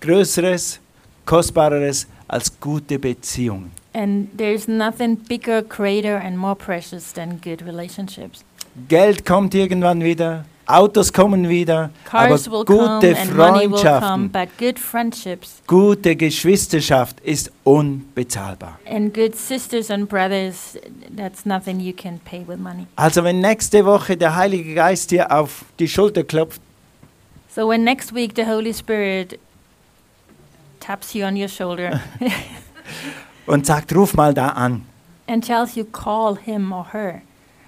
Größeres, 0.00 0.80
Kostbareres 1.26 2.06
als 2.28 2.58
gute 2.60 2.98
Beziehungen. 2.98 3.70
And 3.92 4.28
there's 4.38 4.68
nothing 4.68 5.16
bigger, 5.16 5.62
greater, 5.62 6.16
and 6.20 6.38
more 6.38 6.54
precious 6.54 7.12
than 7.12 7.40
good 7.42 7.60
relationships. 7.62 8.42
Geld 8.88 9.26
kommt 9.26 9.54
irgendwann 9.54 10.02
wieder, 10.02 10.44
Autos 10.66 11.12
kommen 11.12 11.48
wieder, 11.48 11.90
Cars 12.04 12.46
aber 12.46 12.64
come 12.64 13.00
gute 13.00 13.14
come, 13.14 13.26
Freundschaften, 13.26 14.76
friendships 14.76 15.62
gute 15.66 16.14
Geschwisterschaft 16.14 17.18
ist 17.20 17.50
unbezahlbar. 17.64 18.78
and 18.88 19.12
good 19.12 19.34
sisters 19.34 19.90
and 19.90 20.08
brothers, 20.08 20.78
that's 21.16 21.44
nothing 21.44 21.80
you 21.80 21.92
can 21.92 22.20
pay 22.20 22.46
with 22.46 22.58
money. 22.58 22.86
Also 22.94 23.24
wenn 23.24 23.40
nächste 23.40 23.84
Woche 23.84 24.16
der 24.16 24.36
Heilige 24.36 24.74
Geist 24.74 25.10
dir 25.10 25.32
auf 25.32 25.64
die 25.78 25.88
Schulter 25.88 26.22
klopft, 26.22 26.60
So 27.52 27.68
when 27.68 27.82
next 27.82 28.14
week 28.14 28.34
the 28.36 28.46
Holy 28.46 28.72
Spirit 28.72 29.36
taps 30.78 31.12
you 31.14 31.24
on 31.26 31.36
your 31.36 31.48
shoulder 31.48 32.00
und 33.46 33.66
sagt, 33.66 33.92
ruf 33.96 34.14
mal 34.14 34.32
da 34.32 34.50
an, 34.50 34.84
and 35.26 35.44
tells 35.44 35.74
you 35.74 35.84
call 35.84 36.36
him 36.36 36.70
or 36.72 36.86
her, 36.92 37.22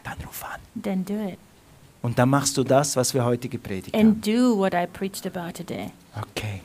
dann 0.05 0.17
ruf 0.27 0.45
an. 0.45 0.61
then 0.83 1.05
do 1.05 1.15
it. 1.29 1.39
Und 2.03 2.19
dann 2.19 2.31
machst 2.31 2.57
du 2.57 2.65
das, 2.65 2.97
was 2.97 3.15
wir 3.15 3.25
heute 3.25 3.49
gepredigt 3.49 3.95
haben. 3.97 4.07
And 4.09 4.27
do 4.27 4.57
what 4.59 4.75
I 4.75 4.87
preached 4.93 5.25
about 5.27 5.53
today. 5.53 5.91
Okay. 6.21 6.61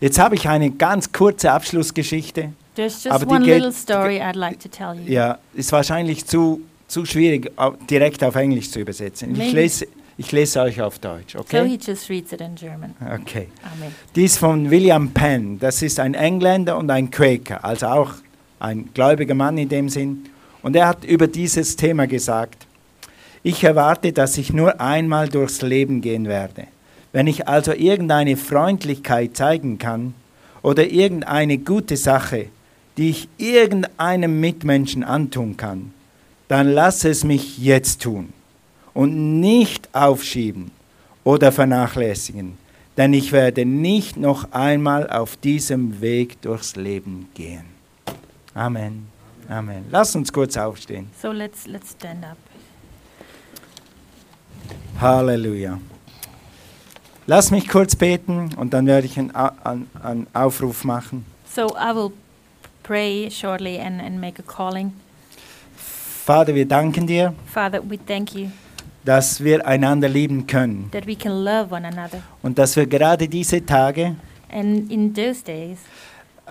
Jetzt 0.00 0.18
habe 0.18 0.34
ich 0.36 0.48
eine 0.48 0.70
ganz 0.70 1.10
kurze 1.12 1.50
Abschlussgeschichte. 1.50 2.52
There's 2.74 3.02
just 3.02 3.08
Aber 3.14 3.24
die 3.26 3.30
one 3.32 3.44
geht- 3.44 3.54
little 3.56 3.72
story 3.72 4.20
I'd 4.20 4.36
like 4.36 4.60
to 4.60 4.68
tell 4.68 4.94
you. 4.94 5.10
Ja, 5.12 5.38
ist 5.54 5.72
wahrscheinlich 5.72 6.24
zu, 6.26 6.60
zu 6.86 7.04
schwierig, 7.04 7.50
au- 7.56 7.72
direkt 7.90 8.22
auf 8.22 8.34
Englisch 8.36 8.70
zu 8.70 8.80
übersetzen. 8.80 9.32
Ich 9.32 9.38
Maybe. 9.38 9.56
lese, 9.56 9.86
ich 10.18 10.30
lese 10.32 10.60
euch 10.60 10.80
auf 10.80 10.98
Deutsch, 10.98 11.32
So 11.32 11.40
okay? 11.40 11.66
he 11.68 11.78
just 11.82 12.08
reads 12.10 12.32
it 12.32 12.40
in 12.40 12.54
German. 12.54 12.94
Okay. 13.00 13.48
Amen. 13.62 13.94
Dies 14.14 14.36
von 14.38 14.70
William 14.70 15.10
Penn. 15.10 15.58
Das 15.58 15.82
ist 15.82 15.98
ein 15.98 16.14
Engländer 16.14 16.76
und 16.78 16.90
ein 16.90 17.10
Quaker, 17.10 17.64
also 17.64 17.86
auch 17.86 18.10
ein 18.60 18.90
gläubiger 18.94 19.34
Mann 19.34 19.58
in 19.58 19.68
dem 19.68 19.88
Sinn. 19.88 20.26
Und 20.62 20.76
er 20.76 20.86
hat 20.88 21.04
über 21.04 21.26
dieses 21.26 21.74
Thema 21.76 22.06
gesagt, 22.06 22.65
ich 23.46 23.62
erwarte, 23.62 24.12
dass 24.12 24.38
ich 24.38 24.52
nur 24.52 24.80
einmal 24.80 25.28
durchs 25.28 25.62
Leben 25.62 26.00
gehen 26.00 26.26
werde. 26.26 26.66
Wenn 27.12 27.28
ich 27.28 27.46
also 27.46 27.72
irgendeine 27.72 28.36
Freundlichkeit 28.36 29.36
zeigen 29.36 29.78
kann 29.78 30.14
oder 30.62 30.84
irgendeine 30.84 31.56
gute 31.56 31.96
Sache, 31.96 32.46
die 32.96 33.10
ich 33.10 33.28
irgendeinem 33.38 34.40
Mitmenschen 34.40 35.04
antun 35.04 35.56
kann, 35.56 35.92
dann 36.48 36.72
lass 36.72 37.04
es 37.04 37.22
mich 37.22 37.58
jetzt 37.58 38.02
tun 38.02 38.32
und 38.94 39.38
nicht 39.38 39.94
aufschieben 39.94 40.72
oder 41.22 41.52
vernachlässigen, 41.52 42.58
denn 42.96 43.12
ich 43.12 43.30
werde 43.30 43.64
nicht 43.64 44.16
noch 44.16 44.50
einmal 44.50 45.08
auf 45.08 45.36
diesem 45.36 46.00
Weg 46.00 46.42
durchs 46.42 46.74
Leben 46.74 47.28
gehen. 47.34 47.64
Amen. 48.54 49.06
Amen. 49.48 49.84
Lass 49.92 50.16
uns 50.16 50.32
kurz 50.32 50.56
aufstehen. 50.56 51.08
So 51.22 51.30
let's 51.30 51.68
let's 51.68 51.92
stand 51.92 52.24
up. 52.24 52.38
Halleluja. 55.00 55.78
Lass 57.26 57.50
mich 57.50 57.68
kurz 57.68 57.96
beten 57.96 58.50
und 58.56 58.72
dann 58.72 58.86
werde 58.86 59.06
ich 59.06 59.18
einen, 59.18 59.34
Au- 59.34 59.50
einen, 59.64 59.90
einen 60.02 60.26
Aufruf 60.32 60.84
machen. 60.84 61.24
So 61.52 61.66
I 61.76 61.94
will 61.94 62.12
pray 62.82 63.28
shortly 63.30 63.78
and, 63.80 64.00
and 64.00 64.20
make 64.20 64.40
a 64.40 64.44
calling. 64.46 64.92
Vater, 66.24 66.54
wir 66.54 66.66
danken 66.66 67.06
dir, 67.06 67.34
Father, 67.46 67.80
we 67.88 67.98
thank 68.04 68.34
you 68.34 68.48
dass 69.04 69.40
wir 69.44 69.64
einander 69.64 70.08
lieben 70.08 70.48
können 70.48 70.88
that 70.90 71.06
we 71.06 71.14
can 71.14 71.44
love 71.44 71.72
one 71.72 71.86
another. 71.86 72.20
und 72.42 72.58
dass 72.58 72.74
wir 72.74 72.86
gerade 72.86 73.28
diese 73.28 73.64
Tage 73.64 74.16
days, 74.52 75.78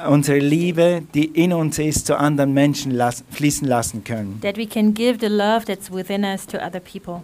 unsere 0.10 0.40
Liebe, 0.40 1.02
die 1.14 1.26
in 1.26 1.52
uns 1.52 1.78
ist, 1.80 2.06
zu 2.08 2.18
anderen 2.18 2.54
Menschen 2.54 2.92
las 2.92 3.26
fließen 3.32 3.68
lassen 3.68 4.06
können. 4.06 4.40
that 4.42 4.56
we 4.56 4.66
can 4.66 4.94
give 4.94 5.20
the 5.20 5.28
love 5.28 5.66
that's 5.66 5.92
within 5.92 6.24
us 6.24 6.46
to 6.48 6.58
other 6.58 6.80
people. 6.80 7.22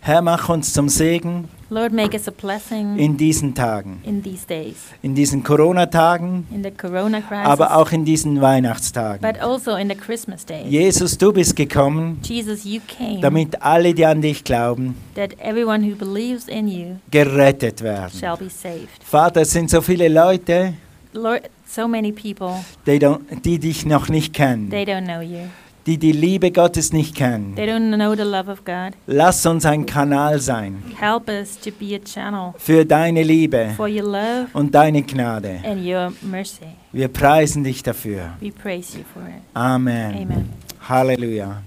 Herr, 0.00 0.22
mach 0.22 0.48
uns 0.48 0.72
zum 0.72 0.88
Segen 0.88 1.48
Lord, 1.70 1.92
make 1.92 2.14
us 2.14 2.26
a 2.26 2.30
blessing 2.30 2.96
in 2.96 3.18
diesen 3.18 3.54
Tagen, 3.54 4.00
in 4.02 4.22
these 4.22 4.46
days, 4.46 4.76
in 5.02 5.14
diesen 5.14 5.42
Corona-Tagen, 5.42 6.46
corona 6.78 7.22
aber 7.44 7.76
auch 7.76 7.92
in 7.92 8.06
diesen 8.06 8.40
Weihnachtstagen. 8.40 9.20
but 9.20 9.38
also 9.42 9.76
in 9.76 9.90
the 9.90 9.94
Christmas 9.94 10.46
days. 10.46 10.64
Jesus, 10.70 11.18
du 11.18 11.30
bist 11.30 11.54
gekommen, 11.56 12.20
Jesus, 12.22 12.64
you 12.64 12.80
came 12.88 13.20
damit 13.20 13.60
alle, 13.60 13.92
die 13.92 14.06
an 14.06 14.22
dich 14.22 14.44
glauben, 14.44 14.94
that 15.14 15.38
everyone 15.40 15.82
who 15.84 15.94
believes 15.94 16.48
in 16.48 16.68
you 16.68 16.96
gerettet 17.10 17.82
werden. 17.82 18.18
shall 18.18 18.38
be 18.38 18.48
saved. 18.48 19.04
Vater, 19.04 19.42
es 19.42 19.50
sind 19.50 19.68
so 19.68 19.82
viele 19.82 20.08
Leute, 20.08 20.72
Lord, 21.12 21.50
so 21.66 21.86
many 21.86 22.12
people, 22.12 22.64
die, 22.86 22.98
die 23.44 23.58
dich 23.58 23.84
noch 23.84 24.08
nicht 24.08 24.32
kennen, 24.32 24.70
they 24.70 24.84
don't 24.84 25.04
know 25.04 25.20
you. 25.20 25.48
Die 25.88 25.96
die 25.96 26.12
Liebe 26.12 26.50
Gottes 26.52 26.92
nicht 26.92 27.14
kennen. 27.14 27.56
They 27.56 27.66
don't 27.66 27.94
know 27.94 28.14
the 28.14 28.22
love 28.22 28.50
of 28.50 28.62
God. 28.64 28.92
Lass 29.06 29.46
uns 29.46 29.64
ein 29.64 29.86
Kanal 29.86 30.38
sein 30.38 30.82
Help 31.00 31.28
us 31.30 31.58
to 31.58 31.70
be 31.70 31.94
a 31.96 31.98
channel 31.98 32.52
für 32.58 32.84
deine 32.84 33.22
Liebe 33.22 33.70
for 33.74 33.88
your 33.88 34.02
love 34.02 34.48
und 34.52 34.74
deine 34.74 35.02
Gnade. 35.02 35.60
and 35.64 35.82
your 35.84 36.12
mercy. 36.20 36.66
Wir 36.92 37.08
preisen 37.08 37.64
dich 37.64 37.82
dafür. 37.82 38.34
We 38.40 38.50
praise 38.52 38.98
you 38.98 39.04
for 39.14 39.22
it. 39.22 39.42
Amen. 39.54 40.14
Amen. 40.14 40.48
Halleluja. 40.86 41.62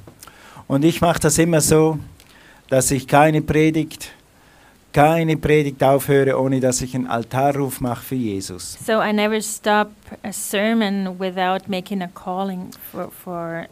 Und 0.68 0.86
ich 0.86 1.02
mache 1.02 1.20
das 1.20 1.40
immer 1.40 1.60
so, 1.60 1.98
dass 2.70 2.92
ich 2.92 3.08
keine 3.08 3.42
Predigt, 3.42 4.12
keine 4.94 5.36
Predigt 5.36 5.84
aufhöre, 5.84 6.40
ohne 6.40 6.60
dass 6.60 6.82
ich 6.82 6.94
einen 6.94 7.08
Altarruf 7.08 7.82
mache 7.82 8.04
für 8.04 8.16
Jesus. 8.16 8.78
So 8.86 9.02
I 9.02 9.12
never 9.12 9.42
stop 9.42 9.90
a 10.24 10.32
sermon 10.32 11.20
without 11.20 11.68
making 11.68 12.04
a 12.04 12.08
calling 12.14 12.70
for, 12.92 13.10
for 13.12 13.66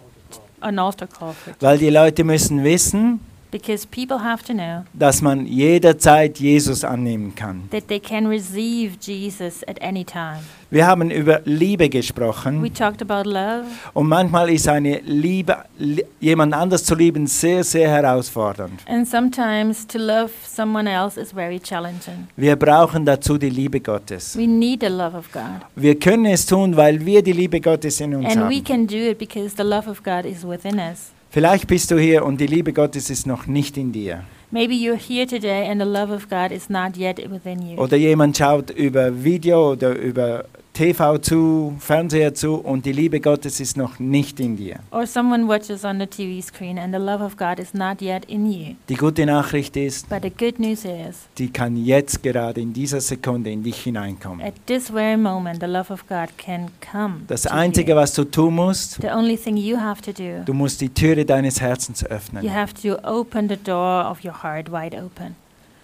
Weil 1.60 1.78
die 1.78 1.90
Leute 1.90 2.24
müssen 2.24 2.64
wissen, 2.64 3.20
because 3.52 3.86
people 3.88 4.20
have 4.24 4.44
to 4.44 4.54
know 4.54 4.84
dass 4.94 5.22
man 5.22 5.46
jederzeit 5.46 6.40
Jesus 6.40 6.84
annehmen 6.84 7.34
kann. 7.36 7.64
that 7.72 7.88
they 7.88 8.00
can 8.00 8.28
receive 8.28 8.98
Jesus 9.02 9.64
at 9.68 9.82
any 9.82 10.04
time. 10.06 10.40
Wir 10.72 10.86
haben 10.86 11.10
über 11.10 11.42
Liebe 11.46 11.86
We 11.86 11.90
gesprochen 11.90 12.74
talked 12.76 13.02
about 13.02 13.28
love, 13.28 13.66
und 13.94 14.08
manchmal 14.08 14.52
ist 14.52 14.68
eine 14.68 15.00
Liebe, 15.00 15.58
li- 15.80 16.04
jemand 16.20 16.54
anders 16.54 16.84
zu 16.84 16.94
lieben, 16.94 17.26
sehr, 17.26 17.64
sehr 17.64 17.90
herausfordernd. 17.90 18.82
and 18.88 19.08
sometimes 19.08 19.88
to 19.88 19.98
love 19.98 20.30
someone 20.46 20.88
else 20.88 21.20
is 21.20 21.32
very 21.32 21.60
challenging. 21.60 22.28
Wir 22.36 22.56
brauchen 22.56 23.04
dazu 23.06 23.38
die 23.40 23.50
Liebe 23.50 23.80
Gottes. 23.80 24.38
We 24.38 24.46
need 24.46 24.82
the 24.82 24.88
love 24.90 25.18
of 25.18 25.32
God. 25.32 25.62
Wir 25.76 25.98
können 25.98 26.26
es 26.26 26.46
tun, 26.46 26.78
weil 26.78 27.04
wir 27.04 27.24
die 27.24 27.34
Liebe 27.34 27.60
Gottes 27.60 28.00
in 28.00 28.14
uns 28.14 28.28
And 28.28 28.48
we 28.50 28.58
haben. 28.58 28.64
can 28.64 28.86
do 28.88 28.96
it 29.10 29.18
because 29.18 29.56
the 29.58 29.64
love 29.64 29.90
of 29.90 30.04
God 30.04 30.26
is 30.26 30.48
within 30.48 30.76
us. 30.78 31.12
Vielleicht 31.32 31.68
bist 31.68 31.92
du 31.92 32.00
hier 32.00 32.26
und 32.26 32.42
die 32.42 32.48
Liebe 32.48 32.74
Gottes 32.74 33.12
ist 33.12 33.28
noch 33.28 33.46
nicht 33.46 33.78
in 33.78 33.92
dir. 33.92 34.24
Maybe 34.50 34.74
you're 34.74 34.98
here 34.98 35.28
today 35.28 35.70
and 35.70 35.80
the 35.80 35.88
love 35.88 36.12
of 36.12 36.28
God 36.28 36.52
is 36.52 36.70
not 36.70 36.98
yet 36.98 37.20
within 37.30 37.62
you. 37.62 37.78
Oder 37.80 37.98
jemand 37.98 38.36
schaut 38.36 38.72
über 38.72 39.24
Video 39.24 39.74
oder 39.74 39.96
über 39.96 40.46
TV 40.80 41.18
zu, 41.18 41.76
Fernseher 41.78 42.34
zu 42.34 42.56
und 42.56 42.86
die 42.86 42.94
Liebe 42.94 43.20
Gottes 43.20 43.60
ist 43.60 43.76
noch 43.76 44.00
nicht 44.00 44.40
in 44.40 44.56
dir. 44.56 44.80
Or 44.92 45.06
someone 45.06 45.46
watches 45.46 45.84
on 45.84 46.00
the 46.00 46.08
TV 46.08 46.42
screen 46.42 46.80
and 46.80 46.94
the 46.96 47.02
love 47.02 47.22
of 47.22 47.36
God 47.36 47.60
is 47.60 47.74
not 47.74 48.02
yet 48.02 48.24
in 48.30 48.50
you. 48.50 48.76
Die 48.88 48.96
gute 48.96 49.26
Nachricht 49.26 49.76
ist, 49.76 50.08
But 50.08 50.22
the 50.22 50.30
good 50.30 50.58
news 50.58 50.86
is, 50.86 51.28
die 51.38 51.50
kann 51.52 51.76
jetzt 51.76 52.24
gerade 52.24 52.62
in 52.62 52.72
dieser 52.72 53.02
Sekunde 53.02 53.52
in 53.52 53.62
dich 53.62 53.76
hineinkommen. 53.84 54.40
at 54.46 54.54
this 54.68 54.90
very 54.90 55.18
moment, 55.18 55.60
the 55.60 55.68
love 55.68 55.92
of 55.92 56.08
God 56.08 56.30
can 56.38 56.70
come. 56.90 57.24
Das 57.28 57.46
Einzige, 57.46 57.92
you. 57.92 57.98
was 57.98 58.14
du 58.14 58.24
tun 58.24 58.56
musst, 58.56 59.02
The 59.02 59.10
only 59.10 59.36
thing 59.36 59.58
you 59.58 59.76
have 59.78 60.02
to 60.04 60.14
do, 60.14 60.46
du 60.46 60.54
musst 60.54 60.80
die 60.80 60.88
Türe 60.88 61.26
deines 61.26 61.60
Herzens 61.60 62.04
you 62.04 62.08
öffnen. 62.08 62.54
have 62.56 62.74
to 62.76 62.96
open 63.04 63.50
the 63.50 63.58
door 63.58 64.10
of 64.10 64.24
your 64.24 64.42
heart 64.44 64.72
wide 64.72 64.96
open. 64.96 65.36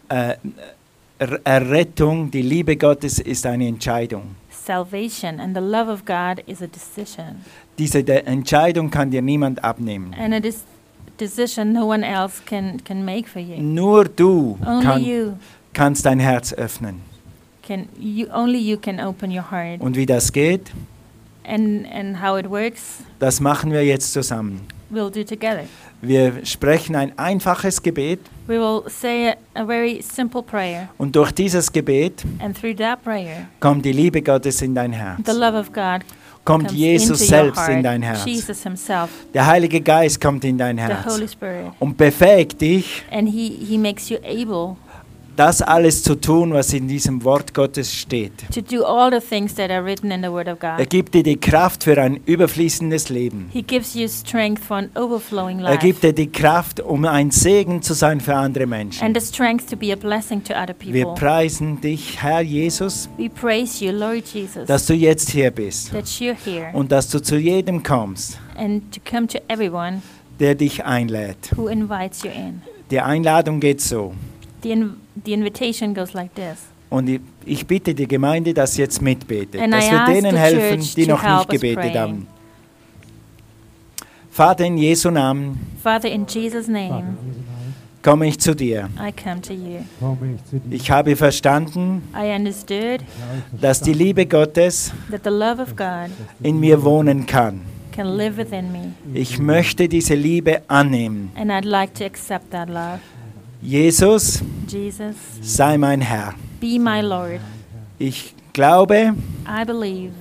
Äh, 0.07 0.35
Er- 1.17 1.39
Errettung, 1.45 2.29
die 2.29 2.41
Liebe 2.41 2.75
Gottes 2.75 3.19
ist 3.19 3.45
eine 3.45 3.67
Entscheidung. 3.67 4.35
Salvation 4.65 5.39
and 5.39 5.55
the 5.55 5.61
love 5.61 5.89
of 5.91 6.05
God 6.05 6.41
is 6.47 6.61
a 6.61 6.67
decision. 6.67 7.43
Diese 7.77 8.03
De 8.03 8.25
Entscheidung 8.25 8.89
kann 8.89 9.11
dir 9.11 9.21
niemand 9.21 9.63
abnehmen. 9.63 10.13
And 10.17 10.33
it 10.33 10.45
is 10.45 10.63
decision 11.19 11.71
no 11.73 11.85
one 11.85 12.03
else 12.05 12.41
can, 12.45 12.83
can 12.83 13.03
make 13.05 13.27
for 13.27 13.41
you. 13.41 13.61
Nur 13.61 14.05
du 14.05 14.57
Only 14.65 14.83
kann, 14.85 15.03
you 15.03 15.33
kannst 15.73 16.05
dein 16.05 16.19
Herz 16.19 16.53
öffnen. 16.53 17.01
can 17.61 17.87
you 17.99 18.27
only 18.31 18.59
you 18.59 18.77
can 18.77 18.99
open 18.99 19.31
your 19.31 19.49
heart. 19.51 19.81
Und 19.81 19.95
wie 19.95 20.05
das 20.05 20.31
geht, 20.31 20.71
And 21.47 21.85
and 21.91 22.21
how 22.23 22.37
it 22.39 22.49
works, 22.49 23.03
das 23.19 23.39
machen 23.39 23.71
wir 23.71 23.85
jetzt 23.85 24.13
zusammen. 24.13 24.61
We'll 24.95 25.11
do 25.11 25.23
together. 25.23 25.65
Wir 26.01 26.45
sprechen 26.45 26.95
ein 26.95 27.17
einfaches 27.17 27.81
Gebet 27.81 28.19
We 28.47 28.59
will 28.59 28.83
say 28.89 29.29
a, 29.29 29.35
a 29.55 29.65
very 29.65 30.01
simple 30.01 30.41
prayer, 30.43 30.89
und 30.97 31.15
durch 31.15 31.31
dieses 31.31 31.71
Gebet 31.71 32.23
and 32.39 32.55
through 32.59 32.75
that 32.77 33.03
prayer, 33.03 33.47
kommt 33.59 33.83
die 33.85 33.91
Liebe 33.91 34.21
Gottes 34.21 34.61
in 34.61 34.73
dein 34.75 34.93
Herz. 34.93 35.19
the 35.25 35.31
love 35.31 35.57
of 35.57 35.71
God 35.73 36.01
Kommt 36.43 36.67
comes 36.67 36.77
Jesus 36.79 37.27
selbst 37.27 37.57
heart. 37.59 37.71
in 37.71 37.81
dein 37.81 38.03
Herz. 38.03 38.23
Jesus 38.23 38.61
Himself, 38.61 39.09
Der 39.33 39.47
Heilige 39.47 39.81
Geist 39.81 40.21
kommt 40.21 40.43
in 40.45 40.59
dein 40.59 40.77
the 40.77 40.83
Herz 40.83 41.11
Holy 41.11 41.27
Spirit, 41.27 41.71
und 41.79 41.97
befähigt 41.97 42.61
dich, 42.61 43.03
and 43.11 43.27
He 43.27 43.49
He 43.67 43.79
makes 43.79 44.09
you 44.09 44.17
able 44.23 44.77
das 45.35 45.61
alles 45.61 46.01
zu 46.03 46.15
tun, 46.15 46.53
was 46.53 46.71
in 46.73 46.87
diesem 46.87 47.23
Wort 47.23 47.53
Gottes 47.53 47.93
steht. 47.93 48.31
to 48.53 48.61
do 48.61 48.83
all 48.85 49.11
the 49.11 49.19
things 49.25 49.53
that 49.55 49.69
are 49.69 49.83
written 49.83 50.11
in 50.11 50.21
the 50.23 50.29
Word 50.29 50.47
of 50.47 50.57
Er 50.61 50.85
gibt 50.85 51.13
dir 51.13 51.23
die 51.23 51.37
Kraft 51.37 51.83
für 51.83 51.99
ein 52.01 52.19
überfließendes 52.25 53.09
Leben. 53.09 53.49
He 53.51 53.61
gives 53.61 53.93
you 53.93 54.07
strength 54.07 54.63
for 54.63 54.77
an 54.77 54.89
overflowing 54.95 55.59
Er 55.59 55.71
life, 55.71 55.79
gibt 55.79 56.03
dir 56.03 56.13
die 56.13 56.31
Kraft, 56.31 56.79
um 56.79 57.05
ein 57.05 57.31
Segen 57.31 57.81
zu 57.81 57.93
sein 57.93 58.21
für 58.21 58.35
andere 58.35 58.65
Menschen. 58.65 59.03
and 59.05 59.19
the 59.19 59.25
strength 59.25 59.69
to 59.69 59.75
be 59.75 59.91
a 59.91 59.95
blessing 59.95 60.43
to 60.43 60.53
other 60.53 60.73
Wir 60.79 61.05
people. 61.05 61.19
preisen 61.19 61.81
dich, 61.81 62.21
Herr 62.21 62.41
Jesus, 62.41 63.09
We 63.17 63.29
praise 63.29 63.83
you, 63.83 63.91
Lord 63.91 64.25
Jesus, 64.33 64.65
dass 64.67 64.85
du 64.85 64.93
jetzt 64.93 65.29
hier 65.31 65.51
bist 65.51 65.91
that 65.91 66.05
you're 66.05 66.35
here, 66.45 66.69
und 66.73 66.91
dass 66.91 67.09
du 67.09 67.21
zu 67.21 67.37
jedem 67.37 67.83
kommst, 67.83 68.37
and 68.57 68.83
to 68.93 69.01
come 69.09 69.27
to 69.27 69.39
everyone 69.47 70.01
der 70.39 70.55
dich 70.55 70.83
einlädt. 70.85 71.51
who 71.55 71.67
invites 71.67 72.23
you 72.23 72.29
in. 72.29 72.61
Die 72.91 72.99
Einladung 72.99 73.59
geht 73.59 73.81
so. 73.81 74.13
The, 74.63 74.85
the 75.23 75.33
invitation 75.33 75.93
goes 75.93 76.13
like 76.13 76.33
this. 76.35 76.57
Und 76.89 77.09
ich- 77.09 77.21
ich 77.45 77.65
bitte 77.65 77.93
die 77.93 78.07
Gemeinde, 78.07 78.53
dass 78.53 78.77
jetzt 78.77 79.01
mitbetet, 79.01 79.59
And 79.61 79.73
dass 79.73 79.87
I 79.87 79.91
wir 79.91 80.01
ask 80.01 80.13
denen 80.13 80.31
the 80.31 80.37
helfen, 80.37 80.79
church 80.81 80.95
die 80.95 81.05
to 81.05 81.11
noch 81.11 81.23
help 81.23 81.37
nicht 81.39 81.53
us 81.53 81.61
gebetet 81.61 81.95
haben. 81.97 82.27
Vater, 84.29 84.65
in 84.65 84.77
Jesu 84.77 85.09
Namen 85.11 85.57
Father, 85.81 86.09
in 86.11 86.25
Jesus' 86.27 86.67
name, 86.67 87.15
komme 88.03 88.27
ich 88.27 88.37
zu 88.39 88.53
dir. 88.53 88.89
I 88.99 89.11
come 89.11 89.41
to 89.41 89.53
you. 89.53 89.79
Ich 90.69 90.91
habe 90.91 91.15
verstanden, 91.15 92.03
I 92.13 92.35
understood 92.35 93.01
dass 93.59 93.79
die 93.81 93.93
Liebe 93.93 94.25
Gottes 94.25 94.91
that 95.09 95.21
the 95.23 95.29
love 95.29 95.61
of 95.61 95.75
God 95.75 96.09
in 96.43 96.59
mir 96.59 96.83
wohnen 96.83 97.25
kann. 97.25 97.61
can 97.93 98.17
live 98.17 98.35
within 98.37 98.71
me, 98.73 98.91
Ich 99.13 99.39
möchte 99.39 99.87
diese 99.87 100.15
Liebe 100.15 100.61
annehmen. 100.67 101.31
and 101.35 101.49
I'd 101.49 101.63
like 101.65 101.93
to 101.95 102.03
accept 102.03 102.51
that 102.51 102.67
love. 102.67 102.99
Jesus, 103.61 104.41
Jesus, 104.67 105.15
sei 105.41 105.77
mein 105.77 106.01
Herr. 106.01 106.33
be 106.59 106.77
my 106.79 107.01
Lord. 107.01 107.39
Ich 107.97 108.33
glaube, 108.53 109.13
I 109.47 109.65
believe 109.65 110.11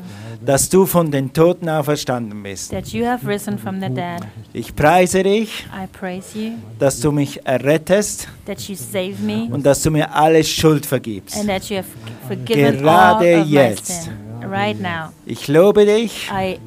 dass 0.45 0.69
du 0.69 0.85
von 0.85 1.11
den 1.11 1.33
Toten 1.33 1.69
auferstanden 1.71 2.43
bist. 2.43 2.71
that 2.71 2.89
you 2.89 3.07
have 3.07 3.27
risen 3.27 3.59
from 3.59 3.81
the 3.81 3.89
dead. 3.89 4.21
Ich 4.53 4.75
preise 4.77 5.23
dich, 5.23 5.65
I 5.73 5.87
praise 5.87 6.39
you 6.39 6.53
dass 6.79 7.01
du 7.01 7.13
mich 7.13 7.41
errettest 7.47 8.29
that 8.47 8.61
you 8.69 8.75
save 8.77 9.15
me 9.23 9.49
und 9.51 9.65
dass 9.65 9.83
du 9.83 9.91
mir 9.91 10.13
alle 10.15 10.45
Schuld 10.45 10.85
vergibst. 10.85 11.37
and 11.39 11.49
that 11.49 11.65
you 11.71 11.79
have 11.79 11.89
forgiven 12.29 12.79
Gerade 12.79 13.37
all 13.37 13.41
of 13.43 13.47
my 13.49 13.53
jetzt. 13.53 14.03
sin 14.05 14.13
right 14.51 14.81
now. 14.81 15.11
Ich 15.25 15.49
lobe 15.49 15.87
dich, 15.87 16.31
I 16.31 16.59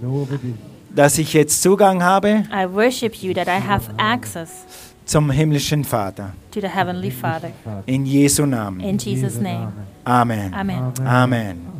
dass 0.96 1.18
ich 1.20 1.34
jetzt 1.34 1.62
Zugang 1.62 2.02
habe 2.02 2.44
I 2.52 2.66
worship 2.72 3.16
you 3.22 3.34
that 3.34 3.48
I 3.48 3.62
have 3.64 3.92
access 3.98 4.50
zum 5.08 5.32
himmlischen 5.32 5.84
Vater. 5.84 6.34
to 6.52 6.62
the 6.62 6.68
Heavenly 6.68 7.12
Father. 7.12 7.52
In 7.86 8.06
Jesu 8.06 8.46
Namen. 8.46 8.82
In 8.82 8.98
Jesus' 8.98 9.40
name. 9.40 9.72
Amen. 10.06 10.54
Amen. 10.54 10.94
Amen. 11.06 11.77